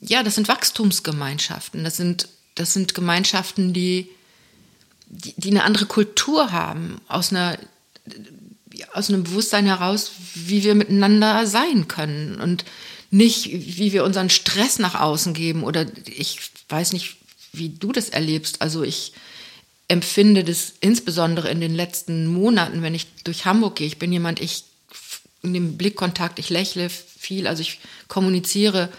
ja, 0.00 0.22
das 0.22 0.36
sind 0.36 0.48
Wachstumsgemeinschaften. 0.48 1.84
Das 1.84 1.96
sind, 1.96 2.28
das 2.54 2.72
sind 2.72 2.94
Gemeinschaften, 2.94 3.72
die, 3.72 4.10
die, 5.12 5.34
die 5.36 5.50
eine 5.50 5.64
andere 5.64 5.86
Kultur 5.86 6.50
haben, 6.50 7.00
aus 7.06 7.30
einer 7.30 7.58
aus 8.94 9.10
einem 9.10 9.22
Bewusstsein 9.22 9.66
heraus, 9.66 10.12
wie 10.34 10.64
wir 10.64 10.74
miteinander 10.74 11.46
sein 11.46 11.88
können 11.88 12.40
und 12.40 12.64
nicht, 13.10 13.50
wie 13.50 13.92
wir 13.92 14.02
unseren 14.02 14.30
Stress 14.30 14.78
nach 14.78 14.98
außen 14.98 15.34
geben 15.34 15.62
oder 15.62 15.86
ich 16.06 16.40
weiß 16.70 16.94
nicht, 16.94 17.16
wie 17.52 17.68
du 17.68 17.92
das 17.92 18.08
erlebst. 18.08 18.62
Also 18.62 18.82
ich 18.82 19.12
empfinde 19.88 20.42
das 20.42 20.72
insbesondere 20.80 21.50
in 21.50 21.60
den 21.60 21.74
letzten 21.74 22.26
Monaten, 22.26 22.82
wenn 22.82 22.94
ich 22.94 23.06
durch 23.24 23.44
Hamburg 23.44 23.76
gehe. 23.76 23.86
Ich 23.86 23.98
bin 23.98 24.10
jemand, 24.10 24.40
ich 24.40 24.64
nehme 25.42 25.72
Blickkontakt, 25.72 26.38
ich 26.38 26.48
lächle 26.48 26.88
viel, 26.88 27.46
also 27.46 27.60
ich 27.60 27.80
kommuniziere 28.08 28.90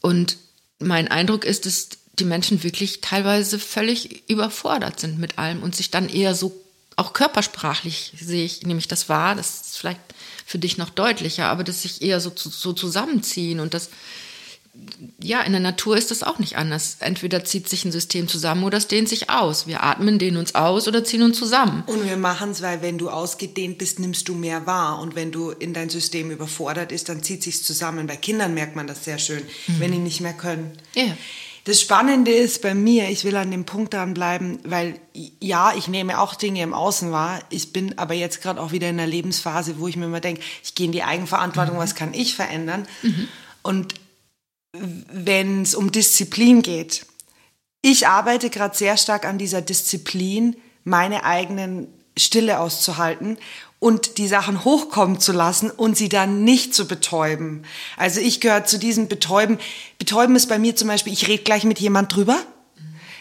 und 0.00 0.36
mein 0.80 1.06
Eindruck 1.06 1.44
ist, 1.44 1.66
dass 1.66 1.90
die 2.22 2.28
Menschen 2.28 2.62
wirklich 2.62 3.00
teilweise 3.00 3.58
völlig 3.58 4.30
überfordert 4.30 5.00
sind 5.00 5.18
mit 5.18 5.38
allem 5.38 5.60
und 5.60 5.74
sich 5.74 5.90
dann 5.90 6.08
eher 6.08 6.36
so, 6.36 6.54
auch 6.94 7.14
körpersprachlich 7.14 8.12
sehe 8.16 8.44
ich, 8.44 8.62
nämlich 8.62 8.86
das 8.86 9.08
wahr, 9.08 9.34
das 9.34 9.62
ist 9.62 9.78
vielleicht 9.78 10.00
für 10.46 10.58
dich 10.58 10.78
noch 10.78 10.90
deutlicher, 10.90 11.46
aber 11.46 11.64
dass 11.64 11.82
sich 11.82 12.00
eher 12.00 12.20
so, 12.20 12.30
so 12.36 12.72
zusammenziehen 12.74 13.58
und 13.58 13.74
das, 13.74 13.88
ja, 15.20 15.40
in 15.40 15.50
der 15.50 15.60
Natur 15.60 15.96
ist 15.96 16.12
das 16.12 16.22
auch 16.22 16.38
nicht 16.38 16.56
anders. 16.56 16.98
Entweder 17.00 17.44
zieht 17.44 17.68
sich 17.68 17.84
ein 17.84 17.90
System 17.90 18.28
zusammen 18.28 18.62
oder 18.62 18.78
es 18.78 18.86
dehnt 18.86 19.08
sich 19.08 19.28
aus. 19.28 19.66
Wir 19.66 19.82
atmen, 19.82 20.20
dehnen 20.20 20.36
uns 20.36 20.54
aus 20.54 20.86
oder 20.86 21.02
ziehen 21.02 21.22
uns 21.22 21.38
zusammen. 21.38 21.82
Und 21.86 22.06
wir 22.06 22.16
machen 22.16 22.52
es, 22.52 22.62
weil 22.62 22.82
wenn 22.82 22.98
du 22.98 23.10
ausgedehnt 23.10 23.78
bist, 23.78 23.98
nimmst 23.98 24.28
du 24.28 24.34
mehr 24.34 24.64
wahr. 24.66 25.00
Und 25.00 25.14
wenn 25.16 25.32
du 25.32 25.50
in 25.50 25.74
dein 25.74 25.90
System 25.90 26.30
überfordert 26.30 26.92
ist, 26.92 27.08
dann 27.08 27.22
zieht 27.22 27.42
sich 27.42 27.64
zusammen. 27.64 28.06
Bei 28.06 28.16
Kindern 28.16 28.54
merkt 28.54 28.76
man 28.76 28.86
das 28.86 29.04
sehr 29.04 29.18
schön, 29.18 29.42
mhm. 29.66 29.80
wenn 29.80 29.92
die 29.92 29.98
nicht 29.98 30.20
mehr 30.20 30.32
können. 30.32 30.72
Ja. 30.94 31.16
Das 31.64 31.80
Spannende 31.80 32.32
ist 32.32 32.60
bei 32.60 32.74
mir, 32.74 33.08
ich 33.08 33.24
will 33.24 33.36
an 33.36 33.52
dem 33.52 33.64
Punkt 33.64 33.94
dranbleiben, 33.94 34.58
weil 34.64 34.98
ja, 35.40 35.72
ich 35.76 35.86
nehme 35.86 36.18
auch 36.18 36.34
Dinge 36.34 36.60
im 36.60 36.74
Außen 36.74 37.12
wahr. 37.12 37.40
Ich 37.50 37.72
bin 37.72 37.98
aber 37.98 38.14
jetzt 38.14 38.42
gerade 38.42 38.60
auch 38.60 38.72
wieder 38.72 38.88
in 38.88 38.98
einer 38.98 39.08
Lebensphase, 39.08 39.78
wo 39.78 39.86
ich 39.86 39.96
mir 39.96 40.06
immer 40.06 40.20
denke, 40.20 40.42
ich 40.64 40.74
gehe 40.74 40.86
in 40.86 40.92
die 40.92 41.04
Eigenverantwortung, 41.04 41.76
mhm. 41.76 41.80
was 41.80 41.94
kann 41.94 42.14
ich 42.14 42.34
verändern? 42.34 42.86
Mhm. 43.02 43.28
Und 43.62 43.94
wenn 44.72 45.62
es 45.62 45.74
um 45.76 45.92
Disziplin 45.92 46.62
geht, 46.62 47.06
ich 47.80 48.08
arbeite 48.08 48.50
gerade 48.50 48.76
sehr 48.76 48.96
stark 48.96 49.24
an 49.24 49.38
dieser 49.38 49.62
Disziplin, 49.62 50.56
meine 50.82 51.24
eigenen 51.24 51.88
Stille 52.16 52.58
auszuhalten 52.58 53.38
und 53.82 54.18
die 54.18 54.28
Sachen 54.28 54.64
hochkommen 54.64 55.18
zu 55.18 55.32
lassen 55.32 55.68
und 55.68 55.96
sie 55.96 56.08
dann 56.08 56.44
nicht 56.44 56.72
zu 56.72 56.86
betäuben. 56.86 57.64
Also 57.96 58.20
ich 58.20 58.40
gehöre 58.40 58.64
zu 58.64 58.78
diesem 58.78 59.08
Betäuben. 59.08 59.58
Betäuben 59.98 60.36
ist 60.36 60.48
bei 60.48 60.60
mir 60.60 60.76
zum 60.76 60.86
Beispiel, 60.86 61.12
ich 61.12 61.26
rede 61.26 61.42
gleich 61.42 61.64
mit 61.64 61.80
jemand 61.80 62.14
drüber. 62.14 62.38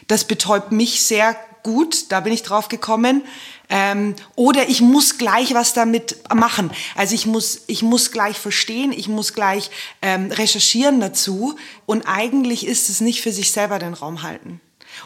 Das 0.06 0.24
betäubt 0.24 0.72
mich 0.72 1.02
sehr 1.02 1.36
gut, 1.64 2.12
da 2.12 2.20
bin 2.20 2.32
ich 2.32 2.44
drauf 2.44 2.68
gekommen. 2.68 3.24
Ähm, 3.70 4.14
oder 4.36 4.70
ich 4.70 4.82
muss 4.82 5.18
gleich 5.18 5.56
was 5.56 5.74
damit 5.74 6.18
machen. 6.32 6.70
Also 6.96 7.16
ich 7.16 7.26
muss, 7.26 7.62
ich 7.66 7.82
muss 7.82 8.12
gleich 8.12 8.38
verstehen, 8.38 8.92
ich 8.92 9.08
muss 9.08 9.34
gleich 9.34 9.72
ähm, 10.04 10.32
recherchieren 10.32 11.02
dazu. 11.02 11.56
Und 11.88 12.04
eigentlich 12.06 12.68
ist 12.68 12.88
es 12.88 13.02
nicht 13.02 13.22
für 13.22 13.32
sich 13.32 13.52
selber 13.52 13.80
den 13.80 13.96
Raum 13.96 14.22
halten. 14.22 14.62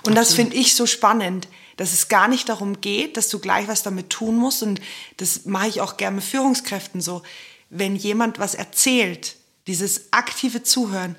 Und 0.05 0.15
das 0.15 0.33
finde 0.33 0.57
ich 0.57 0.75
so 0.75 0.85
spannend 0.85 1.47
dass 1.77 1.93
es 1.93 2.07
gar 2.07 2.27
nicht 2.27 2.49
darum 2.49 2.81
geht, 2.81 3.17
dass 3.17 3.29
du 3.29 3.39
gleich 3.39 3.67
was 3.67 3.83
damit 3.83 4.09
tun 4.09 4.37
musst. 4.37 4.63
Und 4.63 4.81
das 5.17 5.45
mache 5.45 5.67
ich 5.67 5.81
auch 5.81 5.97
gerne 5.97 6.17
mit 6.17 6.25
Führungskräften 6.25 7.01
so. 7.01 7.21
Wenn 7.69 7.95
jemand 7.95 8.39
was 8.39 8.55
erzählt, 8.55 9.35
dieses 9.67 10.13
aktive 10.13 10.63
Zuhören, 10.63 11.15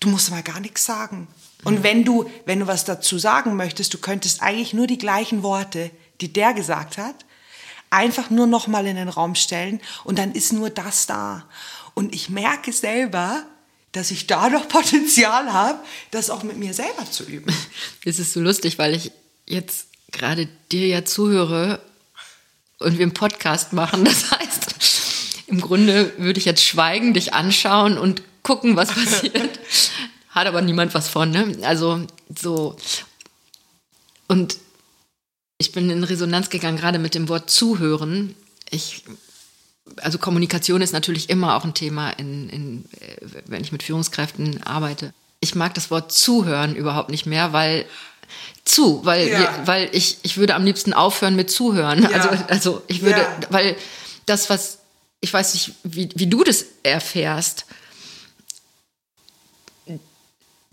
du 0.00 0.08
musst 0.08 0.30
mal 0.30 0.42
gar 0.42 0.60
nichts 0.60 0.84
sagen. 0.84 1.28
Und 1.64 1.82
wenn 1.82 2.04
du, 2.04 2.30
wenn 2.44 2.60
du 2.60 2.66
was 2.66 2.84
dazu 2.84 3.18
sagen 3.18 3.56
möchtest, 3.56 3.94
du 3.94 3.98
könntest 3.98 4.42
eigentlich 4.42 4.74
nur 4.74 4.86
die 4.86 4.98
gleichen 4.98 5.42
Worte, 5.42 5.90
die 6.20 6.32
der 6.32 6.52
gesagt 6.52 6.98
hat, 6.98 7.24
einfach 7.90 8.30
nur 8.30 8.46
noch 8.46 8.66
mal 8.66 8.86
in 8.86 8.96
den 8.96 9.08
Raum 9.08 9.34
stellen 9.34 9.80
und 10.04 10.18
dann 10.18 10.32
ist 10.32 10.52
nur 10.52 10.68
das 10.68 11.06
da. 11.06 11.48
Und 11.94 12.14
ich 12.14 12.28
merke 12.28 12.72
selber, 12.72 13.44
dass 13.92 14.10
ich 14.10 14.26
da 14.26 14.50
noch 14.50 14.68
Potenzial 14.68 15.52
habe, 15.52 15.78
das 16.10 16.28
auch 16.28 16.42
mit 16.42 16.58
mir 16.58 16.74
selber 16.74 17.10
zu 17.10 17.24
üben. 17.24 17.54
Es 18.04 18.18
ist 18.18 18.32
so 18.32 18.40
lustig, 18.40 18.78
weil 18.78 18.94
ich 18.94 19.12
jetzt 19.46 19.88
gerade 20.12 20.48
dir 20.70 20.86
ja 20.86 21.04
zuhöre 21.04 21.80
und 22.78 22.98
wir 22.98 23.04
einen 23.04 23.14
Podcast 23.14 23.72
machen. 23.72 24.04
Das 24.04 24.30
heißt, 24.30 24.74
im 25.46 25.60
Grunde 25.60 26.12
würde 26.18 26.38
ich 26.38 26.44
jetzt 26.44 26.64
schweigen, 26.64 27.14
dich 27.14 27.34
anschauen 27.34 27.98
und 27.98 28.22
gucken, 28.42 28.76
was 28.76 28.92
passiert. 28.92 29.60
Hat 30.30 30.46
aber 30.46 30.62
niemand 30.62 30.94
was 30.94 31.08
von, 31.08 31.30
ne? 31.30 31.56
Also 31.62 32.04
so. 32.36 32.76
Und 34.26 34.56
ich 35.58 35.72
bin 35.72 35.90
in 35.90 36.02
Resonanz 36.02 36.50
gegangen, 36.50 36.76
gerade 36.76 36.98
mit 36.98 37.14
dem 37.14 37.28
Wort 37.28 37.50
zuhören. 37.50 38.34
Ich, 38.70 39.04
also 39.98 40.18
Kommunikation 40.18 40.82
ist 40.82 40.92
natürlich 40.92 41.30
immer 41.30 41.54
auch 41.54 41.64
ein 41.64 41.74
Thema, 41.74 42.10
in, 42.10 42.48
in, 42.48 42.84
äh, 43.00 43.16
wenn 43.46 43.62
ich 43.62 43.70
mit 43.70 43.82
Führungskräften 43.82 44.62
arbeite. 44.64 45.14
Ich 45.40 45.54
mag 45.54 45.74
das 45.74 45.90
Wort 45.90 46.10
zuhören 46.10 46.74
überhaupt 46.74 47.10
nicht 47.10 47.26
mehr, 47.26 47.52
weil 47.52 47.86
zu, 48.64 49.04
weil, 49.04 49.28
ja. 49.28 49.40
wir, 49.40 49.66
weil 49.66 49.88
ich, 49.92 50.18
ich 50.22 50.36
würde 50.36 50.54
am 50.54 50.64
liebsten 50.64 50.92
aufhören 50.92 51.36
mit 51.36 51.50
zuhören. 51.50 52.02
Ja. 52.02 52.10
Also, 52.10 52.28
also 52.48 52.82
ich 52.86 53.02
würde, 53.02 53.20
ja. 53.20 53.40
weil 53.50 53.76
das, 54.26 54.48
was 54.48 54.78
ich 55.24 55.32
weiß 55.32 55.54
nicht, 55.54 55.72
wie, 55.84 56.10
wie 56.14 56.26
du 56.26 56.44
das 56.44 56.66
erfährst, 56.82 57.64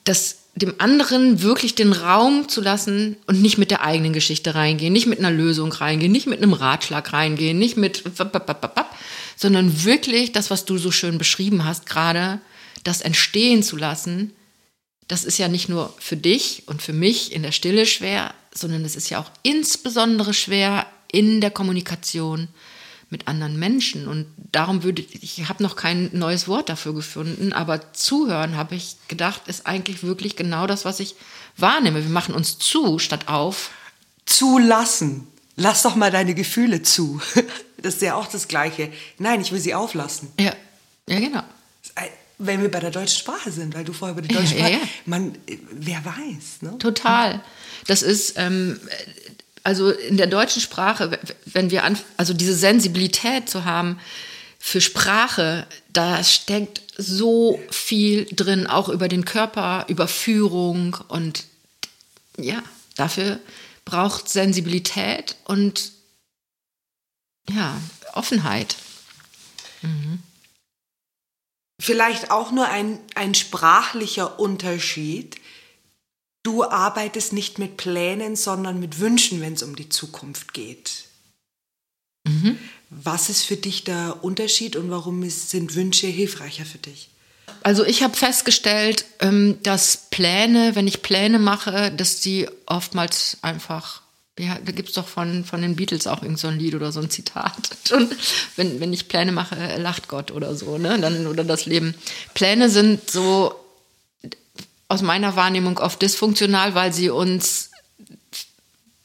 dass 0.04 0.40
dem 0.56 0.76
anderen 0.80 1.42
wirklich 1.42 1.74
den 1.74 1.94
Raum 1.94 2.50
zu 2.50 2.60
lassen 2.60 3.16
und 3.28 3.42
nicht 3.42 3.58
mit 3.58 3.72
der 3.72 3.82
eigenen 3.82 4.12
Geschichte 4.12 4.54
reingehen, 4.54 4.92
nicht 4.92 5.08
mit 5.08 5.20
einer 5.20 5.32
Lösung 5.32 5.72
reingehen, 5.72 6.12
nicht 6.12 6.28
mit 6.28 6.40
einem 6.40 6.52
Ratschlag 6.52 7.14
reingehen, 7.14 7.58
nicht 7.58 7.78
mit, 7.78 8.04
sondern 9.38 9.86
wirklich 9.86 10.34
das, 10.34 10.50
was 10.50 10.66
du 10.66 10.78
so 10.78 10.92
schön 10.92 11.18
beschrieben 11.18 11.64
hast 11.64 11.86
gerade, 11.86 12.42
das 12.84 13.00
entstehen 13.00 13.64
zu 13.64 13.78
lassen, 13.78 14.34
das 15.12 15.26
ist 15.26 15.38
ja 15.38 15.50
nicht 15.50 15.68
nur 15.68 15.94
für 16.00 16.16
dich 16.16 16.64
und 16.68 16.82
für 16.82 16.94
mich 16.94 17.34
in 17.34 17.44
der 17.44 17.52
Stille 17.52 17.86
schwer, 17.86 18.34
sondern 18.54 18.86
es 18.86 18.96
ist 18.96 19.10
ja 19.10 19.20
auch 19.20 19.30
insbesondere 19.44 20.34
schwer 20.34 20.86
in 21.12 21.42
der 21.42 21.52
Kommunikation 21.52 22.48
mit 23.10 23.28
anderen 23.28 23.60
Menschen. 23.60 24.08
Und 24.08 24.28
darum 24.54 24.84
würde 24.84 25.02
ich, 25.02 25.22
ich 25.22 25.50
habe 25.50 25.64
noch 25.64 25.76
kein 25.76 26.10
neues 26.14 26.48
Wort 26.48 26.70
dafür 26.70 26.94
gefunden, 26.94 27.52
aber 27.52 27.92
zuhören, 27.92 28.56
habe 28.56 28.76
ich 28.76 28.96
gedacht, 29.10 29.50
ist 29.50 29.68
eigentlich 29.68 30.02
wirklich 30.02 30.38
genau 30.38 30.66
das, 30.66 30.86
was 30.86 31.02
ich 31.02 31.16
wahrnehme. 31.58 32.04
Wir 32.06 32.10
machen 32.10 32.34
uns 32.34 32.58
zu 32.58 32.98
statt 32.98 33.28
auf. 33.28 33.72
Zulassen. 34.26 35.28
Lass 35.58 35.84
doch 35.84 35.98
mal 35.98 36.12
deine 36.12 36.36
Gefühle 36.36 36.84
zu. 36.84 37.20
Das 37.84 37.96
ist 37.96 38.04
ja 38.04 38.14
auch 38.14 38.28
das 38.28 38.48
Gleiche. 38.48 38.94
Nein, 39.18 39.42
ich 39.42 39.52
will 39.52 39.60
sie 39.60 39.74
auflassen. 39.74 40.32
Ja, 40.40 40.54
ja 41.10 41.20
genau. 41.20 41.42
Wenn 42.46 42.62
wir 42.62 42.72
bei 42.72 42.80
der 42.80 42.92
deutschen 42.92 43.20
Sprache 43.20 43.52
sind, 43.52 43.76
weil 43.76 43.84
du 43.84 43.94
vorher 43.94 44.14
über 44.18 44.22
die 44.22 44.34
deutsche 44.34 44.56
Sprache, 44.56 44.72
ja, 44.72 44.78
ja. 44.78 44.88
man, 45.06 45.38
wer 45.72 46.04
weiß. 46.04 46.62
Ne? 46.62 46.78
Total. 46.80 47.42
Das 47.88 48.02
ist, 48.02 48.34
ähm, 48.38 48.80
also 49.64 49.92
in 49.92 50.18
der 50.18 50.28
deutschen 50.28 50.62
Sprache, 50.62 51.20
wenn 51.46 51.72
wir 51.72 51.84
an, 51.84 51.98
also 52.18 52.34
diese 52.34 52.56
Sensibilität 52.56 53.50
zu 53.50 53.66
haben 53.66 54.00
für 54.60 54.82
Sprache, 54.82 55.68
da 55.92 56.24
steckt 56.24 56.82
so 56.98 57.60
viel 57.70 58.26
drin, 58.32 58.68
auch 58.68 58.90
über 58.90 59.08
den 59.08 59.26
Körper, 59.26 59.86
über 59.88 60.08
Führung 60.08 60.98
und 61.08 61.46
ja, 62.38 62.62
dafür 62.96 63.40
braucht 63.86 64.30
Sensibilität 64.30 65.36
und 65.46 65.92
ja, 67.50 67.80
Offenheit. 68.14 68.76
Mhm. 69.82 70.22
Vielleicht 71.82 72.30
auch 72.30 72.52
nur 72.52 72.68
ein, 72.68 73.00
ein 73.16 73.34
sprachlicher 73.34 74.40
Unterschied. 74.40 75.38
Du 76.44 76.64
arbeitest 76.64 77.34
nicht 77.34 77.58
mit 77.58 77.76
Plänen, 77.76 78.36
sondern 78.36 78.80
mit 78.80 79.00
Wünschen, 79.00 79.42
wenn 79.42 79.54
es 79.54 79.64
um 79.64 79.76
die 79.76 79.90
Zukunft 79.90 80.54
geht. 80.54 81.06
Mhm. 82.28 82.60
Was 82.92 83.30
ist 83.30 83.46
für 83.46 83.56
dich 83.56 83.84
der 83.84 84.24
Unterschied 84.24 84.76
und 84.76 84.92
warum 84.92 85.28
sind 85.28 85.74
Wünsche 85.74 86.06
hilfreicher 86.06 86.66
für 86.66 86.78
dich? 86.78 87.10
Also 87.64 87.84
ich 87.84 88.04
habe 88.04 88.16
festgestellt, 88.16 89.06
ähm, 89.20 89.58
dass 89.64 90.06
Pläne, 90.12 90.76
wenn 90.76 90.88
ich 90.88 91.02
Pläne 91.02 91.40
mache, 91.40 91.92
dass 91.92 92.20
die 92.20 92.48
oftmals 92.68 93.40
einfach, 93.42 94.01
ja, 94.40 94.58
da 94.64 94.72
gibt 94.72 94.90
es 94.90 94.96
doch 94.96 95.08
von, 95.08 95.44
von 95.44 95.62
den 95.62 95.76
Beatles 95.76 96.08
auch 96.08 96.24
irgend 96.24 96.40
so 96.40 96.48
ein 96.48 96.58
Lied 96.58 96.74
oder 96.76 96.92
so 96.92 97.00
ein 97.00 97.10
Zitat. 97.10 97.56
Und 97.92 98.16
wenn, 98.56 98.80
wenn 98.80 98.94
ich 98.94 99.08
Pläne 99.08 99.32
mache, 99.32 99.78
lacht 99.78 100.08
Gott 100.08 100.32
oder 100.32 100.56
so, 100.56 100.78
ne? 100.78 101.00
Dann, 101.00 101.28
oder 101.28 101.44
das 101.44 101.66
Leben. 101.66 101.96
Pläne 102.34 102.70
sind 102.70 103.12
so 103.12 103.56
aus 104.88 105.02
meiner 105.02 105.36
Wahrnehmung 105.36 105.78
oft 105.78 106.02
dysfunktional, 106.02 106.76
weil 106.76 106.92
sie 106.92 107.10
uns, 107.10 107.72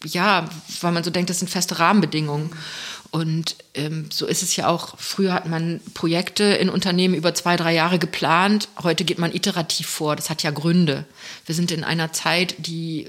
ja, 0.05 0.49
weil 0.81 0.93
man 0.93 1.05
so 1.05 1.11
denkt, 1.11 1.31
das 1.31 1.41
sind 1.41 1.49
feste 1.49 1.79
Rahmenbedingungen. 1.79 2.51
Und 3.17 3.57
ähm, 3.73 4.11
so 4.13 4.27
ist 4.27 4.43
es 4.43 4.57
ja 4.57 4.69
auch. 4.69 4.99
Früher 4.99 5.33
hat 5.33 5.47
man 5.49 5.81
Projekte 5.95 6.45
in 6.45 6.69
Unternehmen 6.69 7.15
über 7.15 7.35
zwei, 7.35 7.57
drei 7.57 7.73
Jahre 7.73 7.99
geplant. 7.99 8.69
Heute 8.83 9.07
geht 9.07 9.19
man 9.19 9.35
iterativ 9.35 9.87
vor. 9.87 10.17
Das 10.17 10.29
hat 10.29 10.43
ja 10.43 10.51
Gründe. 10.51 11.07
Wir 11.47 11.55
sind 11.55 11.71
in 11.71 11.83
einer 11.83 12.13
Zeit, 12.13 12.57
die, 12.59 13.09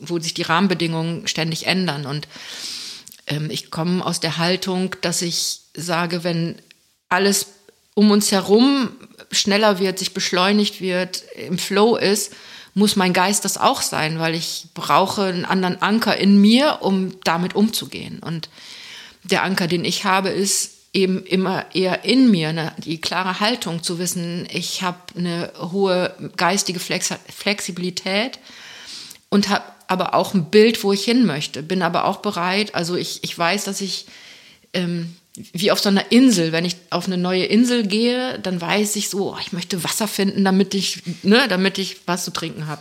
wo 0.00 0.20
sich 0.20 0.32
die 0.32 0.42
Rahmenbedingungen 0.42 1.26
ständig 1.26 1.66
ändern. 1.66 2.06
Und 2.06 2.28
ähm, 3.26 3.50
ich 3.50 3.72
komme 3.72 4.06
aus 4.06 4.20
der 4.20 4.38
Haltung, 4.38 4.94
dass 5.00 5.22
ich 5.22 5.62
sage, 5.74 6.22
wenn 6.22 6.54
alles 7.08 7.48
um 7.94 8.12
uns 8.12 8.30
herum 8.30 8.90
schneller 9.32 9.80
wird, 9.80 9.98
sich 9.98 10.14
beschleunigt 10.14 10.80
wird, 10.80 11.24
im 11.34 11.58
Flow 11.58 11.96
ist, 11.96 12.32
muss 12.74 12.94
mein 12.94 13.12
Geist 13.12 13.44
das 13.44 13.58
auch 13.58 13.82
sein, 13.82 14.20
weil 14.20 14.36
ich 14.36 14.66
brauche 14.72 15.24
einen 15.24 15.46
anderen 15.46 15.82
Anker 15.82 16.16
in 16.16 16.40
mir, 16.40 16.78
um 16.82 17.18
damit 17.24 17.56
umzugehen. 17.56 18.20
Und 18.20 18.48
der 19.30 19.42
Anker, 19.42 19.66
den 19.66 19.84
ich 19.84 20.04
habe, 20.04 20.28
ist 20.28 20.72
eben 20.92 21.24
immer 21.24 21.66
eher 21.74 22.04
in 22.04 22.30
mir, 22.30 22.52
ne? 22.52 22.72
die 22.78 23.00
klare 23.00 23.40
Haltung 23.40 23.82
zu 23.82 23.98
wissen, 23.98 24.48
ich 24.50 24.82
habe 24.82 24.98
eine 25.16 25.52
hohe 25.58 26.14
geistige 26.36 26.80
Flex 26.80 27.12
Flexibilität 27.34 28.38
und 29.28 29.48
habe 29.48 29.64
aber 29.88 30.14
auch 30.14 30.34
ein 30.34 30.50
Bild, 30.50 30.82
wo 30.82 30.92
ich 30.92 31.04
hin 31.04 31.26
möchte, 31.26 31.62
bin 31.62 31.82
aber 31.82 32.06
auch 32.06 32.18
bereit, 32.18 32.74
also 32.74 32.96
ich, 32.96 33.22
ich 33.22 33.38
weiß, 33.38 33.64
dass 33.64 33.80
ich 33.80 34.06
ähm, 34.72 35.14
wie 35.52 35.70
auf 35.70 35.80
so 35.80 35.88
einer 35.88 36.10
Insel. 36.10 36.52
Wenn 36.52 36.64
ich 36.64 36.76
auf 36.90 37.06
eine 37.06 37.18
neue 37.18 37.44
Insel 37.44 37.86
gehe, 37.86 38.38
dann 38.38 38.60
weiß 38.60 38.96
ich 38.96 39.08
so, 39.08 39.34
oh, 39.34 39.38
ich 39.40 39.52
möchte 39.52 39.84
Wasser 39.84 40.08
finden, 40.08 40.44
damit 40.44 40.74
ich, 40.74 41.02
ne, 41.22 41.46
damit 41.48 41.78
ich 41.78 41.98
was 42.06 42.24
zu 42.24 42.32
trinken 42.32 42.66
habe. 42.66 42.80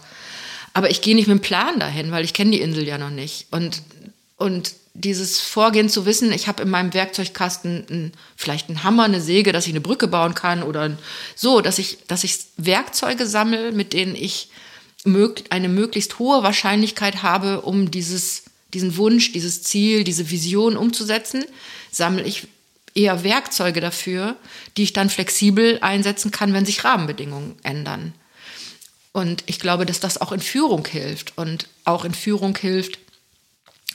Aber 0.74 0.90
ich 0.90 1.02
gehe 1.02 1.16
nicht 1.16 1.28
mit 1.28 1.34
einem 1.34 1.42
Plan 1.42 1.80
dahin, 1.80 2.12
weil 2.12 2.26
ich 2.26 2.34
kenne 2.34 2.52
die 2.52 2.62
Insel 2.62 2.88
ja 2.88 2.98
noch 2.98 3.10
nicht. 3.10 3.48
Und, 3.52 3.82
und 4.38 4.72
dieses 4.96 5.42
Vorgehen 5.42 5.90
zu 5.90 6.06
wissen, 6.06 6.32
ich 6.32 6.48
habe 6.48 6.64
in 6.64 6.70
meinem 6.70 6.94
Werkzeugkasten 6.94 7.86
ein, 7.90 8.12
vielleicht 8.36 8.70
einen 8.70 8.84
Hammer, 8.84 9.04
eine 9.04 9.22
Säge, 9.22 9.52
dass 9.52 9.68
ich 9.68 9.74
eine 9.74 9.82
Brücke 9.82 10.08
bauen 10.08 10.34
kann 10.34 10.64
oder 10.64 10.98
so, 11.36 11.62
dass 11.62 11.80
ich, 11.80 12.00
dass 12.08 12.24
ich 12.24 12.40
Werkzeuge 12.58 13.28
sammle, 13.28 13.72
mit 13.74 13.94
denen 13.94 14.16
ich 14.16 14.50
eine 15.50 15.70
möglichst 15.70 16.18
hohe 16.18 16.42
Wahrscheinlichkeit 16.42 17.22
habe, 17.22 17.62
um 17.62 17.92
dieses, 17.92 18.44
diesen 18.74 18.98
Wunsch, 18.98 19.34
dieses 19.34 19.62
Ziel, 19.62 20.04
diese 20.04 20.32
Vision 20.32 20.78
umzusetzen 20.78 21.46
sammle 21.92 22.24
ich 22.24 22.48
eher 22.94 23.24
Werkzeuge 23.24 23.82
dafür, 23.82 24.36
die 24.78 24.84
ich 24.84 24.94
dann 24.94 25.10
flexibel 25.10 25.80
einsetzen 25.82 26.32
kann, 26.32 26.54
wenn 26.54 26.66
sich 26.66 26.84
Rahmenbedingungen 26.84 27.56
ändern. 27.64 28.14
Und 29.12 29.44
ich 29.46 29.60
glaube, 29.60 29.86
dass 29.86 30.00
das 30.00 30.20
auch 30.20 30.32
in 30.32 30.42
Führung 30.42 30.86
hilft 30.88 31.38
und 31.38 31.68
auch 31.84 32.04
in 32.04 32.14
Führung 32.14 32.58
hilft, 32.58 33.00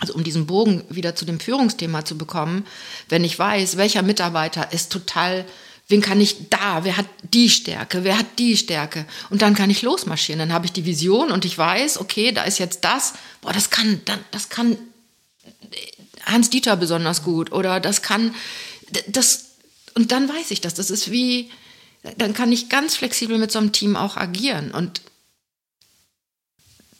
also 0.00 0.14
um 0.14 0.24
diesen 0.24 0.46
Bogen 0.46 0.82
wieder 0.88 1.14
zu 1.14 1.24
dem 1.24 1.38
Führungsthema 1.38 2.04
zu 2.04 2.18
bekommen, 2.18 2.66
wenn 3.08 3.22
ich 3.22 3.38
weiß, 3.38 3.76
welcher 3.76 4.02
Mitarbeiter 4.02 4.72
ist 4.72 4.90
total, 4.90 5.44
wen 5.88 6.00
kann 6.00 6.20
ich 6.20 6.48
da, 6.48 6.84
wer 6.84 6.96
hat 6.96 7.06
die 7.22 7.50
Stärke, 7.50 8.02
wer 8.02 8.18
hat 8.18 8.38
die 8.38 8.56
Stärke 8.56 9.06
und 9.28 9.42
dann 9.42 9.54
kann 9.54 9.70
ich 9.70 9.82
losmarschieren, 9.82 10.38
dann 10.38 10.52
habe 10.52 10.66
ich 10.66 10.72
die 10.72 10.86
Vision 10.86 11.30
und 11.30 11.44
ich 11.44 11.56
weiß, 11.56 12.00
okay, 12.00 12.32
da 12.32 12.44
ist 12.44 12.58
jetzt 12.58 12.84
das, 12.84 13.12
boah, 13.42 13.52
das 13.52 13.70
kann, 13.70 14.00
das 14.30 14.48
kann 14.48 14.76
Hans 16.24 16.50
Dieter 16.50 16.76
besonders 16.76 17.22
gut 17.22 17.52
oder 17.52 17.80
das 17.80 18.02
kann, 18.02 18.34
das, 19.08 19.46
und 19.94 20.12
dann 20.12 20.28
weiß 20.28 20.50
ich 20.50 20.60
das. 20.60 20.74
Das 20.74 20.90
ist 20.90 21.10
wie, 21.10 21.50
dann 22.16 22.34
kann 22.34 22.52
ich 22.52 22.68
ganz 22.68 22.96
flexibel 22.96 23.38
mit 23.38 23.50
so 23.52 23.58
einem 23.58 23.72
Team 23.72 23.96
auch 23.96 24.16
agieren 24.16 24.70
und 24.70 25.02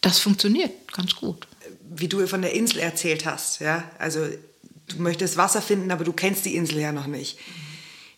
das 0.01 0.19
funktioniert 0.19 0.93
ganz 0.93 1.15
gut. 1.15 1.47
Wie 1.93 2.09
du 2.09 2.25
von 2.29 2.43
der 2.43 2.55
Insel 2.55 2.79
erzählt 2.79 3.27
hast, 3.27 3.61
ja, 3.61 3.83
also 3.99 4.27
du 4.87 5.03
möchtest 5.03 5.37
Wasser 5.37 5.61
finden, 5.61 5.91
aber 5.91 6.05
du 6.05 6.13
kennst 6.13 6.45
die 6.45 6.55
Insel 6.55 6.79
ja 6.79 6.93
noch 6.93 7.07
nicht. 7.07 7.39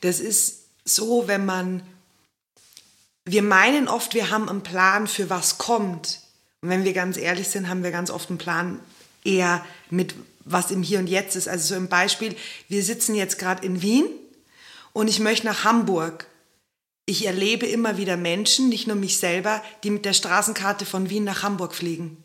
Das 0.02 0.20
ist 0.20 0.64
so, 0.84 1.26
wenn 1.26 1.46
man, 1.46 1.82
wir 3.24 3.42
meinen 3.42 3.88
oft, 3.88 4.14
wir 4.14 4.30
haben 4.30 4.48
einen 4.48 4.62
Plan 4.62 5.06
für 5.06 5.30
was 5.30 5.58
kommt. 5.58 6.20
Und 6.60 6.68
wenn 6.68 6.84
wir 6.84 6.92
ganz 6.92 7.16
ehrlich 7.16 7.48
sind, 7.48 7.68
haben 7.68 7.82
wir 7.82 7.90
ganz 7.90 8.10
oft 8.10 8.28
einen 8.28 8.38
Plan 8.38 8.80
eher 9.24 9.64
mit 9.90 10.14
was 10.44 10.70
im 10.70 10.82
Hier 10.82 10.98
und 10.98 11.06
Jetzt 11.06 11.36
ist. 11.36 11.48
Also 11.48 11.68
so 11.68 11.74
im 11.74 11.88
Beispiel, 11.88 12.36
wir 12.68 12.82
sitzen 12.82 13.14
jetzt 13.14 13.38
gerade 13.38 13.64
in 13.64 13.80
Wien 13.82 14.06
und 14.92 15.08
ich 15.08 15.20
möchte 15.20 15.46
nach 15.46 15.64
Hamburg. 15.64 16.26
Ich 17.06 17.26
erlebe 17.26 17.66
immer 17.66 17.96
wieder 17.96 18.16
Menschen, 18.16 18.68
nicht 18.68 18.86
nur 18.86 18.96
mich 18.96 19.18
selber, 19.18 19.62
die 19.82 19.90
mit 19.90 20.04
der 20.04 20.12
Straßenkarte 20.12 20.86
von 20.86 21.10
Wien 21.10 21.24
nach 21.24 21.42
Hamburg 21.42 21.74
fliegen. 21.74 22.21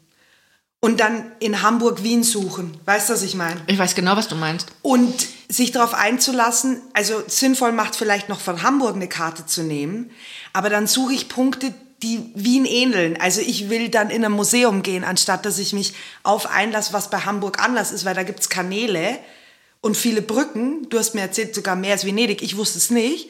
Und 0.88 1.02
dann 1.02 1.34
in 1.40 1.64
Hamburg 1.64 2.02
Wien 2.04 2.24
suchen. 2.24 2.80
Weißt 2.86 3.10
du, 3.10 3.14
was 3.14 3.22
ich 3.22 3.36
meine? 3.36 3.60
Ich 3.68 3.78
weiß 3.78 3.94
genau, 3.94 4.16
was 4.16 4.30
du 4.30 4.36
meinst. 4.36 4.70
Und 4.84 5.28
sich 5.50 5.74
darauf 5.74 5.94
einzulassen, 5.94 6.80
also 6.94 7.22
sinnvoll 7.28 7.74
macht 7.74 7.98
vielleicht 7.98 8.30
noch 8.30 8.40
von 8.40 8.64
Hamburg 8.64 8.96
eine 8.96 9.10
Karte 9.10 9.46
zu 9.46 9.64
nehmen, 9.64 10.12
aber 10.54 10.70
dann 10.70 10.88
suche 10.88 11.12
ich 11.12 11.28
Punkte, 11.28 11.74
die 12.04 12.32
Wien 12.36 12.64
ähneln. 12.64 13.20
Also 13.20 13.42
ich 13.42 13.70
will 13.70 13.90
dann 13.90 14.10
in 14.10 14.24
ein 14.24 14.32
Museum 14.32 14.82
gehen, 14.82 15.04
anstatt 15.04 15.46
dass 15.46 15.60
ich 15.60 15.74
mich 15.74 15.94
auf 16.24 16.50
einlasse, 16.50 16.94
was 16.94 17.10
bei 17.10 17.20
Hamburg 17.20 17.62
anders 17.62 17.92
ist, 17.92 18.06
weil 18.06 18.16
da 18.16 18.24
gibt's 18.24 18.48
Kanäle 18.48 19.20
und 19.82 19.98
viele 19.98 20.22
Brücken. 20.22 20.88
Du 20.90 21.00
hast 21.00 21.16
mir 21.16 21.22
erzählt, 21.22 21.54
sogar 21.54 21.76
mehr 21.76 21.92
als 21.92 22.06
Venedig. 22.06 22.42
Ich 22.42 22.56
wusste 22.56 22.78
es 22.78 22.92
nicht. 22.92 23.30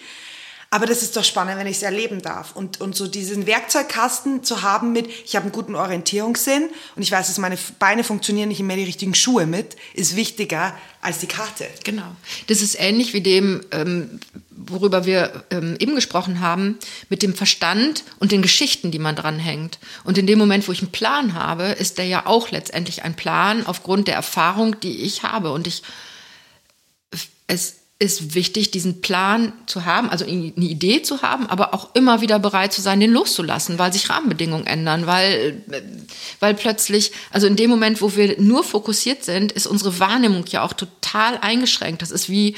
Aber 0.69 0.85
das 0.85 1.01
ist 1.01 1.15
doch 1.15 1.23
spannend, 1.23 1.57
wenn 1.57 1.67
ich 1.67 1.77
es 1.77 1.83
erleben 1.83 2.21
darf. 2.21 2.53
Und, 2.53 2.81
und 2.81 2.93
so 2.93 3.07
diesen 3.07 3.47
Werkzeugkasten 3.47 4.43
zu 4.43 4.63
haben 4.63 4.91
mit, 4.91 5.07
ich 5.07 5.35
habe 5.35 5.43
einen 5.43 5.53
guten 5.53 5.75
Orientierungssinn 5.75 6.69
und 6.95 7.01
ich 7.01 7.11
weiß, 7.11 7.27
dass 7.27 7.37
meine 7.37 7.57
Beine 7.79 8.03
funktionieren, 8.03 8.51
ich 8.51 8.59
nehme 8.59 8.75
die 8.75 8.83
richtigen 8.83 9.15
Schuhe 9.15 9.45
mit, 9.45 9.77
ist 9.93 10.17
wichtiger 10.17 10.77
als 10.99 11.19
die 11.19 11.27
Karte. 11.27 11.67
Genau. 11.85 12.15
Das 12.47 12.61
ist 12.61 12.77
ähnlich 12.77 13.13
wie 13.13 13.21
dem, 13.21 13.63
ähm, 13.71 14.19
worüber 14.49 15.05
wir 15.05 15.45
ähm, 15.51 15.77
eben 15.79 15.95
gesprochen 15.95 16.41
haben, 16.41 16.77
mit 17.07 17.23
dem 17.23 17.33
Verstand 17.33 18.03
und 18.19 18.33
den 18.33 18.41
Geschichten, 18.41 18.91
die 18.91 18.99
man 18.99 19.15
dranhängt. 19.15 19.79
Und 20.03 20.17
in 20.17 20.27
dem 20.27 20.37
Moment, 20.37 20.67
wo 20.67 20.73
ich 20.73 20.81
einen 20.81 20.91
Plan 20.91 21.33
habe, 21.33 21.67
ist 21.67 21.97
der 21.97 22.05
ja 22.05 22.25
auch 22.25 22.51
letztendlich 22.51 23.03
ein 23.03 23.15
Plan 23.15 23.65
aufgrund 23.65 24.09
der 24.09 24.15
Erfahrung, 24.15 24.77
die 24.81 25.03
ich 25.03 25.23
habe. 25.23 25.53
Und 25.53 25.65
ich, 25.65 25.83
es 27.47 27.76
ist 27.99 28.35
wichtig, 28.35 28.69
diesen 28.69 29.01
Plan 29.01 29.53
zu 29.65 29.85
haben, 29.85 30.09
also 30.09 30.23
eine 30.23 30.53
Idee 30.55 31.01
zu 31.01 31.23
haben, 31.23 31.47
aber 31.47 31.73
auch 31.73 31.95
immer 31.95 32.21
wieder 32.21 32.37
bereit 32.37 32.71
zu 32.71 32.81
sein, 32.81 32.99
den 32.99 33.11
loszulassen, 33.11 33.79
weil 33.79 33.91
sich 33.91 34.09
Rahmenbedingungen 34.09 34.67
ändern, 34.67 35.07
weil, 35.07 35.63
weil 36.39 36.53
plötzlich, 36.53 37.11
also 37.31 37.47
in 37.47 37.55
dem 37.55 37.71
Moment, 37.71 37.99
wo 37.99 38.15
wir 38.15 38.39
nur 38.39 38.63
fokussiert 38.63 39.23
sind, 39.23 39.51
ist 39.51 39.65
unsere 39.65 39.99
Wahrnehmung 39.99 40.45
ja 40.49 40.61
auch 40.61 40.73
total 40.73 41.39
eingeschränkt. 41.39 42.03
Das 42.03 42.11
ist 42.11 42.29
wie 42.29 42.55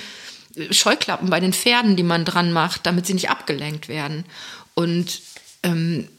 Scheuklappen 0.71 1.29
bei 1.29 1.39
den 1.39 1.53
Pferden, 1.53 1.95
die 1.95 2.03
man 2.03 2.25
dran 2.25 2.51
macht, 2.51 2.85
damit 2.85 3.05
sie 3.05 3.13
nicht 3.13 3.29
abgelenkt 3.29 3.87
werden. 3.87 4.25
Und 4.73 5.21
ähm, 5.63 6.09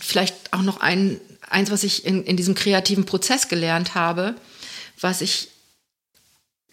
vielleicht 0.00 0.52
auch 0.52 0.62
noch 0.62 0.80
ein, 0.80 1.20
eins, 1.48 1.70
was 1.70 1.84
ich 1.84 2.04
in, 2.04 2.24
in 2.24 2.36
diesem 2.36 2.56
kreativen 2.56 3.04
Prozess 3.04 3.46
gelernt 3.46 3.94
habe, 3.94 4.34
was 5.00 5.20
ich 5.20 5.51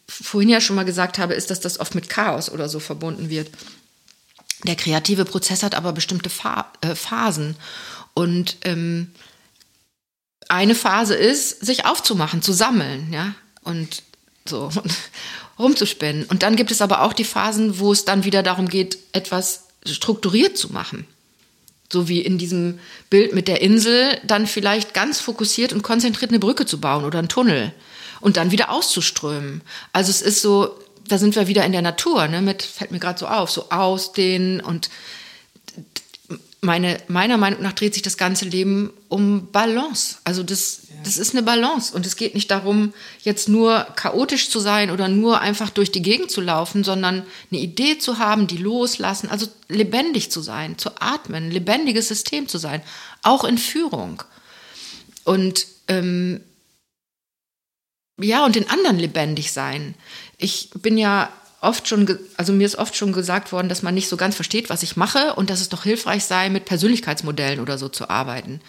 vorhin 0.10 0.50
ja 0.50 0.60
schon 0.60 0.76
mal 0.76 0.86
gesagt 0.86 1.20
habe, 1.20 1.36
ist, 1.36 1.52
dass 1.52 1.60
das 1.60 1.80
oft 1.80 1.96
mit 1.96 2.10
Chaos 2.10 2.52
oder 2.52 2.68
so 2.68 2.80
verbunden 2.80 3.30
wird. 3.30 3.50
Der 4.66 4.76
kreative 4.76 5.24
Prozess 5.24 5.64
hat 5.64 5.76
aber 5.76 5.94
bestimmte 5.94 6.30
Fa 6.30 6.72
äh, 6.82 6.96
Phasen. 6.96 7.56
Und 8.14 8.58
ähm, 8.64 9.12
eine 10.50 10.76
Phase 10.76 11.16
ist, 11.16 11.66
sich 11.66 11.86
aufzumachen, 11.86 12.42
zu 12.42 12.52
sammeln, 12.52 13.14
ja, 13.14 13.36
und 13.64 14.04
so 14.46 14.72
und 14.76 14.94
rumzuspinnen. 15.60 16.26
Und 16.26 16.44
dann 16.44 16.56
gibt 16.56 16.72
es 16.72 16.82
aber 16.82 17.04
auch 17.04 17.14
die 17.14 17.24
Phasen, 17.24 17.80
wo 17.80 17.92
es 17.92 18.04
dann 18.04 18.24
wieder 18.26 18.44
darum 18.44 18.68
geht, 18.68 18.98
etwas 19.14 19.68
strukturiert 19.86 20.58
zu 20.58 20.74
machen. 20.74 21.06
So 21.92 22.08
wie 22.08 22.22
in 22.22 22.38
diesem 22.38 22.80
Bild 23.10 23.34
mit 23.34 23.48
der 23.48 23.62
Insel, 23.62 24.18
dann 24.24 24.48
vielleicht 24.48 24.94
ganz 24.94 25.22
fokussiert 25.22 25.72
und 25.72 25.82
konzentriert 25.82 26.32
eine 26.32 26.40
Brücke 26.40 26.66
zu 26.66 26.80
bauen 26.82 27.06
oder 27.06 27.20
einen 27.20 27.30
Tunnel 27.30 27.74
und 28.22 28.38
dann 28.38 28.52
wieder 28.52 28.70
auszuströmen. 28.70 29.62
Also 29.94 30.10
es 30.12 30.22
ist 30.22 30.42
so, 30.42 30.78
da 31.08 31.18
sind 31.18 31.36
wir 31.36 31.48
wieder 31.48 31.66
in 31.66 31.72
der 31.72 31.82
Natur, 31.82 32.28
ne, 32.28 32.42
mit, 32.42 32.64
fällt 32.64 32.92
mir 32.92 33.00
gerade 33.00 33.20
so 33.20 33.28
auf, 33.28 33.52
so 33.52 33.70
ausdehnen 33.70 34.62
und 34.62 34.90
meine, 36.62 37.00
meiner 37.08 37.38
Meinung 37.38 37.62
nach 37.62 37.74
dreht 37.74 37.94
sich 37.94 38.04
das 38.04 38.18
ganze 38.18 38.46
Leben 38.46 38.92
um 39.08 39.48
Balance. 39.52 40.18
Also 40.26 40.44
das, 40.44 40.82
ja. 40.90 40.96
das 41.04 41.18
ist 41.18 41.34
eine 41.34 41.44
Balance. 41.44 41.96
Und 41.96 42.06
es 42.06 42.18
geht 42.18 42.36
nicht 42.36 42.52
darum, 42.52 42.94
jetzt 43.22 43.48
nur 43.48 43.88
chaotisch 43.96 44.50
zu 44.50 44.60
sein 44.60 44.92
oder 44.92 45.08
nur 45.08 45.40
einfach 45.40 45.70
durch 45.70 45.92
die 45.92 46.02
Gegend 46.02 46.32
zu 46.32 46.42
laufen, 46.42 46.84
sondern 46.84 47.26
eine 47.50 47.62
Idee 47.62 47.98
zu 47.98 48.20
haben, 48.20 48.48
die 48.48 48.58
loslassen, 48.58 49.30
also 49.30 49.48
lebendig 49.70 50.32
zu 50.32 50.42
sein, 50.42 50.78
zu 50.78 50.90
atmen, 51.00 51.46
ein 51.46 51.52
lebendiges 51.52 52.10
System 52.10 52.48
zu 52.50 52.58
sein, 52.58 52.82
auch 53.24 53.46
in 53.46 53.58
Führung. 53.58 54.24
Und 55.24 55.66
ähm, 55.88 56.42
ja, 58.22 58.46
und 58.46 58.56
den 58.56 58.70
anderen 58.70 59.00
lebendig 59.00 59.52
sein. 59.52 59.96
Ich 60.38 60.70
bin 60.74 60.98
ja 60.98 61.30
oft 61.62 61.88
schon, 61.88 62.18
also 62.38 62.54
mir 62.54 62.66
ist 62.66 62.78
oft 62.78 62.96
schon 62.96 63.14
gesagt 63.14 63.52
worden, 63.52 63.70
dass 63.70 63.82
man 63.82 63.94
nicht 63.94 64.08
so 64.08 64.18
ganz 64.18 64.36
versteht, 64.36 64.70
was 64.70 64.84
ich 64.84 64.96
mache 64.96 65.34
und 65.34 65.50
dass 65.50 65.62
es 65.62 65.70
doch 65.70 65.84
hilfreich 65.84 66.24
sei, 66.24 66.50
mit 66.50 66.66
Persönlichkeitsmodellen 66.66 67.60
oder 67.60 67.78
so 67.78 67.90
zu 67.90 68.10
arbeiten. 68.10 68.62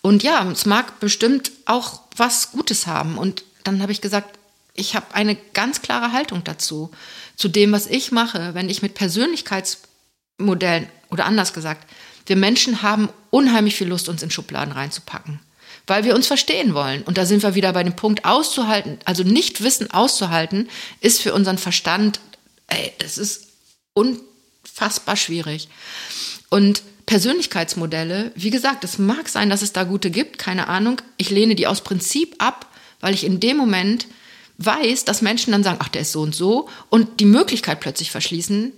Und 0.00 0.22
ja, 0.22 0.50
es 0.50 0.66
mag 0.66 0.98
bestimmt 1.00 1.52
auch 1.66 2.00
was 2.16 2.52
Gutes 2.52 2.86
haben. 2.86 3.18
Und 3.18 3.44
dann 3.64 3.82
habe 3.82 3.92
ich 3.92 4.00
gesagt, 4.00 4.38
ich 4.74 4.96
habe 4.96 5.14
eine 5.14 5.36
ganz 5.36 5.82
klare 5.82 6.12
Haltung 6.12 6.42
dazu, 6.44 6.90
zu 7.36 7.48
dem, 7.48 7.72
was 7.72 7.86
ich 7.86 8.12
mache, 8.12 8.54
wenn 8.54 8.70
ich 8.70 8.82
mit 8.82 8.94
Persönlichkeitsmodellen 8.94 10.88
oder 11.10 11.26
anders 11.26 11.52
gesagt, 11.52 11.88
wir 12.26 12.36
Menschen 12.36 12.82
haben 12.82 13.08
unheimlich 13.30 13.76
viel 13.76 13.88
Lust, 13.88 14.08
uns 14.08 14.22
in 14.22 14.30
Schubladen 14.30 14.72
reinzupacken 14.72 15.40
weil 15.86 16.04
wir 16.04 16.14
uns 16.14 16.26
verstehen 16.26 16.74
wollen. 16.74 17.02
Und 17.02 17.18
da 17.18 17.26
sind 17.26 17.42
wir 17.42 17.54
wieder 17.54 17.72
bei 17.72 17.82
dem 17.82 17.96
Punkt 17.96 18.24
auszuhalten, 18.24 18.98
also 19.04 19.22
nicht 19.22 19.62
Wissen 19.62 19.90
auszuhalten, 19.90 20.68
ist 21.00 21.20
für 21.20 21.34
unseren 21.34 21.58
Verstand, 21.58 22.20
ey, 22.68 22.92
das 22.98 23.18
ist 23.18 23.48
unfassbar 23.94 25.16
schwierig. 25.16 25.68
Und 26.50 26.82
Persönlichkeitsmodelle, 27.06 28.32
wie 28.36 28.50
gesagt, 28.50 28.84
es 28.84 28.98
mag 28.98 29.28
sein, 29.28 29.50
dass 29.50 29.62
es 29.62 29.72
da 29.72 29.84
gute 29.84 30.10
gibt, 30.10 30.38
keine 30.38 30.68
Ahnung. 30.68 31.02
Ich 31.16 31.30
lehne 31.30 31.54
die 31.54 31.66
aus 31.66 31.82
Prinzip 31.82 32.36
ab, 32.38 32.66
weil 33.00 33.14
ich 33.14 33.24
in 33.24 33.40
dem 33.40 33.56
Moment 33.56 34.06
weiß, 34.58 35.04
dass 35.04 35.22
Menschen 35.22 35.52
dann 35.52 35.64
sagen, 35.64 35.78
ach, 35.82 35.88
der 35.88 36.02
ist 36.02 36.12
so 36.12 36.22
und 36.22 36.34
so 36.34 36.68
und 36.90 37.20
die 37.20 37.24
Möglichkeit 37.24 37.80
plötzlich 37.80 38.10
verschließen, 38.10 38.72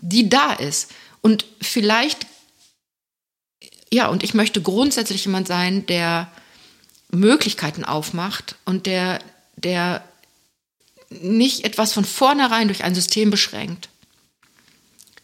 die 0.00 0.28
da 0.28 0.52
ist. 0.52 0.90
Und 1.20 1.44
vielleicht, 1.60 2.26
ja, 3.92 4.08
und 4.08 4.22
ich 4.22 4.34
möchte 4.34 4.60
grundsätzlich 4.60 5.24
jemand 5.24 5.46
sein, 5.46 5.86
der 5.86 6.30
Möglichkeiten 7.10 7.84
aufmacht 7.84 8.56
und 8.64 8.86
der, 8.86 9.20
der 9.56 10.02
nicht 11.10 11.64
etwas 11.64 11.92
von 11.92 12.04
vornherein 12.04 12.68
durch 12.68 12.84
ein 12.84 12.94
System 12.94 13.30
beschränkt. 13.30 13.88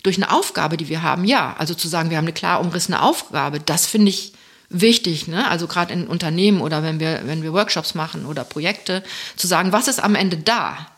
Durch 0.03 0.17
eine 0.17 0.31
Aufgabe, 0.31 0.77
die 0.77 0.89
wir 0.89 1.03
haben, 1.03 1.25
ja. 1.25 1.55
Also 1.59 1.75
zu 1.75 1.89
sagen, 1.89 2.11
wir 2.11 2.17
haben 2.17 2.25
eine 2.25 2.33
klar 2.33 2.61
umrissene 2.61 3.03
Aufgabe, 3.03 3.61
das 3.61 3.87
finde 3.87 4.11
ich 4.11 4.33
wichtig, 4.69 5.29
ne? 5.29 5.49
Also 5.49 5.67
gerade 5.67 5.93
in 5.93 6.07
Unternehmen 6.07 6.61
oder 6.61 6.83
wenn 6.83 7.01
wir, 7.01 7.23
wenn 7.25 7.43
wir 7.43 7.53
Workshops 7.53 7.95
machen 7.95 8.27
oder 8.27 8.45
Projekte, 8.45 9.03
zu 9.37 9.47
sagen, 9.47 9.73
was 9.73 9.89
ist 9.89 10.03
am 10.03 10.15
Ende 10.15 10.37
da? 10.37 10.91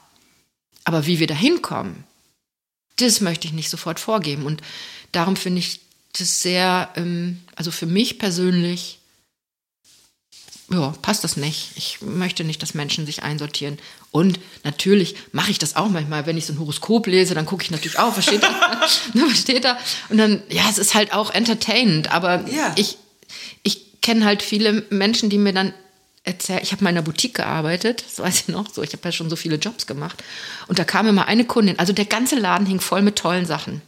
Aber 0.84 1.06
wie 1.06 1.18
wir 1.18 1.26
da 1.26 1.34
hinkommen, 1.34 2.04
das 2.96 3.20
möchte 3.20 3.46
ich 3.46 3.52
nicht 3.52 3.70
sofort 3.70 4.00
vorgeben. 4.00 4.46
Und 4.46 4.62
darum 5.12 5.36
finde 5.36 5.58
ich 5.58 5.80
das 6.18 6.40
sehr, 6.40 6.88
ähm, 6.96 7.42
also 7.54 7.70
für 7.70 7.86
mich 7.86 8.18
persönlich 8.18 8.98
ja, 10.70 10.92
passt 11.00 11.22
das 11.22 11.36
nicht. 11.36 11.70
Ich 11.76 11.98
möchte 12.00 12.42
nicht, 12.42 12.60
dass 12.62 12.74
Menschen 12.74 13.06
sich 13.06 13.22
einsortieren. 13.22 13.78
Und 14.10 14.40
natürlich 14.64 15.14
mache 15.30 15.50
ich 15.50 15.58
das 15.58 15.76
auch 15.76 15.88
manchmal, 15.88 16.26
wenn 16.26 16.36
ich 16.36 16.46
so 16.46 16.52
ein 16.52 16.58
Horoskop 16.58 17.06
lese, 17.06 17.34
dann 17.34 17.46
gucke 17.46 17.62
ich 17.62 17.70
natürlich 17.70 17.98
auch, 17.98 18.16
was 18.16 18.24
steht 18.24 18.42
da? 18.42 18.48
was 19.14 19.38
steht 19.38 19.64
da? 19.64 19.78
Und 20.08 20.18
dann, 20.18 20.42
ja, 20.48 20.64
es 20.68 20.78
ist 20.78 20.94
halt 20.94 21.12
auch 21.12 21.32
entertainend, 21.32 22.12
aber 22.12 22.48
ja. 22.48 22.72
ich, 22.76 22.98
ich 23.62 24.00
kenne 24.00 24.24
halt 24.24 24.42
viele 24.42 24.84
Menschen, 24.90 25.30
die 25.30 25.38
mir 25.38 25.52
dann 25.52 25.72
erzählen, 26.24 26.60
ich 26.62 26.72
habe 26.72 26.82
mal 26.82 26.90
in 26.90 26.96
einer 26.96 27.04
Boutique 27.04 27.34
gearbeitet, 27.34 28.04
das 28.04 28.18
weiß 28.18 28.40
ich 28.40 28.48
noch, 28.48 28.68
so, 28.72 28.82
ich 28.82 28.92
habe 28.92 29.02
ja 29.04 29.12
schon 29.12 29.30
so 29.30 29.36
viele 29.36 29.56
Jobs 29.56 29.86
gemacht. 29.86 30.22
Und 30.66 30.80
da 30.80 30.84
kam 30.84 31.06
immer 31.06 31.28
eine 31.28 31.44
Kundin, 31.44 31.78
also 31.78 31.92
der 31.92 32.06
ganze 32.06 32.34
Laden 32.34 32.66
hing 32.66 32.80
voll 32.80 33.02
mit 33.02 33.16
tollen 33.16 33.46
Sachen. 33.46 33.82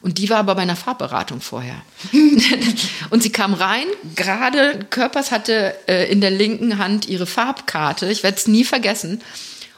Und 0.00 0.18
die 0.18 0.28
war 0.28 0.38
aber 0.38 0.54
bei 0.54 0.62
einer 0.62 0.76
Farbberatung 0.76 1.40
vorher. 1.40 1.80
und 3.10 3.22
sie 3.22 3.30
kam 3.30 3.54
rein, 3.54 3.86
gerade 4.14 4.86
Körpers 4.90 5.30
hatte 5.30 5.74
äh, 5.86 6.10
in 6.10 6.20
der 6.20 6.30
linken 6.30 6.78
Hand 6.78 7.08
ihre 7.08 7.26
Farbkarte, 7.26 8.10
ich 8.10 8.22
werde 8.22 8.36
es 8.36 8.46
nie 8.46 8.64
vergessen, 8.64 9.22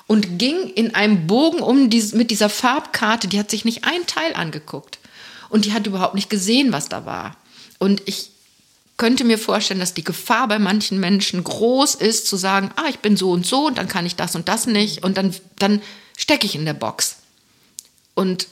und 0.06 0.38
ging 0.38 0.68
in 0.74 0.94
einem 0.94 1.26
Bogen 1.26 1.60
um 1.60 1.90
dies, 1.90 2.12
mit 2.12 2.30
dieser 2.30 2.48
Farbkarte, 2.48 3.28
die 3.28 3.38
hat 3.38 3.50
sich 3.50 3.64
nicht 3.64 3.84
ein 3.84 4.06
Teil 4.06 4.34
angeguckt. 4.34 4.98
Und 5.48 5.64
die 5.64 5.72
hat 5.72 5.86
überhaupt 5.86 6.14
nicht 6.14 6.30
gesehen, 6.30 6.72
was 6.72 6.88
da 6.88 7.06
war. 7.06 7.36
Und 7.78 8.02
ich 8.06 8.30
könnte 8.96 9.24
mir 9.24 9.38
vorstellen, 9.38 9.80
dass 9.80 9.94
die 9.94 10.04
Gefahr 10.04 10.48
bei 10.48 10.58
manchen 10.58 10.98
Menschen 10.98 11.42
groß 11.44 11.96
ist, 11.96 12.26
zu 12.26 12.36
sagen, 12.36 12.70
ah, 12.76 12.88
ich 12.88 13.00
bin 13.00 13.16
so 13.16 13.30
und 13.30 13.46
so 13.46 13.66
und 13.66 13.78
dann 13.78 13.88
kann 13.88 14.06
ich 14.06 14.16
das 14.16 14.34
und 14.34 14.48
das 14.48 14.66
nicht 14.66 15.04
und 15.04 15.18
dann, 15.18 15.34
dann 15.58 15.82
stecke 16.16 16.46
ich 16.46 16.54
in 16.54 16.64
der 16.64 16.74
Box. 16.74 17.16
Und 18.14 18.48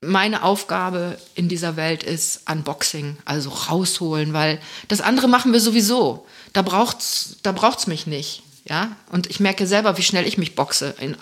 meine 0.00 0.44
Aufgabe 0.44 1.18
in 1.34 1.48
dieser 1.48 1.76
Welt 1.76 2.02
ist 2.02 2.48
Unboxing, 2.48 3.16
also 3.24 3.50
rausholen, 3.50 4.32
weil 4.32 4.60
das 4.86 5.00
andere 5.00 5.28
machen 5.28 5.52
wir 5.52 5.60
sowieso. 5.60 6.26
Da 6.52 6.62
braucht's, 6.62 7.36
da 7.42 7.52
braucht's 7.52 7.86
mich 7.86 8.06
nicht, 8.06 8.42
ja. 8.68 8.96
Und 9.10 9.28
ich 9.28 9.40
merke 9.40 9.66
selber, 9.66 9.98
wie 9.98 10.02
schnell 10.02 10.26
ich 10.26 10.38
mich 10.38 10.54
boxe, 10.54 10.94
in, 11.00 11.16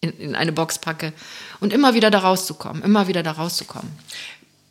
in, 0.00 0.12
in 0.18 0.34
eine 0.36 0.52
Box 0.52 0.78
packe 0.78 1.12
und 1.60 1.72
immer 1.72 1.94
wieder 1.94 2.10
da 2.10 2.20
rauszukommen, 2.20 2.82
immer 2.82 3.08
wieder 3.08 3.22
da 3.22 3.32
rauszukommen. 3.32 3.90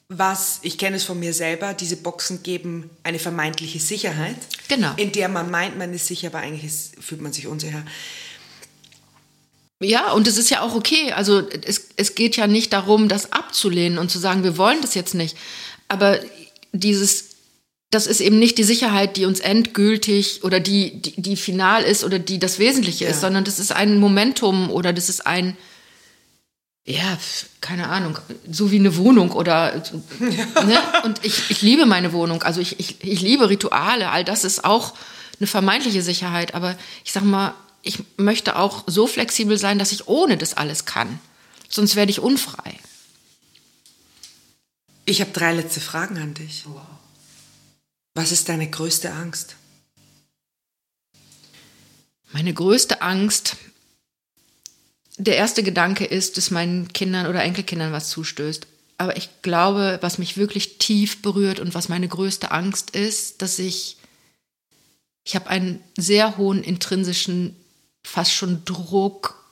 Was, 0.10 0.60
ich 0.62 0.78
kenne 0.78 0.96
es 0.96 1.04
von 1.04 1.20
mir 1.20 1.34
selber, 1.34 1.74
diese 1.74 1.98
Boxen 1.98 2.42
geben 2.42 2.90
eine 3.04 3.20
vermeintliche 3.20 3.80
Sicherheit. 3.80 4.38
Genau. 4.70 4.94
In 4.96 5.12
der 5.12 5.28
man 5.28 5.52
meint, 5.52 5.78
man 5.78 5.94
ist 5.94 6.08
sicher, 6.08 6.28
aber 6.28 6.40
eigentlich 6.40 6.64
ist, 6.64 7.04
fühlt 7.04 7.20
man 7.20 7.34
sich 7.34 7.46
unsicher. 7.46 7.84
Ja, 9.80 10.12
und 10.12 10.28
es 10.28 10.38
ist 10.38 10.50
ja 10.50 10.62
auch 10.62 10.76
okay. 10.76 11.12
Also 11.12 11.48
es, 11.50 11.90
es 11.98 12.16
geht 12.16 12.36
ja 12.36 12.48
nicht 12.48 12.74
darum, 12.74 13.10
das 13.10 13.32
abzulehnen 13.32 14.00
und 14.00 14.10
zu 14.10 14.18
sagen, 14.18 14.44
wir 14.44 14.58
wollen 14.58 14.82
das 14.82 14.96
jetzt 14.96 15.14
nicht. 15.14 15.38
Aber 15.88 16.20
dieses, 16.72 17.30
das 17.92 18.08
ist 18.08 18.20
eben 18.20 18.40
nicht 18.40 18.58
die 18.58 18.64
Sicherheit, 18.64 19.18
die 19.18 19.26
uns 19.26 19.40
endgültig 19.40 20.44
oder 20.44 20.60
die, 20.60 21.02
die, 21.02 21.22
die 21.22 21.36
final 21.36 21.84
ist 21.84 22.04
oder 22.04 22.18
die 22.18 22.40
das 22.40 22.60
Wesentliche 22.60 23.06
ja. 23.06 23.12
ist, 23.12 23.22
sondern 23.22 23.44
das 23.44 23.60
ist 23.60 23.72
ein 23.72 24.00
Momentum 24.00 24.72
oder 24.72 24.94
das 24.94 25.10
ist 25.10 25.28
ein, 25.28 25.56
ja, 26.84 27.18
keine 27.62 27.90
Ahnung, 27.90 28.18
so 28.50 28.72
wie 28.72 28.80
eine 28.80 28.98
Wohnung 28.98 29.32
oder 29.32 29.84
ja. 30.20 30.64
ne? 30.66 30.80
und 31.04 31.24
ich, 31.24 31.50
ich 31.50 31.62
liebe 31.62 31.86
meine 31.86 32.14
Wohnung, 32.14 32.44
also 32.44 32.62
ich, 32.62 32.80
ich, 32.80 33.04
ich 33.04 33.22
liebe 33.22 33.50
Rituale, 33.50 34.10
all 34.10 34.24
das 34.24 34.44
ist 34.44 34.66
auch 34.66 34.94
eine 35.40 35.48
vermeintliche 35.48 36.02
Sicherheit, 36.02 36.56
aber 36.56 36.76
ich 37.06 37.12
sag 37.12 37.24
mal, 37.24 37.54
ich 37.88 38.04
möchte 38.18 38.58
auch 38.58 38.84
so 38.88 39.08
flexibel 39.08 39.58
sein, 39.58 39.80
dass 39.80 39.92
ich 39.92 40.08
ohne 40.08 40.38
das 40.38 40.56
alles 40.56 40.86
kann. 40.86 41.20
Sonst 41.70 41.96
werde 41.96 42.12
ich 42.12 42.20
unfrei. 42.20 42.80
Ich 45.06 45.22
habe 45.22 45.32
drei 45.32 45.54
letzte 45.54 45.80
Fragen 45.80 46.18
an 46.18 46.34
dich. 46.34 46.66
Wow. 46.66 46.82
Was 48.14 48.32
ist 48.32 48.50
deine 48.50 48.70
größte 48.70 49.14
Angst? 49.14 49.56
Meine 52.34 52.54
größte 52.54 53.02
Angst, 53.02 53.56
der 55.18 55.38
erste 55.38 55.64
Gedanke 55.64 56.04
ist, 56.04 56.38
dass 56.38 56.52
meinen 56.52 56.92
Kindern 56.92 57.28
oder 57.28 57.44
Enkelkindern 57.44 57.94
was 57.94 58.10
zustößt. 58.10 58.68
Aber 58.98 59.16
ich 59.16 59.30
glaube, 59.44 60.00
was 60.02 60.18
mich 60.18 60.38
wirklich 60.38 60.78
tief 60.78 61.22
berührt 61.22 61.60
und 61.60 61.74
was 61.74 61.88
meine 61.88 62.08
größte 62.08 62.52
Angst 62.52 62.90
ist, 62.92 63.42
dass 63.42 63.60
ich, 63.60 63.98
ich 65.24 65.36
habe 65.36 65.48
einen 65.48 65.82
sehr 65.98 66.38
hohen 66.38 66.64
intrinsischen, 66.64 67.56
fast 68.08 68.34
schon 68.34 68.64
Druck, 68.66 69.44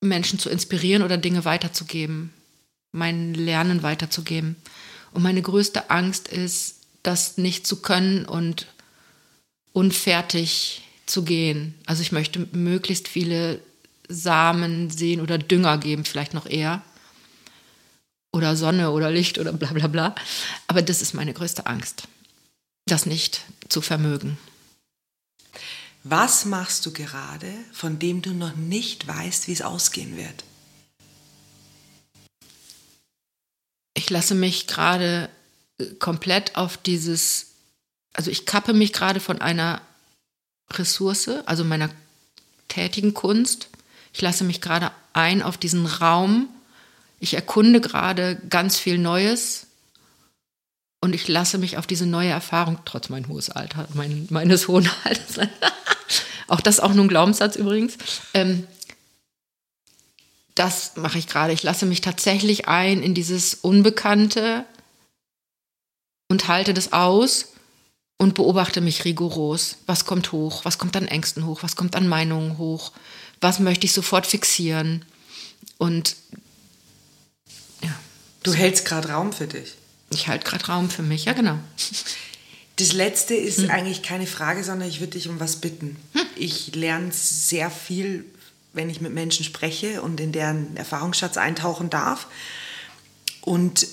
Menschen 0.00 0.38
zu 0.38 0.50
inspirieren 0.50 1.02
oder 1.02 1.18
Dinge 1.18 1.44
weiterzugeben 1.44 2.32
mein 2.96 3.34
Lernen 3.34 3.82
weiterzugeben. 3.82 4.56
Und 5.12 5.22
meine 5.22 5.42
größte 5.42 5.90
Angst 5.90 6.28
ist, 6.28 6.80
das 7.02 7.38
nicht 7.38 7.66
zu 7.66 7.82
können 7.82 8.24
und 8.24 8.66
unfertig 9.72 10.82
zu 11.04 11.22
gehen. 11.22 11.74
Also 11.86 12.02
ich 12.02 12.10
möchte 12.10 12.48
möglichst 12.52 13.06
viele 13.06 13.60
Samen 14.08 14.90
sehen 14.90 15.20
oder 15.20 15.38
Dünger 15.38 15.78
geben, 15.78 16.04
vielleicht 16.04 16.34
noch 16.34 16.46
eher. 16.46 16.82
Oder 18.32 18.56
Sonne 18.56 18.90
oder 18.90 19.10
Licht 19.10 19.38
oder 19.38 19.52
bla 19.52 19.72
bla 19.72 19.86
bla. 19.86 20.14
Aber 20.66 20.82
das 20.82 21.00
ist 21.00 21.14
meine 21.14 21.32
größte 21.32 21.66
Angst, 21.66 22.08
das 22.86 23.06
nicht 23.06 23.42
zu 23.68 23.80
vermögen. 23.80 24.36
Was 26.08 26.44
machst 26.44 26.86
du 26.86 26.92
gerade, 26.92 27.52
von 27.72 27.98
dem 27.98 28.22
du 28.22 28.32
noch 28.32 28.54
nicht 28.54 29.08
weißt, 29.08 29.48
wie 29.48 29.52
es 29.52 29.62
ausgehen 29.62 30.16
wird? 30.16 30.44
ich 34.06 34.10
lasse 34.10 34.36
mich 34.36 34.68
gerade 34.68 35.28
äh, 35.78 35.86
komplett 35.98 36.54
auf 36.54 36.76
dieses, 36.76 37.54
also 38.12 38.30
ich 38.30 38.46
kappe 38.46 38.72
mich 38.72 38.92
gerade 38.92 39.18
von 39.18 39.40
einer 39.40 39.80
Ressource, 40.70 41.28
also 41.44 41.64
meiner 41.64 41.90
tätigen 42.68 43.14
Kunst. 43.14 43.68
Ich 44.12 44.22
lasse 44.22 44.44
mich 44.44 44.60
gerade 44.60 44.92
ein 45.12 45.42
auf 45.42 45.56
diesen 45.56 45.86
Raum. 45.86 46.48
Ich 47.18 47.34
erkunde 47.34 47.80
gerade 47.80 48.40
ganz 48.48 48.78
viel 48.78 48.96
Neues 48.96 49.65
und 51.06 51.14
ich 51.14 51.28
lasse 51.28 51.56
mich 51.56 51.78
auf 51.78 51.86
diese 51.86 52.04
neue 52.04 52.30
Erfahrung, 52.30 52.80
trotz 52.84 53.10
mein 53.10 53.28
hohes 53.28 53.48
Alter, 53.48 53.86
mein, 53.94 54.26
meines 54.28 54.66
hohen 54.66 54.90
Alters, 55.04 55.48
auch 56.48 56.60
das 56.60 56.80
auch 56.80 56.92
nur 56.94 57.04
ein 57.04 57.08
Glaubenssatz 57.08 57.54
übrigens, 57.54 57.96
ähm, 58.34 58.66
das 60.56 60.96
mache 60.96 61.18
ich 61.18 61.28
gerade. 61.28 61.52
Ich 61.52 61.62
lasse 61.62 61.86
mich 61.86 62.00
tatsächlich 62.00 62.66
ein 62.66 63.02
in 63.02 63.14
dieses 63.14 63.54
Unbekannte 63.54 64.64
und 66.28 66.48
halte 66.48 66.74
das 66.74 66.92
aus 66.92 67.52
und 68.16 68.34
beobachte 68.34 68.80
mich 68.80 69.04
rigoros. 69.04 69.76
Was 69.86 70.06
kommt 70.06 70.32
hoch? 70.32 70.64
Was 70.64 70.78
kommt 70.78 70.96
an 70.96 71.06
Ängsten 71.06 71.46
hoch? 71.46 71.62
Was 71.62 71.76
kommt 71.76 71.94
an 71.94 72.08
Meinungen 72.08 72.58
hoch? 72.58 72.92
Was 73.40 73.60
möchte 73.60 73.86
ich 73.86 73.92
sofort 73.92 74.26
fixieren? 74.26 75.04
Und 75.78 76.16
ja. 77.82 77.94
Du 78.42 78.50
so. 78.50 78.56
hältst 78.56 78.86
gerade 78.86 79.10
Raum 79.10 79.32
für 79.32 79.46
dich. 79.46 79.74
Ich 80.10 80.28
halte 80.28 80.46
gerade 80.48 80.66
Raum 80.66 80.90
für 80.90 81.02
mich, 81.02 81.24
ja 81.24 81.32
genau. 81.32 81.58
Das 82.76 82.92
letzte 82.92 83.34
ist 83.34 83.58
hm. 83.58 83.70
eigentlich 83.70 84.02
keine 84.02 84.26
Frage, 84.26 84.62
sondern 84.62 84.88
ich 84.88 85.00
würde 85.00 85.12
dich 85.12 85.28
um 85.28 85.40
was 85.40 85.56
bitten. 85.56 85.96
Hm. 86.12 86.26
Ich 86.36 86.74
lerne 86.74 87.10
sehr 87.12 87.70
viel 87.70 88.24
wenn 88.76 88.90
ich 88.90 89.00
mit 89.00 89.12
Menschen 89.12 89.44
spreche 89.44 90.02
und 90.02 90.20
in 90.20 90.32
deren 90.32 90.76
Erfahrungsschatz 90.76 91.38
eintauchen 91.38 91.90
darf. 91.90 92.28
Und 93.40 93.88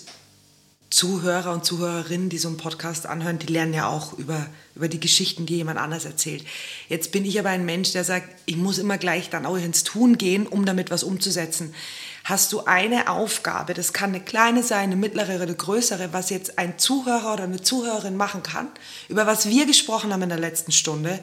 Zuhörer 0.90 1.54
und 1.54 1.66
Zuhörerinnen, 1.66 2.30
die 2.30 2.38
so 2.38 2.50
einen 2.50 2.58
Podcast 2.58 3.08
anhören, 3.08 3.40
die 3.40 3.52
lernen 3.52 3.74
ja 3.74 3.88
auch 3.88 4.14
über, 4.20 4.46
über 4.76 4.88
die 4.88 5.00
Geschichten, 5.00 5.48
die 5.48 5.56
jemand 5.56 5.80
anders 5.80 6.06
erzählt. 6.06 6.46
Jetzt 6.88 7.12
bin 7.12 7.26
ich 7.26 7.40
aber 7.40 7.50
ein 7.50 7.66
Mensch, 7.66 7.94
der 7.94 8.04
sagt, 8.04 8.28
ich 8.46 8.58
muss 8.58 8.78
immer 8.78 9.00
gleich 9.00 9.30
dann 9.32 9.48
auch 9.48 9.58
ins 9.58 9.84
Tun 9.84 10.18
gehen, 10.20 10.46
um 10.46 10.66
damit 10.66 10.92
was 10.92 11.04
umzusetzen. 11.04 11.74
Hast 12.24 12.54
du 12.54 12.64
eine 12.64 13.10
Aufgabe, 13.10 13.74
das 13.74 13.92
kann 13.92 14.12
eine 14.12 14.24
kleine 14.24 14.64
sein, 14.64 14.84
eine 14.84 14.96
mittlere 14.96 15.36
oder 15.36 15.44
eine 15.44 15.56
größere, 15.56 16.14
was 16.14 16.30
jetzt 16.30 16.58
ein 16.58 16.80
Zuhörer 16.80 17.34
oder 17.34 17.44
eine 17.44 17.62
Zuhörerin 17.62 18.16
machen 18.16 18.44
kann, 18.44 18.70
über 19.10 19.28
was 19.28 19.50
wir 19.50 19.66
gesprochen 19.66 20.14
haben 20.14 20.22
in 20.22 20.30
der 20.30 20.40
letzten 20.40 20.72
Stunde, 20.72 21.20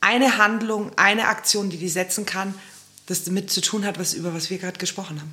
eine 0.00 0.38
Handlung, 0.38 0.96
eine 0.96 1.26
Aktion, 1.26 1.68
die 1.68 1.78
die 1.78 1.88
setzen 1.88 2.26
kann, 2.26 2.54
das 3.06 3.24
damit 3.24 3.50
zu 3.50 3.60
tun 3.60 3.84
hat, 3.84 3.98
was, 3.98 4.14
über 4.14 4.32
was 4.32 4.50
wir 4.50 4.58
gerade 4.58 4.78
gesprochen 4.78 5.20
haben? 5.20 5.32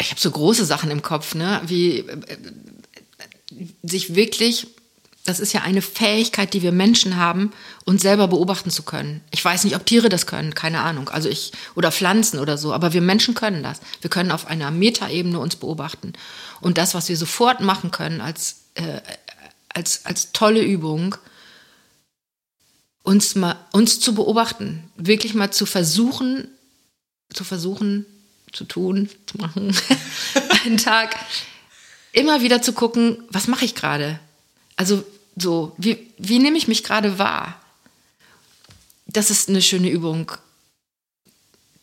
Ich 0.00 0.10
habe 0.10 0.20
so 0.20 0.30
große 0.32 0.64
Sachen 0.64 0.90
im 0.90 1.02
Kopf, 1.02 1.36
ne? 1.36 1.62
wie 1.66 2.00
äh, 2.00 2.38
sich 3.84 4.16
wirklich, 4.16 4.66
das 5.24 5.38
ist 5.38 5.52
ja 5.52 5.62
eine 5.62 5.82
Fähigkeit, 5.82 6.52
die 6.52 6.62
wir 6.62 6.72
Menschen 6.72 7.16
haben, 7.16 7.52
uns 7.84 8.02
selber 8.02 8.26
beobachten 8.26 8.70
zu 8.70 8.82
können. 8.82 9.20
Ich 9.30 9.44
weiß 9.44 9.62
nicht, 9.64 9.76
ob 9.76 9.86
Tiere 9.86 10.08
das 10.08 10.26
können, 10.26 10.54
keine 10.54 10.80
Ahnung. 10.80 11.10
Also 11.10 11.28
ich, 11.28 11.52
oder 11.76 11.92
Pflanzen 11.92 12.40
oder 12.40 12.58
so, 12.58 12.72
aber 12.72 12.92
wir 12.92 13.02
Menschen 13.02 13.34
können 13.34 13.62
das. 13.62 13.80
Wir 14.00 14.10
können 14.10 14.32
auf 14.32 14.48
einer 14.48 14.70
Metaebene 14.72 15.38
uns 15.38 15.54
beobachten. 15.54 16.12
Und 16.60 16.76
das, 16.76 16.94
was 16.94 17.08
wir 17.08 17.16
sofort 17.16 17.60
machen 17.60 17.92
können 17.92 18.20
als, 18.20 18.62
äh, 18.74 19.00
als, 19.68 20.06
als 20.06 20.32
tolle 20.32 20.62
Übung, 20.62 21.14
uns 23.04 23.36
mal 23.36 23.56
uns 23.72 24.00
zu 24.00 24.14
beobachten, 24.14 24.90
wirklich 24.96 25.34
mal 25.34 25.52
zu 25.52 25.66
versuchen, 25.66 26.48
zu 27.32 27.44
versuchen, 27.44 28.06
zu 28.52 28.64
tun, 28.64 29.08
zu 29.26 29.38
machen, 29.38 29.74
einen 30.64 30.78
Tag 30.78 31.16
immer 32.12 32.42
wieder 32.42 32.60
zu 32.60 32.72
gucken, 32.72 33.22
was 33.30 33.46
mache 33.46 33.64
ich 33.64 33.74
gerade? 33.74 34.18
Also 34.76 35.04
so, 35.36 35.74
wie, 35.78 36.10
wie 36.18 36.38
nehme 36.38 36.58
ich 36.58 36.68
mich 36.68 36.82
gerade 36.82 37.18
wahr? 37.18 37.60
Das 39.06 39.30
ist 39.30 39.48
eine 39.48 39.62
schöne 39.62 39.90
Übung, 39.90 40.32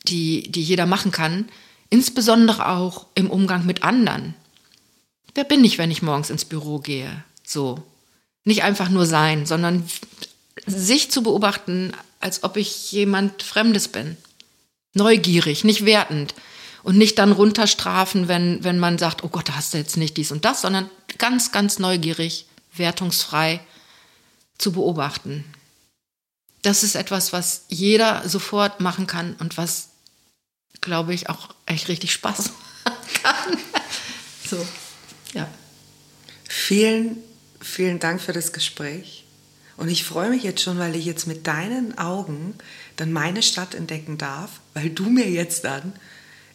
die, 0.07 0.51
die 0.51 0.61
jeder 0.61 0.85
machen 0.85 1.11
kann, 1.11 1.49
insbesondere 1.89 2.69
auch 2.69 3.07
im 3.15 3.29
Umgang 3.29 3.65
mit 3.65 3.83
anderen. 3.83 4.35
Wer 5.35 5.43
bin 5.43 5.63
ich, 5.63 5.77
wenn 5.77 5.91
ich 5.91 6.01
morgens 6.01 6.29
ins 6.29 6.45
Büro 6.45 6.79
gehe? 6.79 7.23
So. 7.45 7.83
Nicht 8.45 8.63
einfach 8.63 8.89
nur 8.89 9.05
sein, 9.05 9.45
sondern 9.45 9.87
sich 10.65 11.11
zu 11.11 11.23
beobachten, 11.23 11.93
als 12.19 12.43
ob 12.43 12.57
ich 12.57 12.91
jemand 12.91 13.43
Fremdes 13.43 13.87
bin. 13.87 14.17
Neugierig, 14.93 15.63
nicht 15.63 15.85
wertend. 15.85 16.33
Und 16.81 16.97
nicht 16.97 17.19
dann 17.19 17.33
runterstrafen, 17.33 18.27
wenn, 18.27 18.63
wenn 18.63 18.79
man 18.79 18.97
sagt, 18.97 19.23
oh 19.23 19.27
Gott, 19.27 19.49
da 19.49 19.55
hast 19.55 19.73
du 19.73 19.77
jetzt 19.77 19.97
nicht 19.97 20.15
dies 20.17 20.31
und 20.31 20.45
das, 20.45 20.61
sondern 20.61 20.89
ganz, 21.17 21.51
ganz 21.51 21.77
neugierig, 21.77 22.45
wertungsfrei 22.73 23.59
zu 24.57 24.71
beobachten. 24.71 25.45
Das 26.61 26.83
ist 26.83 26.95
etwas, 26.95 27.31
was 27.31 27.63
jeder 27.69 28.27
sofort 28.27 28.81
machen 28.81 29.07
kann 29.07 29.35
und 29.35 29.57
was, 29.57 29.89
glaube 30.81 31.13
ich, 31.13 31.29
auch 31.29 31.49
echt 31.65 31.87
richtig 31.87 32.11
Spaß 32.11 32.51
machen 32.85 33.07
kann. 33.23 33.57
So, 34.49 34.65
ja. 35.33 35.47
Vielen, 36.47 37.17
vielen 37.61 37.99
Dank 37.99 38.21
für 38.21 38.33
das 38.33 38.51
Gespräch. 38.51 39.25
Und 39.77 39.87
ich 39.87 40.03
freue 40.03 40.29
mich 40.29 40.43
jetzt 40.43 40.61
schon, 40.61 40.77
weil 40.77 40.95
ich 40.95 41.05
jetzt 41.05 41.25
mit 41.25 41.47
deinen 41.47 41.97
Augen 41.97 42.55
dann 42.97 43.13
meine 43.13 43.41
Stadt 43.41 43.75
entdecken 43.75 44.17
darf, 44.17 44.59
weil 44.73 44.89
du 44.89 45.09
mir 45.09 45.29
jetzt 45.29 45.63
dann 45.63 45.93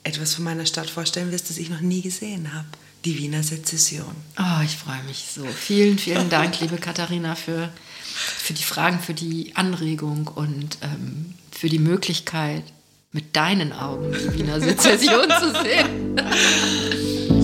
etwas 0.02 0.34
von 0.34 0.44
meiner 0.44 0.66
Stadt 0.66 0.90
vorstellen 0.90 1.32
wirst, 1.32 1.48
das 1.48 1.56
ich 1.56 1.70
noch 1.70 1.80
nie 1.80 2.02
gesehen 2.02 2.52
habe. 2.52 2.68
Die 3.04 3.18
Wiener 3.18 3.42
Sezession. 3.42 4.14
Oh, 4.38 4.62
ich 4.64 4.76
freue 4.76 5.02
mich 5.06 5.26
so. 5.34 5.44
Vielen, 5.44 5.98
vielen 5.98 6.30
Dank, 6.30 6.58
liebe 6.60 6.78
Katharina, 6.78 7.34
für, 7.34 7.70
für 8.02 8.54
die 8.54 8.62
Fragen, 8.62 8.98
für 8.98 9.14
die 9.14 9.52
Anregung 9.54 10.28
und 10.28 10.78
ähm, 10.80 11.34
für 11.50 11.68
die 11.68 11.78
Möglichkeit, 11.78 12.64
mit 13.12 13.36
deinen 13.36 13.72
Augen 13.72 14.12
die 14.12 14.38
Wiener 14.38 14.60
Sezession 14.60 15.28
zu 15.28 15.52
sehen. 15.62 17.40